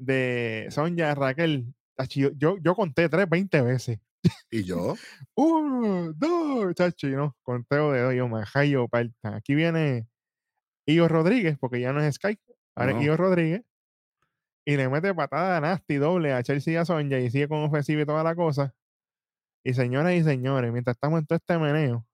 de 0.00 0.66
Sonia 0.72 1.14
Raquel. 1.14 1.72
Yo, 2.16 2.58
yo, 2.58 2.74
conté 2.74 3.08
tres, 3.08 3.30
20 3.30 3.62
veces. 3.62 4.00
¿Y 4.50 4.64
yo? 4.64 4.96
Uno, 5.36 6.12
dos, 6.12 6.74
chachi, 6.74 7.10
no, 7.10 7.36
conteo 7.44 7.92
de 7.92 8.00
dos, 8.00 8.14
yo 8.16 8.26
me 8.26 8.42
hallo 8.44 8.88
parta. 8.88 9.36
Aquí 9.36 9.54
viene 9.54 10.08
Io 10.86 11.06
Rodríguez, 11.06 11.56
porque 11.56 11.80
ya 11.80 11.92
no 11.92 12.02
es 12.02 12.16
Sky, 12.16 12.36
ahora 12.74 12.90
es 12.90 12.96
No. 12.96 13.02
Io 13.04 13.16
Rodríguez. 13.16 13.62
Y 14.64 14.76
le 14.76 14.88
mete 14.88 15.14
patada 15.14 15.60
nasty 15.60 15.98
doble 15.98 16.32
a 16.32 16.42
Chelsea 16.42 16.74
y 16.74 16.76
a 16.78 16.84
Sonia 16.84 17.20
y 17.20 17.30
sigue 17.30 17.46
con 17.46 17.62
ofensiva 17.62 18.02
y 18.02 18.06
toda 18.06 18.24
la 18.24 18.34
cosa. 18.34 18.74
Y 19.64 19.74
señoras 19.74 20.12
y 20.12 20.22
señores, 20.22 20.70
mientras 20.72 20.96
estamos 20.96 21.20
en 21.20 21.26
todo 21.26 21.36
este 21.36 21.58
meneo, 21.58 22.06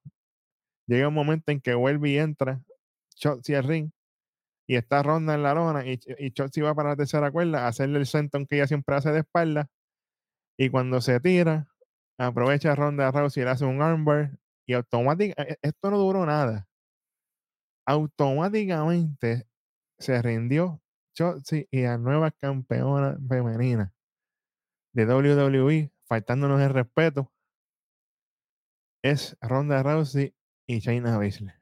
llega 0.87 1.09
un 1.09 1.15
momento 1.15 1.51
en 1.51 1.61
que 1.61 1.75
vuelve 1.75 2.11
y 2.11 2.19
entra 2.19 2.63
Chelsea 3.17 3.59
al 3.59 3.65
ring 3.65 3.91
y 4.69 4.77
está 4.77 5.03
Ronda 5.03 5.35
en 5.35 5.43
la 5.43 5.53
lona 5.53 5.85
y, 5.85 5.99
y 6.19 6.31
Chelsea 6.31 6.63
va 6.63 6.75
para 6.75 6.91
la 6.91 6.97
tercera 6.97 7.31
cuerda 7.31 7.65
a 7.65 7.69
hacerle 7.69 7.99
el 7.99 8.07
senton 8.07 8.47
que 8.47 8.57
ella 8.57 8.69
siempre 8.69 8.95
hace 8.95 9.11
de 9.11 9.21
espalda 9.21 9.69
y 10.57 10.71
cuando 10.71 11.01
se 11.01 11.19
tira 11.19 11.69
aprovecha 12.19 12.73
a 12.73 12.75
Ronda 12.77 13.11
Rousey 13.11 13.43
y 13.43 13.45
le 13.45 13.51
hace 13.51 13.65
un 13.65 13.83
armbar 13.83 14.39
y 14.67 14.75
automáticamente 14.75 15.59
esto 15.63 15.91
no 15.91 15.99
duró 15.99 16.25
nada. 16.27 16.69
Automáticamente 17.87 19.49
se 19.99 20.23
rindió 20.23 20.81
Chelsea 21.15 21.65
y 21.71 21.83
la 21.83 21.99
nueva 21.99 22.31
campeona 22.31 23.19
femenina 23.29 23.93
de 24.93 25.07
WWE 25.07 25.93
faltándonos 26.07 26.61
el 26.61 26.71
respeto 26.71 27.33
es 29.03 29.37
Ronda 29.41 29.83
Rousey 29.83 30.35
y 30.67 30.79
Shayna 30.79 31.19
Baszler 31.19 31.61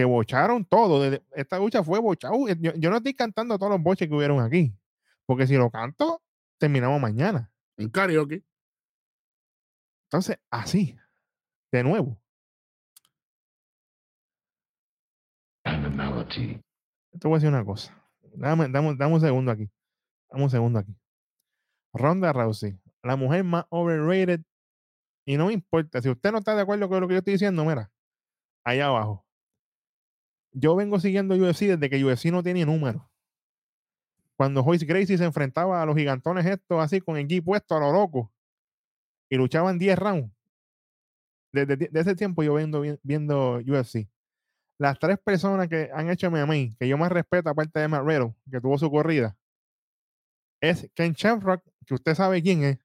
que 0.00 0.04
bocharon 0.04 0.64
todo. 0.64 1.20
Esta 1.32 1.58
lucha 1.58 1.82
fue 1.82 1.98
bochado. 1.98 2.48
Yo, 2.58 2.72
yo 2.74 2.90
no 2.90 2.96
estoy 2.96 3.14
cantando 3.14 3.58
todos 3.58 3.72
los 3.72 3.82
boches 3.82 4.08
que 4.08 4.14
hubieron 4.14 4.40
aquí. 4.40 4.74
Porque 5.26 5.46
si 5.46 5.56
lo 5.56 5.70
canto, 5.70 6.22
terminamos 6.58 7.00
mañana. 7.00 7.52
Un 7.76 7.88
karaoke. 7.88 8.42
Entonces, 10.04 10.38
así, 10.50 10.96
de 11.70 11.84
nuevo. 11.84 12.20
Te 15.62 17.28
voy 17.28 17.32
a 17.32 17.34
decir 17.34 17.48
una 17.48 17.64
cosa. 17.64 17.96
Dame, 18.34 18.68
dame, 18.68 18.96
dame 18.96 19.14
un 19.14 19.20
segundo 19.20 19.50
aquí. 19.50 19.70
Dame 20.30 20.44
un 20.44 20.50
segundo 20.50 20.78
aquí. 20.78 20.96
Ronda 21.92 22.32
Rousey, 22.32 22.80
la 23.02 23.16
mujer 23.16 23.44
más 23.44 23.66
overrated. 23.68 24.40
Y 25.26 25.36
no 25.36 25.46
me 25.46 25.52
importa. 25.52 26.00
Si 26.02 26.08
usted 26.08 26.32
no 26.32 26.38
está 26.38 26.54
de 26.54 26.62
acuerdo 26.62 26.88
con 26.88 27.00
lo 27.00 27.08
que 27.08 27.14
yo 27.14 27.18
estoy 27.18 27.34
diciendo, 27.34 27.64
mira, 27.64 27.90
allá 28.64 28.86
abajo. 28.86 29.24
Yo 30.52 30.74
vengo 30.74 30.98
siguiendo 30.98 31.34
UFC 31.36 31.66
desde 31.66 31.88
que 31.90 32.04
UFC 32.04 32.26
no 32.26 32.42
tiene 32.42 32.64
número. 32.66 33.08
Cuando 34.36 34.62
Joyce 34.64 34.86
Gracie 34.86 35.18
se 35.18 35.24
enfrentaba 35.24 35.82
a 35.82 35.86
los 35.86 35.96
gigantones 35.96 36.46
estos 36.46 36.82
así 36.82 37.00
con 37.00 37.16
el 37.18 37.28
gi 37.28 37.40
puesto 37.40 37.76
a 37.76 37.80
lo 37.80 37.92
loco 37.92 38.32
y 39.30 39.36
luchaban 39.36 39.78
10 39.78 39.98
rounds. 39.98 40.32
Desde 41.52 41.76
ti- 41.76 41.88
de 41.90 42.00
ese 42.00 42.14
tiempo 42.16 42.42
yo 42.42 42.54
vengo 42.54 42.80
vi- 42.80 42.98
viendo 43.02 43.56
UFC. 43.58 44.08
Las 44.78 44.98
tres 44.98 45.18
personas 45.18 45.68
que 45.68 45.90
han 45.92 46.08
hecho 46.08 46.28
MMA, 46.30 46.74
que 46.78 46.88
yo 46.88 46.96
más 46.96 47.12
respeto, 47.12 47.50
aparte 47.50 47.78
de 47.80 47.86
Riddle, 47.86 48.34
que 48.50 48.60
tuvo 48.60 48.78
su 48.78 48.90
corrida, 48.90 49.36
es 50.62 50.90
Ken 50.94 51.12
Shamrock, 51.12 51.62
que 51.86 51.94
usted 51.94 52.14
sabe 52.14 52.42
quién 52.42 52.64
es. 52.64 52.78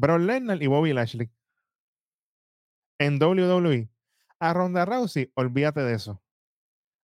Brock 0.00 0.20
Lesnar 0.20 0.62
y 0.62 0.66
Bobby 0.66 0.94
Lashley. 0.94 1.30
En 2.98 3.22
WWE. 3.22 3.90
A 4.38 4.54
Ronda 4.54 4.86
Rousey, 4.86 5.30
olvídate 5.34 5.80
de 5.80 5.94
eso. 5.94 6.22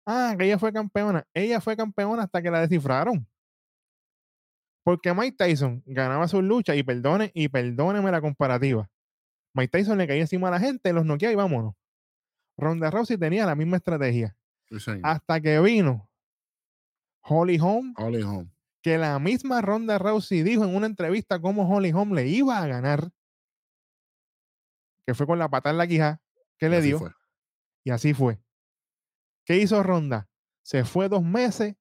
Ah, 0.07 0.35
que 0.39 0.47
ella 0.47 0.59
fue 0.59 0.73
campeona. 0.73 1.27
Ella 1.35 1.61
fue 1.61 1.77
campeona 1.77 2.23
hasta 2.23 2.41
que 2.41 2.51
la 2.51 2.61
descifraron. 2.61 3.29
Porque 4.83 5.13
Mike 5.13 5.37
Tyson 5.37 5.83
ganaba 5.85 6.27
sus 6.29 6.43
luchas 6.43 6.77
y 6.77 6.83
perdone, 6.83 7.31
y 7.35 7.49
perdóneme 7.49 8.11
la 8.11 8.21
comparativa. 8.23 8.89
Mike 9.53 9.79
Tyson 9.79 9.99
le 9.99 10.07
caía 10.07 10.23
encima 10.23 10.49
a 10.49 10.53
la 10.53 10.61
gente, 10.61 10.93
los 10.93 11.05
noqueaba 11.05 11.33
y 11.33 11.37
vámonos. 11.37 11.75
Ronda 12.57 12.91
Rousey 12.91 13.19
tenía 13.19 13.45
la 13.45 13.55
misma 13.55 13.77
estrategia. 13.77 14.37
Hasta 15.03 15.41
que 15.41 15.61
vino 15.61 16.09
Holly 17.21 17.59
Holm, 17.61 17.95
Holly 17.99 18.23
Holm, 18.23 18.51
que 18.87 18.99
la 18.99 19.19
misma 19.19 19.63
Ronda 19.63 19.99
Rousey 19.99 20.45
dijo 20.45 20.63
en 20.63 20.77
una 20.77 20.87
entrevista 20.87 21.41
cómo 21.41 21.69
Holly 21.69 21.91
Holm 21.91 22.13
le 22.13 22.29
iba 22.29 22.57
a 22.63 22.69
ganar, 22.69 23.11
que 25.05 25.13
fue 25.13 25.27
con 25.27 25.41
la 25.41 25.49
pata 25.49 25.71
en 25.71 25.79
la 25.79 25.89
quija 25.89 26.21
que 26.57 26.69
le 26.69 26.81
dio. 26.81 27.01
Y 27.83 27.91
así 27.91 28.15
fue. 28.15 28.39
¿Qué 29.45 29.57
hizo 29.57 29.83
Ronda? 29.83 30.29
Se 30.63 30.85
fue 30.85 31.09
dos 31.09 31.25
meses, 31.25 31.75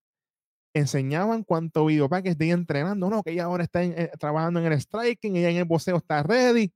enseñaban 0.73 1.43
cuánto 1.43 1.85
video 1.85 2.09
que 2.09 2.35
ella 2.39 2.53
entrenando, 2.55 3.07
no, 3.07 3.21
que 3.21 3.33
ella 3.33 3.43
ahora 3.43 3.65
está 3.65 3.83
eh, 3.83 4.09
trabajando 4.19 4.59
en 4.61 4.65
el 4.65 4.81
striking, 4.81 5.35
ella 5.35 5.51
en 5.51 5.57
el 5.57 5.65
boxeo 5.65 5.97
está 5.97 6.23
ready. 6.23 6.73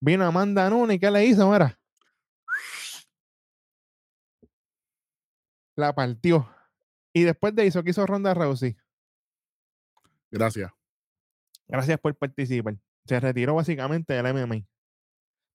Vino 0.00 0.26
Amanda 0.26 0.68
Nunes 0.68 0.96
y 0.96 0.98
¿qué 0.98 1.08
le 1.08 1.24
hizo? 1.24 1.48
Mira. 1.48 1.78
La 5.76 5.94
partió. 5.94 6.52
Y 7.12 7.22
después 7.22 7.54
de 7.54 7.68
eso, 7.68 7.84
¿qué 7.84 7.90
hizo 7.90 8.04
Ronda 8.04 8.34
Rousey? 8.34 8.76
Gracias. 10.30 10.70
Gracias 11.66 11.98
por 12.00 12.14
participar. 12.16 12.76
Se 13.06 13.20
retiró 13.20 13.54
básicamente 13.54 14.14
del 14.14 14.32
MMA. 14.32 14.66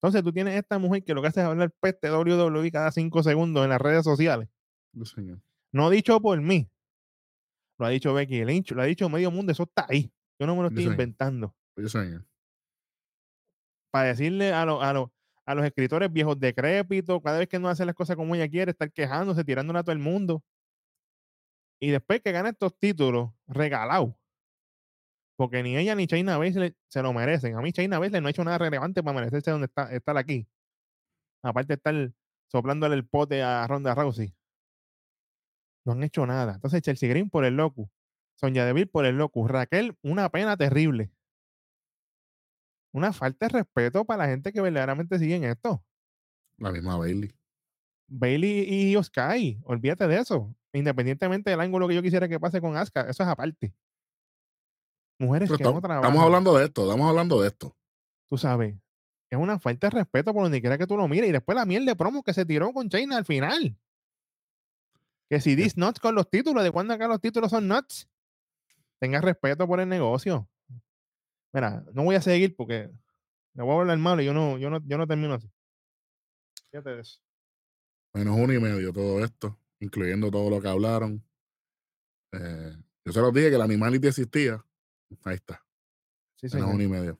Entonces 0.02 0.24
tú 0.24 0.34
tienes 0.34 0.56
esta 0.56 0.78
mujer 0.80 1.04
que 1.04 1.14
lo 1.14 1.22
que 1.22 1.30
hace 1.30 1.40
es 1.40 1.46
hablar 1.46 1.72
peste 1.80 2.12
WWE 2.12 2.72
cada 2.72 2.92
cinco 2.92 3.24
segundos 3.24 3.64
en 3.64 3.70
las 3.70 3.82
redes 3.82 4.04
sociales. 4.04 4.50
No 5.72 5.90
dicho 5.90 6.20
por 6.20 6.40
mí. 6.42 6.70
Lo 7.80 7.86
ha 7.86 7.90
dicho 7.90 8.14
Becky 8.14 8.46
Lynch, 8.46 8.72
lo 8.72 8.82
ha 8.82 8.86
dicho 8.86 9.10
medio 9.10 9.32
mundo, 9.32 9.52
eso 9.52 9.64
está 9.64 9.88
ahí. 9.90 10.12
Yo 10.40 10.46
no 10.46 10.56
me 10.56 10.62
lo 10.62 10.68
estoy 10.68 10.84
inventando. 10.92 11.56
Para 13.92 14.10
decirle 14.10 14.52
a, 14.52 14.62
a, 14.64 15.12
a 15.46 15.56
los 15.56 15.66
escritores 15.66 16.12
viejos 16.12 16.40
decrépitos, 16.40 17.22
cada 17.24 17.40
vez 17.40 17.48
que 17.48 17.60
no 17.60 17.70
hace 17.70 17.86
las 17.86 17.96
cosas 17.96 18.16
como 18.16 18.36
ella 18.36 18.48
quiere, 18.50 18.72
estar 18.72 18.92
quejándose, 18.92 19.44
tirándole 19.44 19.80
a 19.80 19.84
todo 19.84 19.94
el 19.94 20.00
mundo. 20.00 20.44
Y 21.80 21.92
después 21.92 22.22
que 22.22 22.32
gana 22.32 22.50
estos 22.50 22.78
títulos 22.78 23.32
regalados, 23.48 24.14
porque 25.36 25.64
ni 25.64 25.78
ella 25.78 25.96
ni 25.96 26.08
China 26.08 26.38
Baszler 26.38 26.76
se 26.88 27.02
lo 27.02 27.14
merecen. 27.14 27.56
A 27.56 27.62
mí 27.62 27.72
China 27.72 28.00
Baszler 28.00 28.22
no 28.22 28.28
ha 28.28 28.32
hecho 28.32 28.44
nada 28.44 28.58
relevante 28.58 29.02
para 29.04 29.16
merecerse 29.16 29.52
donde 29.52 29.66
está, 29.66 29.92
estar 29.94 30.18
aquí. 30.18 30.48
Aparte 31.42 31.70
de 31.70 31.76
estar 31.76 32.14
soplándole 32.48 32.96
el 32.96 33.06
pote 33.06 33.42
a 33.42 33.66
Ronda 33.68 33.96
Rousey. 33.96 34.34
No 35.86 35.94
han 35.94 36.04
hecho 36.04 36.26
nada. 36.26 36.54
Entonces 36.54 36.82
Chelsea 36.82 37.10
Green 37.10 37.30
por 37.30 37.46
el 37.46 37.56
loco. 37.56 37.90
Sonia 38.36 38.66
Deville 38.66 38.88
por 38.88 39.06
el 39.06 39.18
loco. 39.18 39.48
Raquel, 39.48 39.98
una 40.02 40.30
pena 40.30 40.56
terrible. 40.56 41.12
Una 42.94 43.12
falta 43.12 43.48
de 43.48 43.54
respeto 43.54 44.06
para 44.06 44.26
la 44.26 44.30
gente 44.30 44.54
que 44.54 44.62
verdaderamente 44.62 45.18
sigue 45.18 45.36
en 45.36 45.46
esto. 45.46 45.84
La 46.58 46.72
misma 46.72 46.96
Bailey. 46.96 47.34
Bailey 48.08 48.66
y 48.70 48.96
Oskai, 48.96 49.60
olvídate 49.64 50.08
de 50.08 50.20
eso. 50.20 50.56
Independientemente 50.72 51.50
del 51.50 51.60
ángulo 51.60 51.88
que 51.88 51.96
yo 51.96 52.04
quisiera 52.04 52.28
que 52.28 52.40
pase 52.40 52.62
con 52.62 52.78
Asuka, 52.78 53.02
eso 53.02 53.24
es 53.24 53.30
aparte. 53.30 53.74
Mujeres 55.24 55.50
que 55.50 55.56
estamos, 55.56 55.76
no 55.76 55.82
trabajan. 55.82 56.04
Estamos 56.04 56.26
hablando 56.26 56.58
de 56.58 56.66
esto, 56.66 56.84
estamos 56.84 57.10
hablando 57.10 57.42
de 57.42 57.48
esto. 57.48 57.78
Tú 58.30 58.38
sabes, 58.38 58.76
es 59.30 59.40
una 59.40 59.58
falta 59.58 59.88
de 59.88 59.92
respeto 59.92 60.34
por 60.34 60.44
donde 60.44 60.60
quiera 60.60 60.78
que 60.78 60.86
tú 60.86 60.98
lo 60.98 61.08
mires. 61.08 61.30
Y 61.30 61.32
después 61.32 61.56
la 61.56 61.66
miel 61.66 61.86
de 61.86 61.96
promo 61.96 62.24
que 62.24 62.34
se 62.34 62.46
tiró 62.46 62.74
con 62.74 62.90
China 62.90 63.18
al 63.18 63.26
final. 63.26 63.78
Que 65.30 65.40
si 65.40 65.56
dis 65.56 65.78
nuts 65.78 66.00
con 66.02 66.14
los 66.14 66.30
títulos, 66.30 66.62
¿de 66.64 66.72
cuándo 66.72 66.94
acá 66.94 67.08
los 67.08 67.22
títulos 67.22 67.52
son 67.52 67.68
nuts? 67.70 68.10
Tenga 69.00 69.22
respeto 69.22 69.66
por 69.66 69.80
el 69.80 69.88
negocio. 69.88 70.50
Mira, 71.54 71.86
no 71.94 72.04
voy 72.04 72.16
a 72.16 72.22
seguir 72.22 72.56
porque 72.56 72.92
me 73.54 73.64
voy 73.64 73.78
a 73.78 73.80
hablar 73.80 73.98
malo 73.98 74.22
y 74.22 74.26
yo 74.26 74.34
no, 74.34 74.58
yo 74.58 74.70
no, 74.70 74.80
yo 74.86 74.98
no 74.98 75.08
termino 75.08 75.36
así. 75.36 75.50
Fíjate 76.70 76.90
de 76.90 77.02
eso. 77.02 77.22
Menos 78.14 78.38
uno 78.38 78.54
y 78.54 78.60
medio 78.60 78.92
todo 78.92 79.24
esto, 79.24 79.58
incluyendo 79.80 80.30
todo 80.30 80.50
lo 80.50 80.62
que 80.62 80.68
hablaron. 80.68 81.24
Eh, 82.34 82.76
yo 83.06 83.14
se 83.14 83.22
los 83.22 83.34
dije 83.34 83.50
que 83.50 83.56
el 83.56 83.62
animality 83.62 84.08
existía. 84.08 84.64
Ahí 85.24 85.36
está. 85.36 85.64
Sí, 86.36 86.48
y 86.58 86.88
medio. 86.88 87.20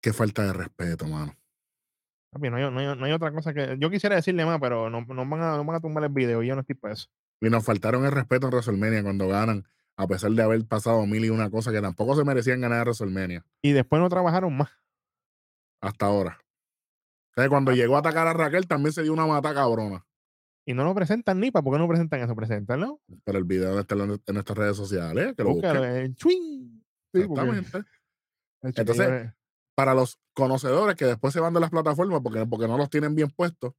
Qué 0.00 0.12
falta 0.12 0.44
de 0.44 0.52
respeto, 0.52 1.06
mano. 1.06 1.34
No 2.32 2.56
hay, 2.56 2.70
no, 2.70 3.04
hay, 3.04 3.12
otra 3.12 3.32
cosa 3.32 3.54
que. 3.54 3.76
Yo 3.78 3.90
quisiera 3.90 4.16
decirle 4.16 4.44
más, 4.44 4.60
pero 4.60 4.90
no, 4.90 5.00
no, 5.02 5.26
van, 5.26 5.40
a, 5.40 5.56
no 5.56 5.64
van 5.64 5.76
a 5.76 5.80
tumbar 5.80 6.04
el 6.04 6.10
video 6.10 6.42
y 6.42 6.48
yo 6.48 6.54
no 6.54 6.60
estoy 6.60 6.76
para 6.76 6.94
eso. 6.94 7.08
Y 7.40 7.48
nos 7.48 7.64
faltaron 7.64 8.04
el 8.04 8.12
respeto 8.12 8.46
en 8.46 8.52
WrestleMania 8.52 9.02
cuando 9.02 9.28
ganan, 9.28 9.66
a 9.96 10.06
pesar 10.06 10.30
de 10.32 10.42
haber 10.42 10.64
pasado 10.66 11.04
mil 11.06 11.24
y 11.24 11.30
una 11.30 11.50
cosas 11.50 11.72
que 11.72 11.80
tampoco 11.80 12.14
se 12.14 12.24
merecían 12.24 12.60
ganar 12.60 12.80
a 12.80 12.82
WrestleMania. 12.82 13.44
Y 13.62 13.72
después 13.72 14.00
no 14.00 14.08
trabajaron 14.08 14.56
más. 14.56 14.70
Hasta 15.80 16.06
ahora. 16.06 16.38
cuando 17.48 17.72
ah. 17.72 17.74
llegó 17.74 17.96
a 17.96 18.00
atacar 18.00 18.26
a 18.26 18.32
Raquel 18.32 18.66
también 18.66 18.92
se 18.92 19.02
dio 19.02 19.12
una 19.12 19.26
mata 19.26 19.54
cabrona. 19.54 20.04
Y 20.68 20.74
no 20.74 20.84
lo 20.84 20.94
presentan 20.96 21.38
ni 21.38 21.52
para, 21.52 21.62
¿por 21.62 21.74
qué 21.74 21.78
no 21.78 21.88
presentan 21.88 22.20
eso? 22.20 22.34
Preséntanlo. 22.34 23.00
Pero 23.22 23.38
el 23.38 23.44
video 23.44 23.78
está 23.78 23.94
en, 23.94 24.08
nuestras 24.08 24.58
redes 24.58 24.76
sociales. 24.76 25.34
Que 25.36 25.44
lo 25.44 25.54
busquen. 25.54 26.16
Exactamente. 27.12 27.84
Entonces, 28.62 29.32
para 29.76 29.94
los 29.94 30.18
conocedores 30.34 30.96
que 30.96 31.04
después 31.04 31.32
se 31.32 31.38
van 31.38 31.54
de 31.54 31.60
las 31.60 31.70
plataformas 31.70 32.20
porque, 32.20 32.44
porque 32.46 32.66
no 32.66 32.76
los 32.76 32.90
tienen 32.90 33.14
bien 33.14 33.30
puestos, 33.30 33.74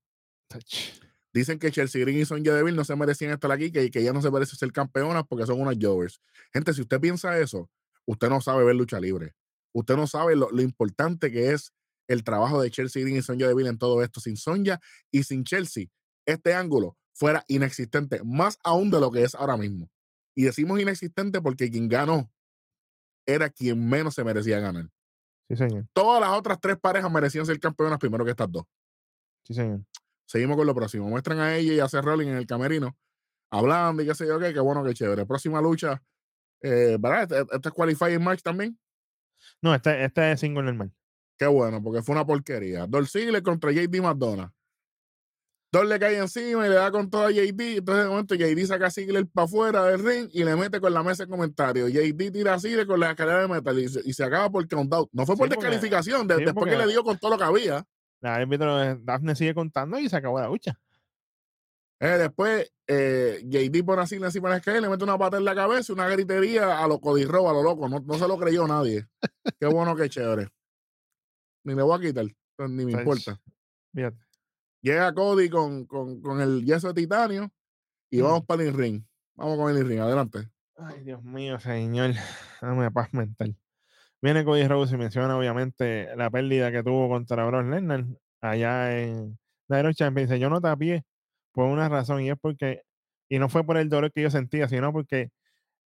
dicen 1.33 1.59
que 1.59 1.71
Chelsea 1.71 2.01
Green 2.01 2.19
y 2.19 2.25
Sonja 2.25 2.53
Deville 2.53 2.77
no 2.77 2.85
se 2.85 2.95
merecían 2.95 3.31
estar 3.31 3.51
aquí, 3.51 3.69
que, 3.69 3.91
que 3.91 4.01
ya 4.01 4.13
no 4.13 4.21
se 4.21 4.31
merece 4.31 4.55
ser 4.55 4.71
campeonas 4.71 5.23
porque 5.27 5.45
son 5.45 5.59
unas 5.59 5.75
Jovers. 5.81 6.21
Gente, 6.53 6.73
si 6.73 6.81
usted 6.81 7.01
piensa 7.01 7.37
eso, 7.37 7.69
usted 8.05 8.29
no 8.29 8.39
sabe 8.39 8.63
ver 8.63 8.75
lucha 8.75 8.99
libre. 8.99 9.35
Usted 9.73 9.97
no 9.97 10.07
sabe 10.07 10.37
lo, 10.37 10.49
lo 10.51 10.61
importante 10.61 11.31
que 11.31 11.51
es 11.51 11.73
el 12.07 12.23
trabajo 12.23 12.61
de 12.61 12.71
Chelsea 12.71 13.01
Green 13.01 13.17
y 13.17 13.21
Sonja 13.21 13.47
Deville 13.47 13.69
en 13.69 13.77
todo 13.77 14.01
esto. 14.01 14.21
Sin 14.21 14.37
Sonja 14.37 14.79
y 15.11 15.23
sin 15.23 15.43
Chelsea, 15.43 15.87
este 16.27 16.53
ángulo 16.53 16.95
fuera 17.13 17.43
inexistente, 17.47 18.21
más 18.23 18.59
aún 18.63 18.91
de 18.91 18.99
lo 18.99 19.11
que 19.11 19.23
es 19.23 19.33
ahora 19.33 19.57
mismo. 19.57 19.89
Y 20.35 20.43
decimos 20.43 20.79
inexistente 20.79 21.41
porque 21.41 21.71
quien 21.71 21.89
ganó 21.89 22.31
era 23.25 23.49
quien 23.49 23.89
menos 23.89 24.13
se 24.13 24.23
merecía 24.23 24.59
ganar. 24.59 24.87
Sí, 25.49 25.55
señor. 25.55 25.87
Todas 25.93 26.21
las 26.21 26.37
otras 26.37 26.59
tres 26.61 26.77
parejas 26.77 27.11
merecían 27.11 27.45
ser 27.45 27.59
campeonas 27.59 27.97
primero 27.97 28.23
que 28.23 28.31
estas 28.31 28.51
dos. 28.51 28.65
Sí, 29.43 29.55
señor. 29.55 29.81
Seguimos 30.27 30.57
con 30.57 30.67
lo 30.67 30.75
próximo. 30.75 31.09
Muestran 31.09 31.39
a 31.39 31.55
ella 31.55 31.73
y 31.73 31.79
a 31.79 31.87
Seth 31.87 32.03
Rollins 32.03 32.31
en 32.31 32.37
el 32.37 32.45
camerino, 32.45 32.95
hablando 33.49 34.03
y 34.03 34.05
qué 34.05 34.13
sé 34.13 34.27
yo 34.27 34.37
qué, 34.39 34.53
qué 34.53 34.59
bueno, 34.59 34.83
qué 34.83 34.93
chévere. 34.93 35.25
Próxima 35.25 35.61
lucha, 35.61 36.03
eh, 36.61 36.97
¿verdad? 36.99 37.23
¿Este, 37.23 37.55
este, 37.55 37.69
es 37.69 37.73
qualifying 37.73 38.23
match 38.23 38.41
también? 38.41 38.77
No, 39.61 39.73
este, 39.73 40.03
este 40.03 40.33
es 40.33 40.39
single 40.39 40.63
normal. 40.63 40.93
Qué 41.37 41.47
bueno, 41.47 41.81
porque 41.81 42.01
fue 42.01 42.13
una 42.13 42.25
porquería. 42.25 42.87
Ziggler 43.05 43.43
contra 43.43 43.71
JD 43.71 44.01
McDonough. 44.01 44.51
Thor 45.69 45.85
le 45.85 45.99
cae 45.99 46.17
encima 46.17 46.65
y 46.65 46.69
le 46.69 46.75
da 46.75 46.91
con 46.91 47.09
todo 47.09 47.25
a 47.25 47.31
JD. 47.31 47.77
Entonces, 47.77 48.03
de 48.03 48.09
momento, 48.09 48.35
JD 48.35 48.65
saca 48.65 48.87
a 48.87 48.91
Ziggler 48.91 49.27
para 49.27 49.45
afuera 49.45 49.83
del 49.85 50.03
ring 50.03 50.29
y 50.31 50.43
le 50.43 50.55
mete 50.55 50.79
con 50.79 50.93
la 50.93 51.03
mesa 51.03 51.25
de 51.25 51.29
comentarios. 51.29 51.91
JD 51.91 52.31
tira 52.31 52.53
a 52.53 52.59
Ziggler 52.59 52.87
con 52.87 52.99
la 52.99 53.09
escalera 53.11 53.41
de 53.41 53.47
metal 53.47 53.77
y 53.77 54.13
se, 54.13 54.23
acaba 54.23 54.49
por 54.49 54.67
countdown. 54.67 55.07
No 55.11 55.25
fue 55.25 55.35
por 55.35 55.49
descalificación, 55.49 56.27
después 56.27 56.71
que 56.71 56.77
le 56.77 56.87
dio 56.87 57.03
con 57.03 57.17
todo 57.17 57.31
lo 57.31 57.37
que 57.37 57.43
había. 57.43 57.85
La 58.21 58.35
árbitro 58.35 58.95
Daphne 58.95 59.35
sigue 59.35 59.53
contando 59.53 59.99
y 59.99 60.09
se 60.09 60.15
acabó 60.15 60.39
la 60.39 60.47
lucha. 60.47 60.79
Eh, 61.99 62.17
después, 62.17 62.71
eh, 62.87 63.41
JD 63.43 63.83
pone 63.83 64.03
así 64.03 64.15
encima 64.15 64.49
de 64.49 64.53
la 64.53 64.57
escalera, 64.57 64.81
le 64.81 64.89
mete 64.89 65.03
una 65.03 65.17
pata 65.17 65.37
en 65.37 65.45
la 65.45 65.55
cabeza, 65.55 65.93
una 65.93 66.07
gritería 66.07 66.79
a 66.79 66.87
lo 66.87 66.99
codirro, 66.99 67.49
a 67.49 67.53
lo 67.53 67.63
loco. 67.63 67.89
No, 67.89 67.99
no 67.99 68.13
se 68.15 68.27
lo 68.27 68.37
creyó 68.37 68.67
nadie. 68.67 69.07
Qué 69.59 69.65
bueno, 69.65 69.95
qué 69.95 70.09
chévere. 70.09 70.47
Ni 71.63 71.75
le 71.75 71.81
voy 71.81 71.97
a 71.97 72.01
quitar, 72.01 72.25
ni 72.69 72.85
me 72.85 72.91
importa. 72.91 73.39
Fíjate. 73.93 74.26
Llega 74.81 75.13
Cody 75.13 75.49
con, 75.49 75.85
con, 75.85 76.21
con 76.21 76.41
el 76.41 76.63
yeso 76.65 76.89
de 76.89 77.01
titanio 77.01 77.49
y 78.09 78.21
vamos 78.21 78.45
para 78.45 78.63
el 78.63 78.73
ring. 78.73 79.03
Vamos 79.35 79.57
con 79.57 79.75
el 79.75 79.87
ring, 79.87 79.99
adelante. 79.99 80.49
Ay, 80.77 81.03
Dios 81.03 81.23
mío, 81.23 81.59
señor. 81.59 82.11
Dame 82.61 82.91
paz 82.91 83.13
mental. 83.13 83.55
Viene 84.21 84.43
Cody 84.45 84.67
Rhodes 84.67 84.91
y 84.91 84.97
menciona 84.97 85.37
obviamente 85.37 86.15
la 86.15 86.29
pérdida 86.29 86.71
que 86.71 86.83
tuvo 86.83 87.09
contra 87.09 87.45
Brock 87.45 87.67
Lesnar 87.67 88.05
allá 88.41 88.99
en 88.99 89.37
Nairo 89.67 89.93
Champions. 89.93 90.29
Dice, 90.29 90.39
yo 90.39 90.49
no 90.49 90.61
tapié 90.61 91.03
por 91.51 91.65
una 91.65 91.89
razón 91.89 92.21
y 92.21 92.29
es 92.31 92.37
porque, 92.39 92.83
y 93.29 93.39
no 93.39 93.49
fue 93.49 93.63
por 93.63 93.77
el 93.77 93.89
dolor 93.89 94.11
que 94.11 94.23
yo 94.23 94.31
sentía, 94.31 94.67
sino 94.69 94.91
porque 94.93 95.29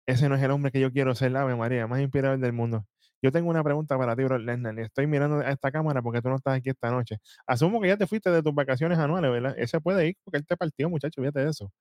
ese 0.06 0.30
no 0.30 0.36
es 0.36 0.44
el 0.44 0.52
hombre 0.52 0.72
que 0.72 0.80
yo 0.80 0.92
quiero 0.92 1.16
ser, 1.16 1.32
la 1.32 1.42
Ave 1.42 1.56
María, 1.56 1.88
más 1.88 2.02
inspirador 2.02 2.40
del 2.40 2.54
mundo. 2.54 2.86
Yo 3.22 3.32
tengo 3.32 3.50
una 3.50 3.64
pregunta 3.64 3.98
para 3.98 4.16
ti, 4.16 4.24
bro 4.24 4.38
Lesnar. 4.40 4.78
Estoy 4.80 5.08
mirando 5.08 5.40
a 5.40 5.52
esta 5.52 5.72
cámara 5.72 6.02
porque 6.02 6.22
tú 6.22 6.30
no 6.30 6.36
estás 6.38 6.58
aquí 6.58 6.70
esta 6.70 6.90
noche. 6.92 7.18
Asumo 7.46 7.80
que 7.82 7.90
ya 7.90 7.98
te 7.98 8.08
fuiste 8.08 8.32
de 8.32 8.42
tus 8.42 8.54
vacaciones 8.54 8.98
anuales, 8.98 9.32
¿verdad? 9.32 9.56
Ese 9.58 9.80
puede 9.82 10.08
ir 10.10 10.16
porque 10.24 10.38
él 10.40 10.46
te 10.46 10.58
partió, 10.58 10.90
muchacho, 10.90 11.22
fíjate 11.22 11.48
eso. 11.48 11.72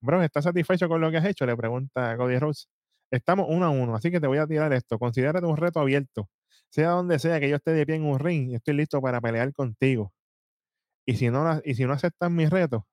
bro, 0.00 0.22
¿estás 0.22 0.44
satisfecho 0.44 0.88
con 0.88 1.00
lo 1.00 1.10
que 1.10 1.18
has 1.18 1.26
hecho? 1.26 1.46
Le 1.46 1.56
pregunta 1.56 2.16
Cody 2.16 2.38
Rhodes. 2.38 2.68
Estamos 3.10 3.46
uno 3.50 3.66
a 3.66 3.70
uno, 3.70 3.96
así 3.96 4.10
que 4.10 4.20
te 4.20 4.26
voy 4.28 4.38
a 4.38 4.46
tirar 4.46 4.72
esto. 4.72 4.98
Considérate 4.98 5.46
un 5.46 5.56
reto 5.56 5.80
abierto. 5.80 6.28
Sea 6.70 6.90
donde 6.90 7.18
sea 7.18 7.40
que 7.40 7.48
yo 7.48 7.56
esté 7.56 7.72
de 7.72 7.86
pie 7.86 7.96
en 7.96 8.04
un 8.04 8.18
ring, 8.18 8.54
estoy 8.54 8.74
listo 8.74 9.00
para 9.02 9.20
pelear 9.20 9.52
contigo. 9.52 10.12
Y 11.06 11.16
si 11.16 11.30
no, 11.30 11.60
y 11.64 11.74
si 11.74 11.84
no 11.86 11.92
aceptas 11.94 12.30
mi 12.30 12.46
reto, 12.46 12.86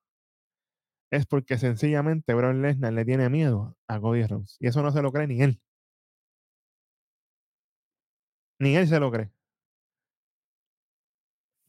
es 1.12 1.26
porque 1.26 1.58
sencillamente 1.58 2.34
Brock 2.34 2.56
Lesnar 2.56 2.94
le 2.94 3.06
tiene 3.06 3.30
miedo 3.30 3.76
a 3.88 4.00
Cody 4.00 4.26
Rhodes. 4.26 4.58
Y 4.60 4.68
eso 4.68 4.82
no 4.82 4.92
se 4.92 5.02
lo 5.02 5.12
cree 5.12 5.28
ni 5.28 5.42
él. 5.42 5.62
Ni 8.62 8.76
él 8.76 8.88
se 8.88 9.00
lo 9.00 9.12
cree. 9.12 9.32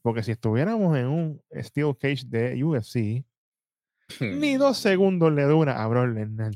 Porque 0.03 0.21
si 0.21 0.29
estuviéramos 0.31 0.95
en 0.95 1.07
un 1.07 1.43
Steel 1.51 1.97
Cage 1.97 2.23
de 2.27 2.63
UFC, 2.63 3.25
ni 4.21 4.57
dos 4.57 4.77
segundos 4.77 5.33
le 5.33 5.43
dura 5.45 5.83
a 5.83 5.87
Brock 5.87 6.13
Lesnar. 6.13 6.53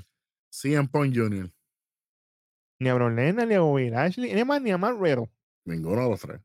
CM 0.52 0.90
Punk 0.90 1.16
Jr. 1.16 1.52
Ni 2.80 2.90
a 2.90 2.94
Brock 2.94 3.14
Lesnar, 3.14 3.48
ni 3.48 3.56
a 3.56 3.62
Bobby 3.62 3.90
Lashley, 3.90 4.32
ni 4.32 4.44
más 4.44 4.62
ni 4.62 4.70
a 4.70 4.78
Matt 4.78 5.00
Riddle. 5.02 5.32
Ninguno 5.66 6.04
de 6.04 6.10
los 6.10 6.22
tres. 6.22 6.40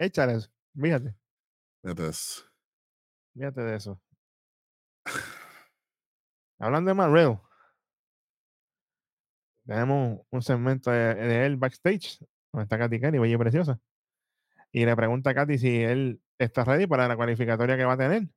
Échale 0.00 0.34
eso. 0.34 0.50
Fíjate. 0.74 1.14
Fíjate 1.80 2.08
eso. 2.08 2.42
Fíjate 3.34 3.60
de 3.60 3.76
eso. 3.76 4.02
Hablando 6.58 6.88
de 6.88 6.94
Matt 6.94 7.12
Riddle. 7.12 7.40
Tenemos 9.64 10.26
un 10.28 10.42
segmento 10.42 10.90
de, 10.90 11.46
él 11.46 11.56
backstage, 11.56 12.18
donde 12.52 12.64
está 12.64 12.78
Katy 12.78 13.00
Kelly, 13.00 13.18
bella 13.18 13.34
y 13.34 13.38
preciosa. 13.38 13.80
Y 14.72 14.84
le 14.86 14.96
pregunta 14.96 15.30
a 15.30 15.34
Katy 15.34 15.58
si 15.58 15.82
él 15.82 16.20
está 16.38 16.64
ready 16.64 16.86
para 16.86 17.08
la 17.08 17.16
cualificatoria 17.16 17.76
que 17.76 17.84
va 17.84 17.94
a 17.94 17.98
tener. 17.98 18.28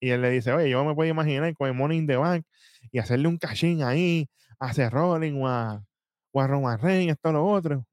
Y 0.00 0.10
él 0.10 0.20
le 0.22 0.30
dice, 0.30 0.52
oye, 0.52 0.68
yo 0.68 0.84
me 0.84 0.94
puedo 0.94 1.08
imaginar 1.08 1.54
con 1.54 1.68
el 1.68 1.74
Money 1.74 1.98
in 1.98 2.06
the 2.06 2.16
Bank 2.16 2.44
y 2.90 2.98
hacerle 2.98 3.28
un 3.28 3.38
cachín 3.38 3.82
ahí, 3.84 4.28
a 4.58 4.66
hacer 4.70 4.92
Rolling 4.92 5.40
o 5.40 5.48
a, 5.48 5.84
o 6.32 6.40
a 6.40 6.46
Roman 6.46 6.80
Reigns, 6.80 7.12
esto 7.12 7.32
lo 7.32 7.46
otro. 7.46 7.86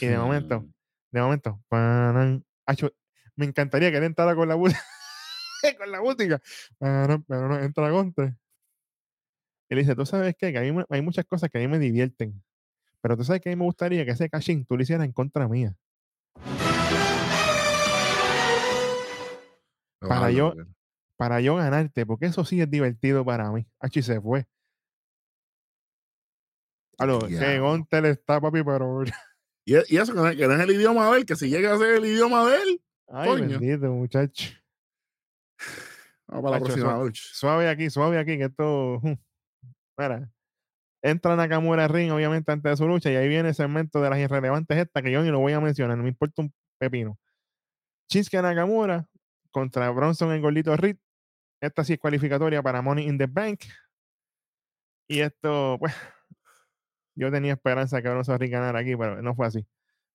Y 0.00 0.06
de 0.06 0.18
momento, 0.18 0.60
Hmm. 0.60 0.72
de 1.12 1.20
momento, 1.20 1.62
acho, 2.66 2.90
me 3.36 3.46
encantaría 3.46 3.90
que 3.90 3.98
él 3.98 4.04
entrara 4.04 4.34
con 4.34 4.48
la 4.48 4.56
música, 4.56 4.80
con 5.78 5.90
la 5.90 6.00
música, 6.00 6.40
pero, 6.78 7.22
pero 7.26 7.48
no 7.48 7.58
entra 7.58 7.90
Gonte. 7.90 8.34
Le 9.70 9.76
dice, 9.76 9.94
tú 9.94 10.04
sabes 10.04 10.34
qué? 10.36 10.52
que 10.52 10.58
hay 10.58 11.02
muchas 11.02 11.24
cosas 11.24 11.50
que 11.50 11.58
a 11.58 11.60
mí 11.60 11.68
me 11.68 11.78
divierten, 11.78 12.42
pero 13.02 13.16
tú 13.16 13.24
sabes 13.24 13.42
que 13.42 13.50
a 13.50 13.52
mí 13.52 13.56
me 13.56 13.64
gustaría 13.64 14.04
que 14.04 14.12
ese 14.12 14.30
cachín 14.30 14.64
tú 14.64 14.76
lo 14.76 14.82
hicieras 14.82 15.04
en 15.04 15.12
contra 15.12 15.48
mía. 15.48 15.76
Para 20.00 20.30
yo- 20.30 20.54
para 21.16 21.40
yo 21.40 21.54
ganarte, 21.56 22.04
porque 22.06 22.26
eso 22.26 22.44
sí 22.44 22.60
es 22.60 22.68
divertido 22.70 23.24
para 23.24 23.50
mí. 23.52 23.64
Achi 23.80 24.02
se 24.02 24.20
fue. 24.20 24.46
Aló, 26.98 27.20
que. 27.20 27.58
Gontel 27.58 28.06
está, 28.06 28.40
papi, 28.40 28.62
pero. 28.64 29.02
Y, 29.64 29.74
y 29.94 29.98
eso 29.98 30.12
que 30.12 30.18
no, 30.18 30.26
es- 30.28 30.36
el 30.40 30.70
idioma 30.72 31.08
de 31.12 31.18
él, 31.18 31.24
que 31.24 31.36
si 31.36 31.48
llega 31.48 31.72
a 31.72 31.78
ser 31.78 31.94
el 31.94 32.04
idioma 32.04 32.44
de 32.50 32.56
él, 32.56 32.82
Ay, 33.06 33.28
Coño. 33.28 33.48
bendito, 33.60 33.92
muchacho. 33.92 34.50
vamos 36.26 36.42
para 36.42 36.58
la 36.58 36.64
próxima 36.64 36.98
lucha. 36.98 37.22
Suave 37.32 37.68
aquí, 37.68 37.88
suave 37.88 38.18
aquí, 38.18 38.38
que 38.38 38.44
esto. 38.46 39.00
Mira. 39.96 40.28
Entra 41.02 41.34
Nakamura 41.34 41.84
al 41.84 41.90
ring, 41.90 42.12
obviamente, 42.12 42.52
antes 42.52 42.70
de 42.70 42.76
su 42.76 42.86
lucha, 42.86 43.10
y 43.10 43.16
ahí 43.16 43.28
viene 43.28 43.48
el 43.48 43.54
segmento 43.54 44.00
de 44.00 44.08
las 44.08 44.18
irrelevantes 44.20 44.78
esta 44.78 45.02
que 45.02 45.10
yo 45.10 45.22
ni 45.22 45.30
lo 45.30 45.40
voy 45.40 45.52
a 45.52 45.60
mencionar, 45.60 45.96
no 45.96 46.04
me 46.04 46.10
importa 46.10 46.42
un 46.42 46.52
pepino. 46.78 47.18
Shinsuke 48.08 48.40
Nakamura 48.40 49.08
contra 49.50 49.90
Bronson 49.90 50.32
el 50.32 50.40
gordito 50.40 50.76
Reed. 50.76 50.96
Esta 51.60 51.84
sí 51.84 51.94
es 51.94 51.98
cualificatoria 51.98 52.62
para 52.62 52.82
Money 52.82 53.06
in 53.08 53.18
the 53.18 53.26
Bank. 53.26 53.60
Y 55.08 55.20
esto, 55.20 55.76
pues, 55.80 55.92
yo 57.16 57.30
tenía 57.30 57.54
esperanza 57.54 58.00
que 58.00 58.08
Bronson 58.08 58.38
Reed 58.38 58.52
ganara 58.52 58.78
aquí, 58.78 58.96
pero 58.96 59.20
no 59.22 59.34
fue 59.34 59.46
así. 59.46 59.66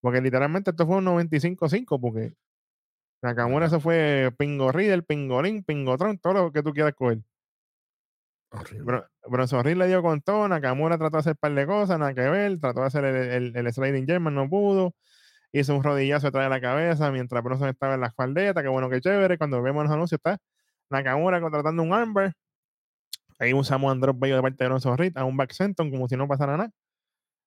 Porque 0.02 0.22
literalmente 0.22 0.72
esto 0.72 0.86
fue 0.88 0.98
un 0.98 1.06
95-5, 1.06 2.00
porque 2.00 2.34
Nakamura 3.22 3.66
eso 3.66 3.80
fue 3.80 4.32
Pingo 4.38 4.72
Riddle, 4.72 5.04
Pingolín, 5.04 5.64
Pingotron, 5.64 6.18
todo 6.20 6.34
lo 6.34 6.52
que 6.52 6.64
tú 6.64 6.72
quieras 6.72 6.94
coger. 6.96 7.20
Horrible. 8.50 8.84
Bro- 8.84 9.08
Bronson 9.28 9.64
Reed 9.64 9.78
le 9.78 9.88
dio 9.88 10.02
con 10.02 10.22
todo, 10.22 10.48
Nakamura 10.48 10.98
trató 10.98 11.18
de 11.18 11.20
hacer 11.20 11.32
un 11.34 11.38
par 11.38 11.54
de 11.54 11.66
cosas, 11.68 12.00
nada 12.00 12.14
trató 12.14 12.82
de 12.82 12.86
hacer 12.88 13.04
el, 13.04 13.16
el, 13.16 13.58
el 13.58 13.74
sliding 13.74 14.06
German, 14.08 14.36
no 14.36 14.50
pudo, 14.50 14.95
hizo 15.52 15.76
un 15.76 15.84
rodillazo 15.84 16.28
detrás 16.28 16.45
de 16.45 16.50
la 16.50 16.62
cabeza 16.62 17.12
mientras 17.12 17.43
Bronson 17.43 17.68
estaba 17.70 17.95
en 17.95 18.02
la 18.02 18.08
espaldeta, 18.08 18.62
que 18.62 18.70
bueno, 18.70 18.89
que 18.89 19.02
chévere, 19.02 19.38
cuando 19.38 19.62
vemos 19.62 19.84
los 19.84 19.91
anuncios 19.93 20.20
está 20.20 20.38
Nakamura 20.89 21.41
contratando 21.41 21.84
un 21.84 21.93
armbar, 21.93 22.34
ahí 23.39 23.54
usamos 23.54 23.91
un 23.91 24.00
drop 24.00 24.18
bello 24.18 24.38
de 24.38 24.41
parte 24.41 24.64
de 24.64 24.70
Bronson 24.70 24.98
Reed 24.98 25.18
a 25.18 25.26
un 25.26 25.36
back 25.36 25.52
senton 25.52 25.91
como 25.91 26.08
si 26.08 26.16
no 26.16 26.28
pasara 26.28 26.56
nada, 26.56 26.72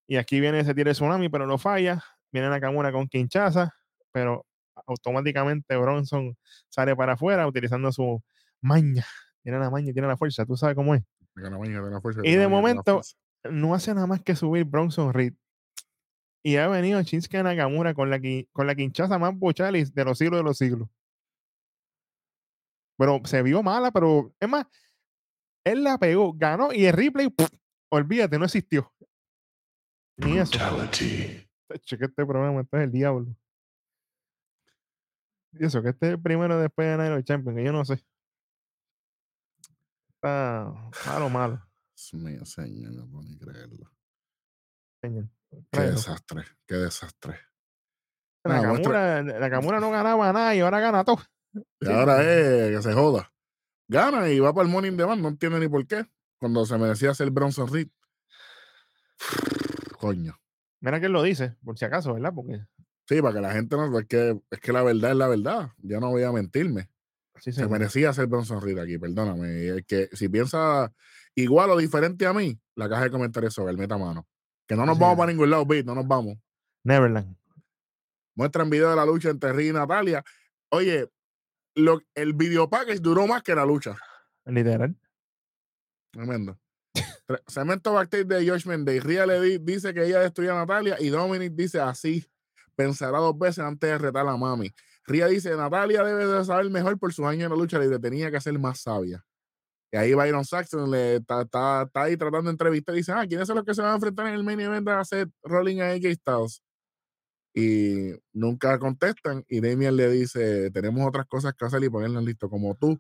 y 0.06 0.16
aquí 0.16 0.38
viene 0.40 0.60
ese 0.60 0.74
tiro 0.74 0.90
de 0.90 0.94
tsunami, 0.94 1.28
pero 1.30 1.46
lo 1.46 1.56
falla, 1.56 2.02
viene 2.30 2.50
Nakamura 2.50 2.92
con 2.92 3.08
quinchaza, 3.08 3.74
pero 4.12 4.44
automáticamente 4.86 5.76
Bronson 5.76 6.36
sale 6.68 6.94
para 6.94 7.14
afuera 7.14 7.46
utilizando 7.46 7.90
su 7.90 8.22
maña, 8.60 9.06
tiene 9.42 9.58
la 9.58 9.70
maña 9.70 9.92
tiene 9.92 10.08
la 10.08 10.16
fuerza, 10.16 10.44
tú 10.46 10.56
sabes 10.56 10.74
cómo 10.76 10.94
es 10.94 11.02
Que 11.34 11.42
la 11.42 11.58
maña 11.58 11.80
de 11.80 11.90
la 11.90 12.00
fuerza, 12.00 12.20
Y 12.24 12.34
de 12.34 12.48
momento- 12.48 13.00
no 13.50 13.74
hace 13.74 13.94
nada 13.94 14.06
más 14.06 14.22
que 14.22 14.36
subir 14.36 14.64
Bronson 14.64 15.14
Reed. 15.14 15.32
Y 16.42 16.56
ha 16.56 16.68
venido 16.68 17.00
Shinsuke 17.02 17.42
Nakamura 17.42 17.94
con 17.94 18.10
la, 18.10 18.18
con 18.52 18.66
la 18.66 18.74
quinchaza 18.74 19.18
más 19.18 19.34
bochalis 19.38 19.94
de 19.94 20.04
los 20.04 20.18
siglos 20.18 20.40
de 20.40 20.44
los 20.44 20.58
siglos. 20.58 20.88
Pero 22.98 23.20
se 23.24 23.42
vio 23.42 23.62
mala, 23.62 23.90
pero 23.90 24.34
es 24.38 24.48
más, 24.48 24.66
él 25.64 25.84
la 25.84 25.96
pegó, 25.98 26.32
ganó 26.34 26.72
y 26.72 26.84
el 26.84 26.92
replay, 26.94 27.28
¡puf! 27.30 27.48
olvídate, 27.90 28.38
no 28.38 28.44
existió. 28.44 28.92
Ni 30.18 30.38
eso. 30.38 30.52
Tacho, 31.66 31.96
que 31.98 32.04
este 32.04 32.26
programa 32.26 32.60
este 32.60 32.76
es 32.76 32.82
el 32.84 32.92
diablo. 32.92 33.34
Y 35.52 35.64
eso, 35.64 35.82
que 35.82 35.88
este 35.90 36.06
es 36.06 36.12
el 36.12 36.20
primero 36.20 36.58
después 36.60 36.88
de 36.88 36.96
Night 36.96 37.18
of 37.18 37.24
Champions, 37.24 37.56
que 37.56 37.64
yo 37.64 37.72
no 37.72 37.84
sé. 37.84 38.02
Está 40.22 40.74
malo, 41.06 41.30
malo. 41.30 41.66
Dios 41.96 42.14
mío, 42.14 42.44
señor, 42.44 42.92
no 42.92 43.08
puedo 43.08 43.22
ni 43.24 43.38
creerlo. 43.38 43.90
señor. 45.02 45.28
Qué 45.72 45.80
desastre, 45.80 46.44
qué 46.66 46.74
desastre. 46.76 47.38
Nada, 48.44 48.62
Nakamura, 48.62 49.22
Nakamura 49.22 49.80
no 49.80 49.90
ganaba 49.90 50.32
nada 50.32 50.54
y 50.54 50.60
ahora 50.60 50.80
gana 50.80 51.04
todo. 51.04 51.20
Y 51.54 51.86
Sí, 51.86 51.90
ahora 51.92 52.22
es 52.22 52.76
que 52.76 52.82
se 52.82 52.92
joda. 52.92 53.32
Gana 53.88 54.28
y 54.28 54.38
va 54.40 54.52
para 54.52 54.66
el 54.66 54.72
Morning 54.72 54.92
Demand, 54.92 55.20
no 55.22 55.28
entiende 55.28 55.58
ni 55.58 55.68
por 55.68 55.86
qué. 55.86 56.06
Cuando 56.38 56.64
se 56.66 56.76
merecía 56.78 57.14
ser 57.14 57.30
Bronson 57.30 57.72
Reed. 57.72 57.88
Coño. 59.98 60.38
Mira 60.80 61.00
que 61.00 61.06
él 61.06 61.12
lo 61.12 61.22
dice, 61.22 61.56
por 61.64 61.78
si 61.78 61.84
acaso, 61.86 62.14
¿verdad? 62.14 62.32
Porque 62.34 62.64
Sí, 63.08 63.20
para 63.20 63.34
que 63.34 63.40
la 63.40 63.52
gente 63.52 63.76
no. 63.76 63.98
Es 63.98 64.06
que, 64.06 64.40
es 64.50 64.60
que 64.60 64.72
la 64.72 64.82
verdad 64.82 65.10
es 65.10 65.16
la 65.16 65.28
verdad. 65.28 65.72
Yo 65.78 65.98
no 65.98 66.10
voy 66.10 66.22
a 66.22 66.30
mentirme. 66.30 66.90
Sí, 67.40 67.52
Se 67.52 67.66
merecía 67.68 68.12
ser 68.12 68.26
Bronson 68.26 68.60
Reed 68.62 68.78
aquí, 68.78 68.98
perdóname. 68.98 69.68
Es 69.78 69.84
que 69.86 70.08
si 70.12 70.28
piensa 70.28 70.92
igual 71.34 71.70
o 71.70 71.76
diferente 71.76 72.26
a 72.26 72.32
mí, 72.32 72.58
la 72.76 72.88
caja 72.88 73.04
de 73.04 73.10
comentarios 73.10 73.54
sobre 73.54 73.72
el 73.72 73.78
meta 73.78 73.96
mano. 73.98 74.26
Que 74.66 74.76
no 74.76 74.86
nos 74.86 74.96
Sí, 74.96 75.00
vamos 75.02 75.18
para 75.18 75.32
ningún 75.32 75.50
lado, 75.50 75.66
Beat, 75.66 75.84
no 75.86 75.94
nos 75.94 76.06
vamos. 76.06 76.38
Neverland. 76.84 77.36
Muestran 78.36 78.70
video 78.70 78.90
de 78.90 78.96
la 78.96 79.04
lucha 79.04 79.30
entre 79.30 79.52
Reed 79.52 79.70
y 79.70 79.72
Natalia. 79.72 80.24
Oye, 80.70 81.08
lo, 81.74 82.00
el 82.14 82.32
video 82.34 82.70
package 82.70 83.00
duró 83.00 83.26
más 83.26 83.42
que 83.42 83.54
la 83.54 83.64
lucha. 83.66 83.96
Literal. 84.46 84.96
Tremendo. 86.12 86.58
Tre- 87.26 87.42
Cemento 87.46 87.92
backstage 87.92 88.26
de 88.26 88.48
Josh 88.48 88.66
Mendez. 88.66 89.02
Ria 89.04 89.26
le 89.26 89.40
di- 89.40 89.58
dice 89.58 89.92
que 89.94 90.04
ella 90.06 90.20
destruyó 90.20 90.52
a 90.52 90.56
Natalia 90.56 90.96
y 90.98 91.08
Dominic 91.08 91.52
dice 91.54 91.80
así. 91.80 92.26
Pensará 92.74 93.18
dos 93.18 93.38
veces 93.38 93.58
antes 93.60 93.88
de 93.90 93.98
retar 93.98 94.26
a 94.26 94.36
mami. 94.36 94.72
Ria 95.06 95.26
dice, 95.26 95.56
Natalia 95.56 96.02
debe 96.04 96.26
de 96.26 96.44
saber 96.44 96.70
mejor 96.70 96.98
por 96.98 97.12
sus 97.12 97.24
años 97.26 97.44
en 97.44 97.50
la 97.50 97.56
lucha 97.56 97.78
libre. 97.78 97.98
Tenía 97.98 98.30
que 98.30 98.40
ser 98.40 98.58
más 98.58 98.80
sabia. 98.80 99.24
Y 99.92 99.96
ahí 99.96 100.14
Byron 100.14 100.44
Saxon 100.44 100.88
le 100.90 101.16
está, 101.16 101.42
está- 101.42 101.82
está 101.82 102.02
ahí 102.02 102.16
tratando 102.16 102.44
de 102.48 102.52
entrevistar 102.52 102.94
y 102.94 102.98
dice, 102.98 103.12
ah, 103.12 103.26
¿quiénes 103.26 103.46
son 103.48 103.56
los 103.56 103.64
que 103.64 103.74
se 103.74 103.82
van 103.82 103.90
a 103.92 103.94
enfrentar 103.96 104.26
en 104.28 104.34
el 104.34 104.44
main 104.44 104.60
event 104.60 104.86
a 104.88 105.00
hacer 105.00 105.28
Rolling 105.42 105.80
a 105.80 105.90
AJ 105.90 106.14
Styles? 106.14 106.62
Y 107.54 108.12
nunca 108.32 108.78
contestan. 108.78 109.44
Y 109.48 109.60
Damian 109.60 109.96
le 109.96 110.08
dice, 110.10 110.70
tenemos 110.70 111.06
otras 111.08 111.26
cosas 111.26 111.54
que 111.58 111.64
hacer 111.64 111.82
y 111.82 111.88
ponerlas 111.90 112.22
listo 112.22 112.48
como 112.48 112.76
tú 112.76 112.96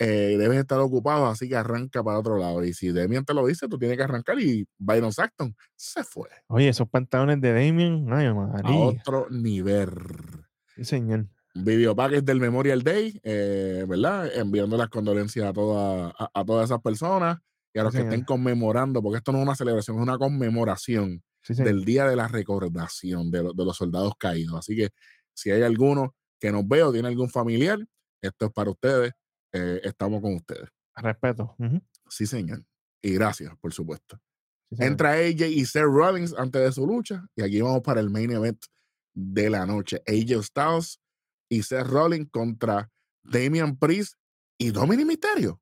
eh, 0.00 0.36
debes 0.36 0.58
estar 0.58 0.80
ocupado, 0.80 1.26
así 1.28 1.48
que 1.48 1.54
arranca 1.54 2.02
para 2.02 2.18
otro 2.18 2.36
lado. 2.36 2.64
Y 2.64 2.74
si 2.74 2.90
Demian 2.90 3.24
te 3.24 3.32
lo 3.32 3.46
dice, 3.46 3.68
tú 3.68 3.78
tienes 3.78 3.96
que 3.96 4.02
arrancar. 4.02 4.40
Y 4.40 4.66
Byron 4.76 5.12
Saxton 5.12 5.54
se 5.76 6.02
fue 6.02 6.28
Oye, 6.48 6.68
esos 6.68 6.88
pantalones 6.88 7.40
de 7.40 7.52
Damien, 7.52 8.12
ay, 8.12 8.26
a 8.26 8.32
otro 9.00 9.28
nivel. 9.30 9.88
Sí, 10.76 10.84
señor. 10.84 11.28
Video 11.54 11.94
package 11.94 12.22
del 12.24 12.40
Memorial 12.40 12.82
Day, 12.82 13.20
eh, 13.22 13.84
¿verdad? 13.88 14.28
Enviando 14.34 14.76
las 14.76 14.88
condolencias 14.88 15.46
a, 15.46 15.52
toda, 15.52 16.08
a, 16.18 16.30
a 16.34 16.44
todas 16.44 16.64
esas 16.64 16.80
personas 16.82 17.38
y 17.72 17.78
a 17.78 17.84
los 17.84 17.92
Sí, 17.92 17.98
que 17.98 18.02
estén 18.02 18.20
señor. 18.20 18.26
conmemorando, 18.26 19.00
porque 19.02 19.18
esto 19.18 19.30
no 19.32 19.38
es 19.38 19.44
una 19.44 19.54
celebración, 19.54 19.96
es 19.98 20.02
una 20.02 20.18
conmemoración 20.18 21.22
Sí, 21.42 21.54
del 21.54 21.84
Día 21.84 22.06
de 22.06 22.16
la 22.16 22.26
Recordación 22.26 23.30
de, 23.30 23.42
lo- 23.44 23.52
de 23.52 23.64
los 23.64 23.76
soldados 23.76 24.14
caídos. 24.18 24.54
Así 24.58 24.74
que 24.74 24.88
si 25.34 25.50
hay 25.50 25.62
alguno 25.62 26.14
que 26.40 26.50
nos 26.50 26.66
ve 26.66 26.82
o 26.82 26.90
tiene 26.92 27.08
algún 27.08 27.28
familiar, 27.30 27.78
esto 28.22 28.46
es 28.46 28.52
para 28.52 28.70
ustedes. 28.70 29.12
eh, 29.52 29.80
estamos 29.84 30.20
con 30.22 30.34
ustedes. 30.34 30.68
Respeto. 30.96 31.54
Sí, 32.08 32.26
señor. 32.26 32.64
Y 33.02 33.12
gracias, 33.14 33.52
por 33.60 33.72
supuesto. 33.72 34.18
Entra 34.78 35.12
AJ 35.12 35.46
y 35.48 35.64
Seth 35.66 35.84
Rollins 35.84 36.34
antes 36.36 36.62
de 36.62 36.72
su 36.72 36.86
lucha. 36.86 37.24
Y 37.36 37.42
aquí 37.42 37.60
vamos 37.60 37.82
para 37.82 38.00
el 38.00 38.10
main 38.10 38.30
event 38.32 38.58
de 39.14 39.50
la 39.50 39.66
noche. 39.66 40.02
AJ 40.06 40.42
Styles 40.42 41.00
y 41.48 41.62
Seth 41.62 41.86
Rollins 41.86 42.30
contra 42.30 42.90
Damian 43.22 43.76
Priest 43.76 44.14
y 44.58 44.70
Dominic 44.70 45.06
Mysterio. 45.06 45.60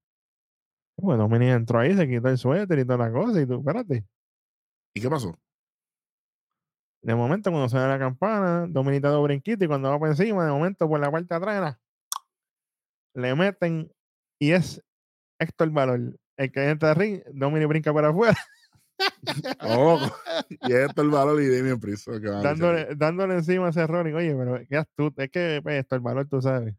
Bueno, 0.96 1.24
Dominic 1.24 1.48
entró 1.50 1.78
ahí, 1.78 1.96
se 1.96 2.08
quitó 2.08 2.28
el 2.28 2.38
suéter 2.38 2.78
y 2.78 2.84
toda 2.84 2.98
la 2.98 3.12
cosa. 3.12 3.40
Y 3.40 3.46
tú, 3.46 3.58
espérate. 3.58 4.04
¿Y 4.94 5.00
qué 5.00 5.08
pasó? 5.08 5.38
De 7.02 7.14
momento, 7.14 7.50
cuando 7.50 7.68
suena 7.68 7.88
la 7.88 7.98
campana, 7.98 8.66
Dominic 8.68 9.02
da 9.02 9.18
brinquito 9.18 9.64
y 9.64 9.68
cuando 9.68 9.90
va 9.90 9.98
por 9.98 10.08
encima, 10.08 10.44
de 10.44 10.52
momento, 10.52 10.88
por 10.88 11.00
la 11.00 11.10
parte 11.10 11.34
atrás, 11.34 11.76
le 13.14 13.34
meten 13.34 13.90
y 14.38 14.52
es 14.52 14.80
Héctor 15.40 15.70
Valor. 15.70 16.16
El 16.36 16.52
que 16.52 16.70
entra 16.70 16.90
de 16.90 16.94
ring, 16.94 17.22
Dominic 17.32 17.68
brinca 17.68 17.92
para 17.92 18.10
afuera. 18.10 18.36
oh, 19.60 20.00
y 20.48 20.72
esto 20.72 21.02
el 21.02 21.10
valor 21.10 21.40
y 21.40 21.48
Damien 21.48 21.80
Priest. 21.80 22.08
Dándole, 22.08 22.88
dándole 22.96 23.34
encima 23.34 23.66
a 23.66 23.70
ese 23.70 23.86
Rollins. 23.86 24.16
Oye, 24.16 24.34
pero 24.34 24.60
qué 24.68 24.76
astuto. 24.76 25.22
Es 25.22 25.30
que 25.30 25.62
esto 25.64 25.94
el 25.94 26.00
valor, 26.00 26.26
tú 26.28 26.40
sabes. 26.40 26.74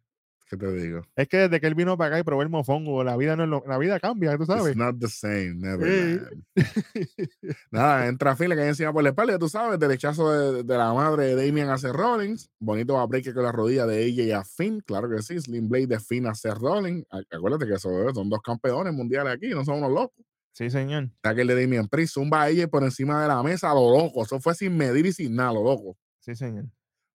¿Qué 0.49 0.57
te 0.57 0.71
digo? 0.71 1.01
Es 1.15 1.27
que 1.27 1.37
desde 1.37 1.59
que 1.59 1.67
él 1.67 1.73
vino 1.73 1.97
para 1.97 2.09
acá 2.09 2.19
y 2.19 2.23
probó 2.23 2.43
el 2.43 2.49
mofongo, 2.49 3.03
la 3.03 3.17
vida 3.17 3.35
no 3.35 3.43
es 3.43 3.49
lo, 3.49 3.63
la 3.65 3.77
vida 3.79 3.99
cambia, 3.99 4.37
tú 4.37 4.45
sabes. 4.45 4.67
It's 4.67 4.75
not 4.75 4.99
the 4.99 5.07
same, 5.07 5.55
never. 5.55 6.29
Nada, 7.71 8.07
entra 8.07 8.35
fila 8.35 8.55
que 8.55 8.61
hay 8.61 8.67
encima 8.67 8.93
por 8.93 9.01
la 9.01 9.09
espalda, 9.09 9.39
tú 9.39 9.49
sabes, 9.49 9.79
derechazo 9.79 10.31
de, 10.31 10.63
de 10.63 10.77
la 10.77 10.93
madre 10.93 11.35
de 11.35 11.45
Damien 11.45 11.69
hacia 11.69 11.91
Rollins. 11.91 12.51
Bonito 12.59 12.93
va 12.93 13.01
a 13.01 13.07
break 13.07 13.33
con 13.33 13.43
la 13.43 13.51
rodilla 13.51 13.87
de 13.87 14.03
ella 14.03 14.23
y 14.23 14.31
a 14.31 14.43
Finn, 14.43 14.81
claro 14.81 15.09
que 15.09 15.21
sí. 15.23 15.39
Slim 15.39 15.67
Blade 15.69 15.87
de 15.87 15.99
Finn 15.99 16.27
hacia 16.27 16.53
Rollins. 16.53 17.05
Acuérdate 17.31 17.65
que 17.65 17.79
son, 17.79 18.13
son 18.13 18.29
dos 18.29 18.41
campeones 18.41 18.93
mundiales 18.93 19.33
aquí, 19.33 19.49
no 19.49 19.65
son 19.65 19.79
unos 19.79 19.91
locos. 19.91 20.23
Sí, 20.53 20.69
señor. 20.69 21.09
que 21.21 21.33
de 21.33 21.61
Damien 21.61 21.87
Priest, 21.87 22.13
zumba 22.13 22.43
a 22.43 22.49
ella 22.49 22.67
por 22.67 22.83
encima 22.83 23.21
de 23.21 23.27
la 23.27 23.41
mesa, 23.41 23.71
a 23.71 23.73
lo 23.73 23.89
loco. 23.89 24.23
Eso 24.23 24.39
fue 24.39 24.53
sin 24.53 24.77
medir 24.77 25.05
y 25.05 25.11
sin 25.11 25.35
nada, 25.35 25.51
lo 25.51 25.63
loco. 25.63 25.97
Sí, 26.19 26.35
señor. 26.35 26.65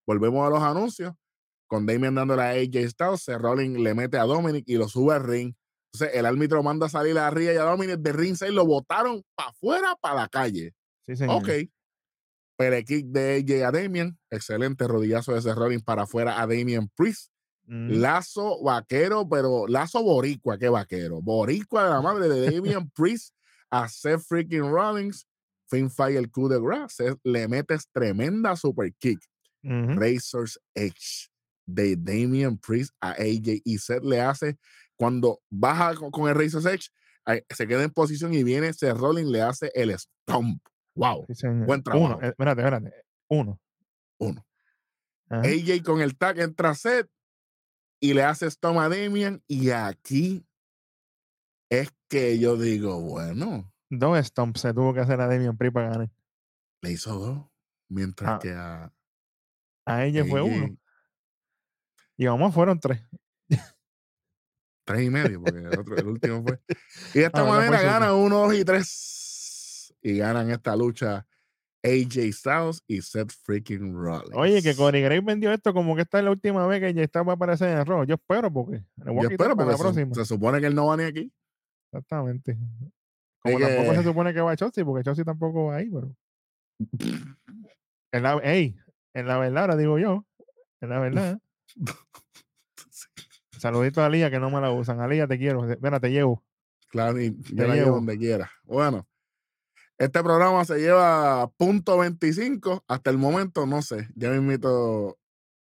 Volvemos 0.07 0.47
a 0.47 0.51
los 0.51 0.63
anuncios. 0.63 1.15
Con 1.69 1.87
Damien 1.87 2.15
dándole 2.15 2.43
a 2.43 2.51
AJ 2.51 2.91
Styles, 2.91 3.27
Rollins 3.41 3.79
le 3.79 3.95
mete 3.95 4.17
a 4.17 4.25
Dominic 4.25 4.65
y 4.67 4.77
lo 4.77 4.89
sube 4.89 5.15
al 5.15 5.23
ring. 5.23 5.55
Entonces 5.93 6.17
el 6.17 6.27
árbitro 6.27 6.63
manda 6.63 6.87
a 6.87 6.89
salir 6.89 7.17
a 7.19 7.31
Ria 7.31 7.53
y 7.53 7.57
a 7.57 7.63
Dominic 7.63 7.99
de 7.99 8.13
ring 8.13 8.37
y 8.41 8.53
lo 8.53 8.67
botaron 8.67 9.23
para 9.35 9.51
afuera, 9.51 9.95
para 10.01 10.15
la 10.23 10.29
calle. 10.29 10.75
Sí, 11.07 11.17
señor. 11.17 11.37
Ok. 11.37 11.49
kick 12.87 13.07
de 13.07 13.37
AJ 13.37 13.67
a 13.67 13.71
Damien. 13.71 14.19
Excelente 14.31 14.89
rodillazo 14.89 15.33
de 15.33 15.39
ese 15.39 15.55
Rollins 15.55 15.83
para 15.83 16.03
afuera 16.03 16.41
a 16.41 16.47
Damien 16.47 16.89
Priest. 16.97 17.31
Mm. 17.69 18.01
Lazo 18.01 18.63
vaquero, 18.63 19.29
pero 19.29 19.67
lazo 19.67 20.03
boricua, 20.03 20.59
qué 20.59 20.71
vaquero. 20.71 21.21
Boricua 21.21 21.85
de 21.85 21.91
la 21.91 22.01
madre 22.01 22.29
de 22.29 22.41
Damien 22.51 22.91
Priest 22.91 23.35
a 23.71 23.89
Seth 23.89 24.23
freaking 24.23 24.71
Rollins. 24.71 25.27
Finn 25.71 25.91
el 25.99 26.31
coup 26.31 26.49
de 26.49 26.59
grass. 26.59 26.97
Le 27.25 27.47
metes 27.47 27.89
tremenda 27.93 28.57
super 28.57 28.91
kick. 28.99 29.21
Razor's 29.63 30.59
Edge 30.75 31.29
de 31.67 31.95
Damien 31.95 32.57
Priest 32.57 32.95
a 33.03 33.11
AJ 33.11 33.61
y 33.65 33.77
Seth 33.77 34.03
le 34.03 34.21
hace 34.23 34.57
cuando 34.97 35.41
baja 35.51 35.95
con, 35.95 36.29
el 36.29 36.35
Razor's 36.35 36.65
Edge 36.65 36.89
se 37.51 37.67
queda 37.67 37.83
en 37.83 37.91
posición 37.91 38.33
y 38.33 38.43
viene 38.43 38.73
Seth 38.73 38.97
Rollins 38.97 39.29
le 39.29 39.43
hace 39.43 39.71
el 39.75 39.95
stomp. 39.99 40.63
Wow. 40.95 41.27
Buen 41.67 41.83
trabajo. 41.83 42.07
Uno, 42.07 42.19
eh, 42.23 42.29
espérate, 42.29 42.63
espérate. 42.63 42.93
Uno. 43.29 43.61
Uno. 44.19 44.47
AJ 45.29 45.83
con 45.85 46.01
el 46.01 46.17
tag 46.17 46.39
entra 46.41 46.75
Seth 46.75 47.09
y 48.01 48.15
le 48.15 48.23
hace 48.23 48.47
Stone 48.47 48.79
a 48.79 48.89
Damien. 48.89 49.43
Y 49.47 49.71
aquí 49.71 50.47
es 51.71 51.93
que 52.09 52.39
yo 52.39 52.57
digo, 52.57 53.01
bueno. 53.01 53.73
Dos 53.91 54.27
stomps 54.27 54.61
se 54.61 54.75
tuvo 54.75 54.93
que 54.95 55.01
hacer 55.01 55.21
a 55.21 55.27
Damien 55.27 55.57
Priest 55.57 55.75
para 55.75 55.91
ganar. 55.91 56.11
Le 56.83 56.93
hizo 56.93 57.15
dos. 57.19 57.47
Mientras 57.89 58.31
ah. 58.31 58.39
que 58.41 58.53
a. 58.53 58.93
A 59.87 60.05
ella 60.05 60.25
fue 60.25 60.43
uno. 60.43 60.77
Y 62.17 62.27
vamos, 62.27 62.53
fueron 62.55 62.79
tres. 62.79 63.01
Tres 64.85 65.03
y 65.03 65.11
medio, 65.11 65.43
porque 65.43 65.59
el, 65.59 65.79
otro, 65.79 65.97
el 65.97 66.07
último 66.07 66.43
fue. 66.43 66.61
Y 67.15 67.19
de 67.21 67.27
esta 67.27 67.45
manera 67.45 67.83
gana 67.83 68.15
uno, 68.15 68.39
dos 68.39 68.55
y 68.55 68.65
tres. 68.65 69.95
Y 70.01 70.19
ganan 70.19 70.51
esta 70.51 70.75
lucha 70.77 71.27
AJ 71.85 72.33
Styles 72.33 72.83
y 72.87 73.01
Seth 73.03 73.33
freaking 73.45 73.95
Rollins. 73.95 74.35
Oye, 74.35 74.63
que 74.63 74.75
Corey 74.75 75.01
Graves 75.03 75.25
vendió 75.25 75.53
esto 75.53 75.73
como 75.73 75.95
que 75.95 76.03
esta 76.03 76.19
es 76.19 76.25
la 76.25 76.31
última 76.31 76.67
vez 76.67 76.81
que 76.81 76.93
ya 76.93 77.03
está 77.03 77.23
va 77.23 77.35
a 77.35 77.37
aparecer 77.37 77.71
en 77.71 77.79
el 77.79 77.87
Raw. 77.87 78.05
Yo 78.05 78.17
espero 78.17 78.53
porque. 78.53 78.85
Yo 78.97 79.29
espero 79.29 79.57
porque 79.57 79.73
la 79.73 79.79
próxima. 79.79 80.15
Se, 80.15 80.25
supone 80.25 80.61
que 80.61 80.67
él 80.67 80.75
no 80.75 80.87
va 80.87 80.97
ni 80.97 81.05
aquí. 81.05 81.33
Exactamente. 81.93 82.59
Como 83.43 83.59
tampoco 83.61 83.95
se 83.95 84.03
supone 84.03 84.35
que 84.35 84.41
va 84.41 84.53
a 84.53 84.57
Chelsea, 84.57 84.85
porque 84.85 85.05
Chelsea 85.05 85.25
tampoco 85.25 85.67
va 85.67 85.77
ahí, 85.77 85.89
pero. 85.89 86.15
en 88.13 88.23
la, 88.23 88.35
ey, 88.43 88.77
en 89.15 89.27
la 89.27 89.39
verdad, 89.39 89.63
ahora 89.63 89.77
digo 89.77 89.99
yo. 89.99 90.27
En 90.81 90.89
la 90.91 90.99
verdad. 90.99 91.39
Saludito 93.59 94.03
a 94.03 94.09
Lía 94.09 94.31
que 94.31 94.39
no 94.39 94.51
me 94.51 94.61
la 94.61 94.71
usan. 94.71 95.01
Alía, 95.01 95.27
te 95.27 95.39
quiero. 95.39 95.63
Mira, 95.81 95.99
te 96.01 96.11
llevo. 96.11 96.45
Claro, 96.89 97.21
y 97.21 97.33
te 97.33 97.67
la 97.67 97.75
llevo 97.75 97.97
donde 97.97 98.17
quiera. 98.17 98.51
Bueno, 98.65 99.07
este 99.99 100.23
programa 100.23 100.65
se 100.65 100.79
lleva 100.79 101.51
punto 101.57 101.99
25. 101.99 102.85
Hasta 102.87 103.11
el 103.11 103.19
momento, 103.19 103.67
no 103.67 103.83
sé. 103.83 104.09
Ya 104.15 104.31
me 104.31 104.37
invito, 104.37 105.19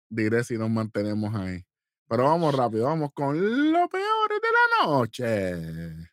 diré 0.09 0.43
si 0.43 0.57
nos 0.57 0.69
mantenemos 0.69 1.33
ahí. 1.35 1.65
Pero 2.07 2.25
vamos 2.25 2.53
rápido, 2.53 2.85
vamos 2.85 3.11
con 3.13 3.37
lo 3.71 3.87
peor 3.87 4.29
de 4.29 4.47
la 4.51 4.85
noche. 4.85 6.09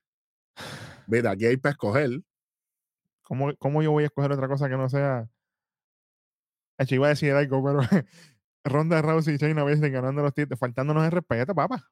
Mira, 1.08 1.32
aquí 1.32 1.46
hay 1.46 1.56
para 1.56 1.72
escoger. 1.72 2.22
¿Cómo, 3.22 3.52
¿Cómo, 3.56 3.82
yo 3.82 3.90
voy 3.90 4.04
a 4.04 4.06
escoger 4.06 4.30
otra 4.30 4.46
cosa 4.46 4.68
que 4.68 4.76
no 4.76 4.88
sea? 4.88 5.28
Hecho, 6.78 6.94
iba 6.94 7.06
a 7.06 7.10
decir 7.10 7.32
algo, 7.32 7.64
pero 7.64 7.80
Ronda 8.64 9.02
Rousey 9.02 9.34
y 9.34 9.38
Shayna 9.38 9.64
Baszler 9.64 9.90
ganando 9.90 10.22
los 10.22 10.32
títulos, 10.32 10.60
faltándonos 10.60 11.04
el 11.04 11.10
respeto, 11.10 11.54
papá. 11.54 11.90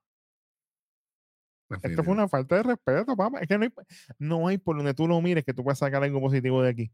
Esto 1.82 2.04
fue 2.04 2.12
una 2.12 2.28
falta 2.28 2.56
de 2.56 2.62
respeto, 2.62 3.16
papá. 3.16 3.40
Es 3.40 3.48
que 3.48 3.58
no 3.58 3.64
hay, 3.64 3.72
no 4.18 4.48
hay 4.48 4.58
por 4.58 4.76
donde 4.76 4.94
tú 4.94 5.08
lo 5.08 5.20
mires 5.20 5.44
que 5.44 5.54
tú 5.54 5.64
puedas 5.64 5.78
sacar 5.78 6.02
algo 6.02 6.20
positivo 6.20 6.62
de 6.62 6.70
aquí. 6.70 6.92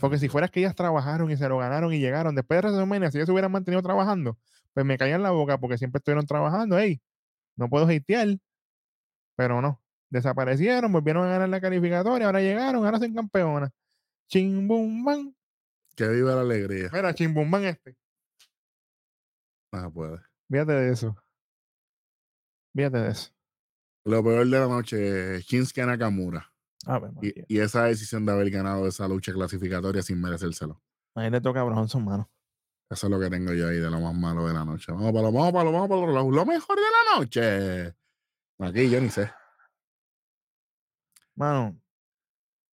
Porque 0.00 0.18
si 0.18 0.28
fueras 0.28 0.50
que 0.50 0.60
ellas 0.60 0.74
trabajaron 0.74 1.30
y 1.30 1.36
se 1.36 1.48
lo 1.48 1.58
ganaron 1.58 1.92
y 1.92 1.98
llegaron 1.98 2.34
después 2.34 2.62
de 2.62 2.68
WrestleMania, 2.68 3.10
si 3.10 3.18
ellas 3.18 3.26
se 3.26 3.32
hubieran 3.32 3.52
mantenido 3.52 3.82
trabajando, 3.82 4.38
pues 4.72 4.86
me 4.86 4.96
caían 4.96 5.22
la 5.22 5.30
boca 5.30 5.58
porque 5.58 5.76
siempre 5.76 5.98
estuvieron 5.98 6.26
trabajando. 6.26 6.78
Ey, 6.78 7.02
no 7.56 7.68
puedo 7.68 7.86
hatear, 7.86 8.38
pero 9.36 9.60
no. 9.60 9.82
Desaparecieron, 10.08 10.92
volvieron 10.92 11.24
a 11.24 11.28
ganar 11.28 11.48
la 11.48 11.60
calificatoria, 11.60 12.26
ahora 12.26 12.40
llegaron, 12.40 12.84
ahora 12.84 12.98
son 12.98 13.14
campeonas. 13.14 13.70
Chimbumban. 14.28 15.34
Que 15.96 16.08
viva 16.08 16.34
la 16.34 16.40
alegría. 16.42 16.88
Mira, 16.92 17.14
chimbumban 17.14 17.64
este. 17.64 17.96
Ah, 19.72 19.90
puede. 19.90 20.18
Fíjate 20.50 20.72
de 20.72 20.92
eso. 20.92 21.16
Fíjate 22.74 22.98
de 22.98 23.10
eso. 23.10 23.30
Lo 24.04 24.22
peor 24.22 24.46
de 24.46 24.58
la 24.58 24.66
noche, 24.66 25.40
Shinsuke 25.42 25.86
Nakamura. 25.86 26.50
Ah, 26.86 27.00
y, 27.20 27.32
y, 27.46 27.60
esa 27.60 27.84
decisión 27.84 28.26
de 28.26 28.32
haber 28.32 28.50
ganado 28.50 28.88
esa 28.88 29.06
lucha 29.06 29.32
clasificatoria 29.32 30.02
sin 30.02 30.20
merecérselo. 30.20 30.82
Ahí 31.14 31.30
le 31.30 31.40
toca 31.40 31.60
a 31.60 31.64
Bronson, 31.64 32.04
mano. 32.04 32.28
Eso 32.90 33.06
es 33.06 33.10
lo 33.10 33.20
que 33.20 33.30
tengo 33.30 33.52
yo 33.54 33.68
ahí 33.68 33.78
de 33.78 33.90
lo 33.90 34.00
más 34.00 34.14
malo 34.14 34.46
de 34.46 34.52
la 34.52 34.64
noche. 34.64 34.90
Vamos 34.90 35.12
para 35.12 35.22
lo, 35.22 35.32
vamos 35.32 35.52
para 35.52 35.64
lo, 35.64 35.72
vamos 35.72 35.88
para 35.88 36.00
lo, 36.00 36.30
lo 36.30 36.46
mejor 36.46 36.76
de 36.76 36.82
la 36.82 37.18
noche. 37.18 37.94
Aquí 38.58 38.90
yo 38.90 39.00
ni 39.00 39.08
sé. 39.08 39.30
Mano, 41.34 41.80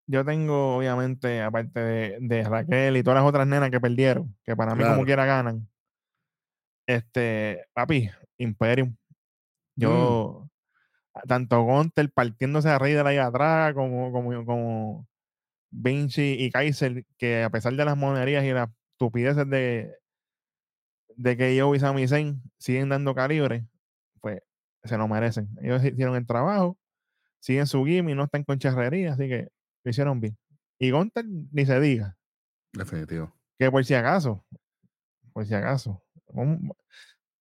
yo 0.08 0.26
tengo, 0.26 0.78
obviamente, 0.78 1.42
aparte 1.42 1.80
de, 1.80 2.18
de, 2.20 2.44
Raquel 2.44 2.98
y 2.98 3.04
todas 3.04 3.22
las 3.22 3.30
otras 3.30 3.48
nenas 3.48 3.70
que 3.70 3.80
perdieron, 3.80 4.36
que 4.44 4.56
para 4.56 4.76
mí 4.76 4.84
como 4.84 5.06
quiera 5.06 5.26
ganan. 5.26 5.70
Este, 6.88 7.66
papi, 7.74 8.10
Imperium. 8.40 8.96
Mm. 9.76 10.50
Tanto 11.28 11.64
Gontel 11.64 12.12
partiéndose 12.12 12.70
a 12.70 12.80
la 12.80 13.10
ahí 13.10 13.18
atrás, 13.18 13.74
como, 13.74 14.12
como, 14.12 14.46
como 14.46 15.08
Vinci 15.72 16.36
y 16.40 16.52
Kaiser, 16.52 17.06
que 17.18 17.44
a 17.44 17.50
pesar 17.50 17.74
de 17.74 17.86
las 17.86 17.98
monerías 17.98 18.44
y 18.44 18.52
las 18.52 18.70
estupideces 18.94 19.50
de, 19.50 19.96
de 21.16 21.38
que 21.38 21.56
yo 21.56 21.74
y 21.76 21.80
Sami 21.80 22.08
Zayn 22.08 22.42
siguen 22.58 22.90
dando 22.90 23.14
calibre, 23.16 23.68
pues 24.22 24.42
se 24.84 24.98
lo 24.98 25.08
merecen. 25.08 25.50
Ellos 25.62 25.84
hicieron 25.84 26.16
el 26.16 26.26
trabajo, 26.26 26.78
siguen 27.40 27.68
su 27.68 27.88
y 27.88 28.02
no 28.02 28.24
están 28.24 28.44
con 28.44 28.60
charrería, 28.60 29.14
así 29.14 29.28
que 29.28 29.50
lo 29.84 29.90
hicieron 29.90 30.20
bien. 30.20 30.38
Y 30.80 30.92
Gontel 30.92 31.50
ni 31.52 31.66
se 31.66 31.80
diga. 31.80 32.18
Definitivo. 32.74 33.34
Que 33.58 33.70
por 33.70 33.84
si 33.84 33.94
acaso, 33.94 34.46
por 35.34 35.46
si 35.46 35.54
acaso, 35.54 36.02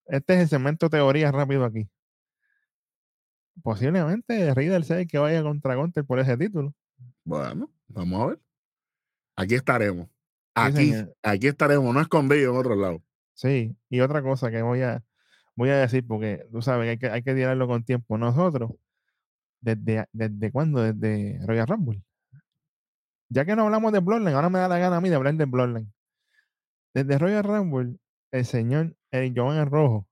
este 0.07 0.35
es 0.35 0.41
el 0.41 0.49
segmento 0.49 0.91
teoría 0.91 1.31
rápido 1.31 1.65
aquí. 1.65 1.89
Posiblemente 3.63 4.55
Rey 4.55 4.67
del 4.67 4.85
6 4.85 5.09
que 5.09 5.19
vaya 5.19 5.43
contra 5.43 5.75
Gunter 5.75 6.05
por 6.05 6.19
ese 6.19 6.37
título. 6.37 6.75
Bueno, 7.25 7.71
vamos 7.89 8.21
a 8.21 8.27
ver. 8.27 8.41
Aquí 9.37 9.55
estaremos. 9.55 10.09
Aquí, 10.55 10.93
aquí 11.23 11.47
estaremos, 11.47 11.95
no 11.95 12.01
escondidos 12.01 12.53
en 12.53 12.61
otro 12.61 12.75
lado. 12.75 13.03
Sí, 13.35 13.77
y 13.89 14.01
otra 14.01 14.23
cosa 14.23 14.51
que 14.51 14.63
voy 14.63 14.83
a, 14.83 15.05
voy 15.55 15.69
a 15.71 15.77
decir, 15.77 16.05
porque 16.07 16.45
tú 16.51 16.61
sabes 16.63 16.87
que 16.87 16.91
hay 16.91 16.99
que, 16.99 17.07
hay 17.09 17.23
que 17.23 17.35
tirarlo 17.35 17.69
con 17.69 17.85
tiempo. 17.85 18.19
Nosotros, 18.19 18.73
¿Desde, 19.61 20.07
desde 20.13 20.53
cuándo? 20.53 20.81
Desde 20.83 21.45
Royal 21.47 21.67
Rumble. 21.67 22.03
Ya 23.29 23.45
que 23.45 23.57
no 23.57 23.65
hablamos 23.65 23.93
de 23.93 24.01
Bloodline, 24.01 24.35
ahora 24.35 24.49
me 24.49 24.59
da 24.59 24.69
la 24.69 24.79
gana 24.79 24.97
a 24.97 25.01
mí 25.01 25.09
de 25.09 25.17
hablar 25.17 25.35
de 25.35 25.45
Bloodline. 25.45 25.93
Desde 26.95 27.19
Royal 27.19 27.45
Rumble, 27.45 27.99
el 28.31 28.45
señor 28.45 28.97
el 29.11 29.33
Joan 29.35 29.59
el 29.59 29.71
Rojo, 29.71 30.07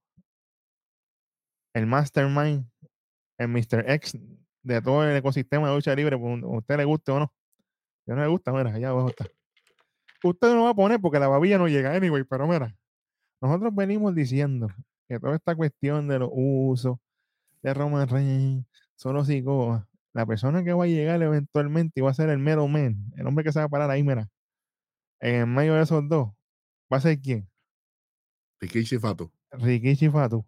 el 1.73 1.85
Mastermind, 1.87 2.69
el 3.37 3.47
Mr. 3.47 3.89
X 3.91 4.17
de 4.63 4.81
todo 4.81 5.03
el 5.07 5.15
ecosistema 5.15 5.69
de 5.69 5.75
lucha 5.75 5.95
libre, 5.95 6.17
pues, 6.17 6.43
a 6.43 6.47
usted 6.47 6.77
le 6.77 6.85
guste 6.85 7.11
o 7.11 7.19
no. 7.19 7.33
Si 8.05 8.11
no 8.11 8.21
le 8.21 8.27
gusta, 8.27 8.51
mira, 8.51 8.73
allá 8.73 8.89
abajo 8.89 9.09
está. 9.09 9.25
Usted 10.23 10.53
no 10.53 10.63
va 10.63 10.71
a 10.71 10.75
poner 10.75 10.99
porque 10.99 11.19
la 11.19 11.27
babilla 11.27 11.57
no 11.57 11.67
llega 11.67 11.93
anyway, 11.93 12.23
pero 12.23 12.47
mira, 12.47 12.75
nosotros 13.41 13.73
venimos 13.73 14.15
diciendo 14.15 14.67
que 15.07 15.19
toda 15.19 15.35
esta 15.35 15.55
cuestión 15.55 16.07
de 16.07 16.19
los 16.19 16.29
usos 16.33 16.97
de 17.61 17.73
Roman 17.73 18.07
Reigns, 18.07 18.65
solo 18.95 19.23
sigo 19.23 19.85
la 20.13 20.25
persona 20.25 20.63
que 20.63 20.73
va 20.73 20.85
a 20.85 20.87
llegar 20.87 21.21
eventualmente 21.21 21.99
y 21.99 22.03
va 22.03 22.11
a 22.11 22.15
ser 22.15 22.29
el 22.29 22.39
mero 22.39 22.67
men, 22.67 23.13
el 23.15 23.27
hombre 23.27 23.43
que 23.43 23.51
se 23.51 23.59
va 23.59 23.65
a 23.65 23.69
parar 23.69 23.89
ahí, 23.91 24.03
mira, 24.03 24.27
en 25.19 25.53
medio 25.53 25.75
de 25.75 25.83
esos 25.83 26.07
dos, 26.09 26.29
¿va 26.91 26.97
a 26.97 27.01
ser 27.01 27.19
quién? 27.21 27.47
Rikishi 28.59 28.97
Fatu. 28.97 29.31
Rikishi 29.51 30.09
Fatu. 30.09 30.45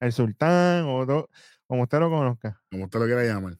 El 0.00 0.12
sultán, 0.12 0.84
o 0.86 1.28
como 1.66 1.82
usted 1.82 1.98
lo 1.98 2.10
conozca. 2.10 2.62
Como 2.70 2.84
usted 2.84 2.98
lo 2.98 3.06
quiera 3.06 3.24
llamar. 3.24 3.58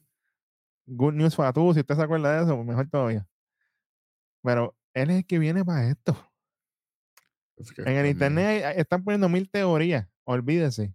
Good 0.87 1.13
News 1.13 1.35
Fatu, 1.35 1.73
si 1.73 1.79
usted 1.79 1.95
se 1.95 2.01
acuerda 2.01 2.37
de 2.37 2.43
eso, 2.43 2.55
pues 2.55 2.67
mejor 2.67 2.89
todavía. 2.89 3.27
Pero 4.43 4.75
él 4.93 5.09
es 5.09 5.17
el 5.17 5.25
que 5.25 5.39
viene 5.39 5.65
para 5.65 5.89
esto. 5.89 6.15
en 7.57 7.97
el 7.97 8.05
internet 8.05 8.75
están 8.77 9.03
poniendo 9.03 9.27
mil 9.29 9.49
teorías, 9.49 10.07
olvídese. 10.23 10.93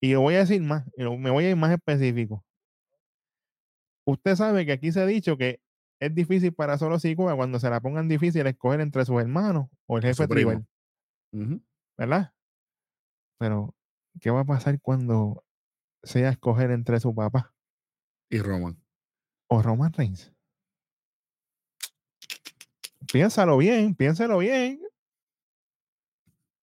Y 0.00 0.10
yo 0.10 0.20
voy 0.20 0.34
a 0.34 0.38
decir 0.38 0.60
más, 0.62 0.84
me 0.96 1.30
voy 1.30 1.44
a 1.44 1.50
ir 1.50 1.56
más 1.56 1.72
específico. 1.72 2.44
Usted 4.06 4.36
sabe 4.36 4.66
que 4.66 4.72
aquí 4.72 4.92
se 4.92 5.00
ha 5.00 5.06
dicho 5.06 5.36
que 5.36 5.60
es 6.00 6.14
difícil 6.14 6.52
para 6.52 6.76
solo 6.76 6.98
Sikoa 6.98 7.36
cuando 7.36 7.58
se 7.58 7.70
la 7.70 7.80
pongan 7.80 8.08
difícil 8.08 8.46
escoger 8.46 8.80
entre 8.80 9.04
sus 9.04 9.20
hermanos 9.20 9.68
o 9.86 9.96
el 9.96 10.04
jefe 10.04 10.26
tribal. 10.26 10.66
¿Verdad? 11.96 12.32
Pero, 13.38 13.74
¿qué 14.20 14.30
va 14.30 14.40
a 14.40 14.44
pasar 14.44 14.80
cuando 14.80 15.44
sea 16.04 16.30
escoger 16.30 16.70
entre 16.70 17.00
su 17.00 17.14
papá? 17.14 17.52
Y 18.28 18.38
Roman. 18.38 18.80
O 19.48 19.62
Roman 19.62 19.92
Reigns. 19.92 20.32
Piénsalo 23.12 23.56
bien, 23.58 23.94
piénsalo 23.94 24.38
bien. 24.38 24.80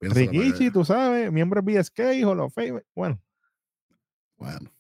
Rikichi, 0.01 0.71
tú 0.71 0.83
sabes, 0.83 1.31
miembro 1.31 1.61
de 1.61 1.79
BSK, 1.79 2.25
o 2.25 2.33
los 2.33 2.53
Bueno. 2.95 3.21
Bueno. 4.37 4.71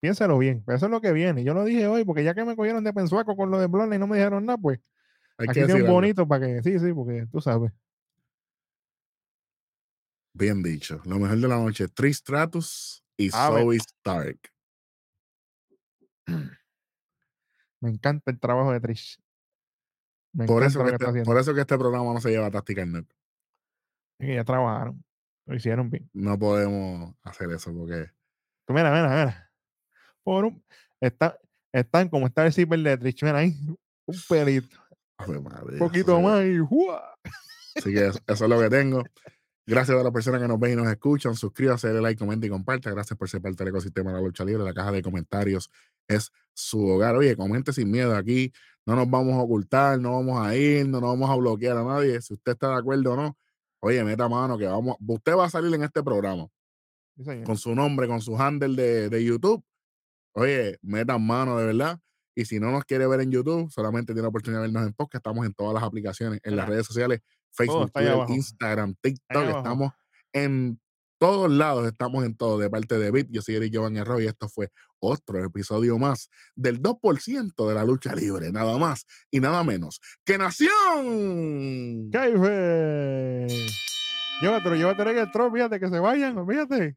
Piénsalo 0.00 0.38
bien, 0.38 0.64
eso 0.66 0.86
es 0.86 0.90
lo 0.90 1.00
que 1.00 1.12
viene. 1.12 1.44
Yo 1.44 1.54
lo 1.54 1.64
dije 1.64 1.86
hoy 1.86 2.04
porque 2.04 2.24
ya 2.24 2.34
que 2.34 2.44
me 2.44 2.56
cogieron 2.56 2.84
de 2.84 2.92
pensuaco 2.92 3.36
con 3.36 3.50
lo 3.50 3.58
de 3.58 3.66
Blonde 3.66 3.96
y 3.96 3.98
no 3.98 4.06
me 4.06 4.16
dijeron 4.16 4.44
nada, 4.44 4.58
pues 4.58 4.80
Hay 5.38 5.48
aquí 5.48 5.64
que 5.64 5.72
un 5.72 5.86
bonito 5.86 6.26
para 6.26 6.46
que, 6.46 6.62
sí, 6.62 6.78
sí, 6.78 6.92
porque 6.92 7.26
tú 7.30 7.40
sabes. 7.40 7.72
Bien 10.32 10.62
dicho. 10.62 11.00
Lo 11.04 11.18
mejor 11.18 11.38
de 11.38 11.48
la 11.48 11.56
noche, 11.56 11.88
Trish 11.88 12.16
Stratus 12.16 13.03
y 13.16 13.30
ah, 13.32 13.48
Zoe 13.50 13.76
Stark. 13.76 14.38
Me 17.80 17.90
encanta 17.90 18.30
el 18.30 18.40
trabajo 18.40 18.72
de 18.72 18.80
Trish. 18.80 19.18
por, 20.46 20.62
eso 20.64 20.84
que 20.84 20.92
este, 20.92 21.22
por 21.24 21.38
eso 21.38 21.54
que 21.54 21.60
este 21.60 21.78
programa 21.78 22.12
no 22.14 22.20
se 22.20 22.30
lleva 22.30 22.46
a 22.46 22.50
Tactical 22.50 22.90
Net. 22.90 23.06
que 24.18 24.34
ya 24.34 24.44
trabajaron. 24.44 25.04
Lo 25.46 25.54
hicieron 25.54 25.90
bien. 25.90 26.08
No 26.14 26.38
podemos 26.38 27.14
hacer 27.22 27.50
eso 27.50 27.74
porque. 27.74 28.10
Mira, 28.68 28.90
mira, 28.90 29.08
mira 29.10 29.44
por 30.24 30.46
un. 30.46 30.64
Está, 31.00 31.38
están 31.72 32.08
como 32.08 32.26
está 32.26 32.44
el 32.46 32.52
zipper 32.52 32.80
de 32.80 32.96
Trichman 32.96 33.36
ahí, 33.36 33.54
un 34.06 34.16
pelito. 34.28 34.76
un 35.26 35.78
poquito 35.78 36.20
más 36.20 36.44
y 36.44 36.58
Así 37.76 37.92
que 37.92 38.06
eso, 38.06 38.20
es 38.26 38.40
lo 38.40 38.58
que 38.58 38.70
tengo. 38.70 39.04
Gracias 39.66 39.98
a 39.98 40.02
las 40.02 40.12
personas 40.12 40.40
que 40.40 40.48
nos 40.48 40.60
ven 40.60 40.72
y 40.72 40.76
nos 40.76 40.88
escuchan. 40.88 41.34
Suscríbase, 41.34 41.88
dale 41.88 42.00
like, 42.02 42.18
comenta 42.18 42.46
y 42.46 42.50
comparta. 42.50 42.90
Gracias 42.90 43.18
por 43.18 43.28
ser 43.28 43.40
parte 43.40 43.64
del 43.64 43.68
ecosistema 43.68 44.10
de 44.10 44.16
la 44.18 44.22
lucha 44.22 44.44
libre. 44.44 44.62
La 44.62 44.74
caja 44.74 44.92
de 44.92 45.02
comentarios 45.02 45.70
es 46.06 46.30
su 46.52 46.86
hogar. 46.86 47.16
Oye, 47.16 47.34
comente 47.36 47.72
sin 47.72 47.90
miedo 47.90 48.14
aquí. 48.14 48.52
No 48.86 48.94
nos 48.94 49.08
vamos 49.08 49.34
a 49.34 49.38
ocultar, 49.38 49.98
no 49.98 50.12
vamos 50.12 50.46
a 50.46 50.54
ir, 50.54 50.86
no 50.86 51.00
nos 51.00 51.10
vamos 51.10 51.30
a 51.30 51.36
bloquear 51.36 51.78
a 51.78 51.84
nadie. 51.84 52.20
Si 52.20 52.34
usted 52.34 52.52
está 52.52 52.68
de 52.68 52.76
acuerdo 52.76 53.12
o 53.12 53.16
no, 53.16 53.38
oye, 53.80 54.04
meta 54.04 54.28
mano 54.28 54.58
que 54.58 54.66
vamos. 54.66 54.96
Usted 55.06 55.34
va 55.34 55.46
a 55.46 55.50
salir 55.50 55.74
en 55.74 55.82
este 55.84 56.02
programa 56.02 56.46
con 57.46 57.56
su 57.56 57.74
nombre, 57.74 58.06
con 58.06 58.20
su 58.20 58.36
handle 58.36 58.76
de, 58.76 59.08
de 59.08 59.24
YouTube 59.24 59.64
Oye, 60.34 60.78
metan 60.82 61.24
mano 61.24 61.56
de 61.58 61.66
verdad. 61.66 62.00
Y 62.34 62.44
si 62.46 62.58
no 62.58 62.72
nos 62.72 62.84
quiere 62.84 63.06
ver 63.06 63.20
en 63.20 63.30
YouTube, 63.30 63.70
solamente 63.70 64.12
tiene 64.12 64.22
la 64.22 64.28
oportunidad 64.28 64.62
de 64.62 64.66
vernos 64.66 64.86
en 64.86 64.92
podcast. 64.92 65.24
Estamos 65.24 65.46
en 65.46 65.54
todas 65.54 65.74
las 65.74 65.84
aplicaciones, 65.84 66.40
en 66.42 66.56
las 66.56 66.68
redes 66.68 66.86
sociales, 66.86 67.20
Facebook, 67.54 67.92
Twitter, 67.92 68.18
Instagram, 68.28 68.94
TikTok. 69.00 69.56
Estamos 69.56 69.92
en 70.32 70.80
todos 71.18 71.50
lados, 71.50 71.86
estamos 71.86 72.24
en 72.24 72.36
todo. 72.36 72.58
De 72.58 72.68
parte 72.68 72.98
de 72.98 73.10
Bit, 73.10 73.28
yo 73.30 73.42
soy 73.42 73.56
Eric 73.56 73.72
Giovanni 73.72 73.98
Arroyo 74.00 74.24
y 74.24 74.28
esto 74.28 74.48
fue 74.48 74.70
otro 74.98 75.42
episodio 75.44 75.98
más 75.98 76.28
del 76.54 76.82
2% 76.82 77.68
de 77.68 77.74
la 77.74 77.84
lucha 77.84 78.14
libre. 78.14 78.50
Nada 78.52 78.76
más 78.78 79.06
y 79.30 79.40
nada 79.40 79.62
menos 79.64 80.00
que 80.24 80.38
Nación. 80.38 82.10
¡Caife! 82.10 83.46
Llévatelo, 84.40 84.74
llévatelo 84.74 85.10
en 85.10 85.18
el 85.18 85.30
tron, 85.30 85.52
fíjate 85.52 85.78
que 85.80 85.88
se 85.88 85.98
vayan, 85.98 86.46
fíjate. 86.46 86.96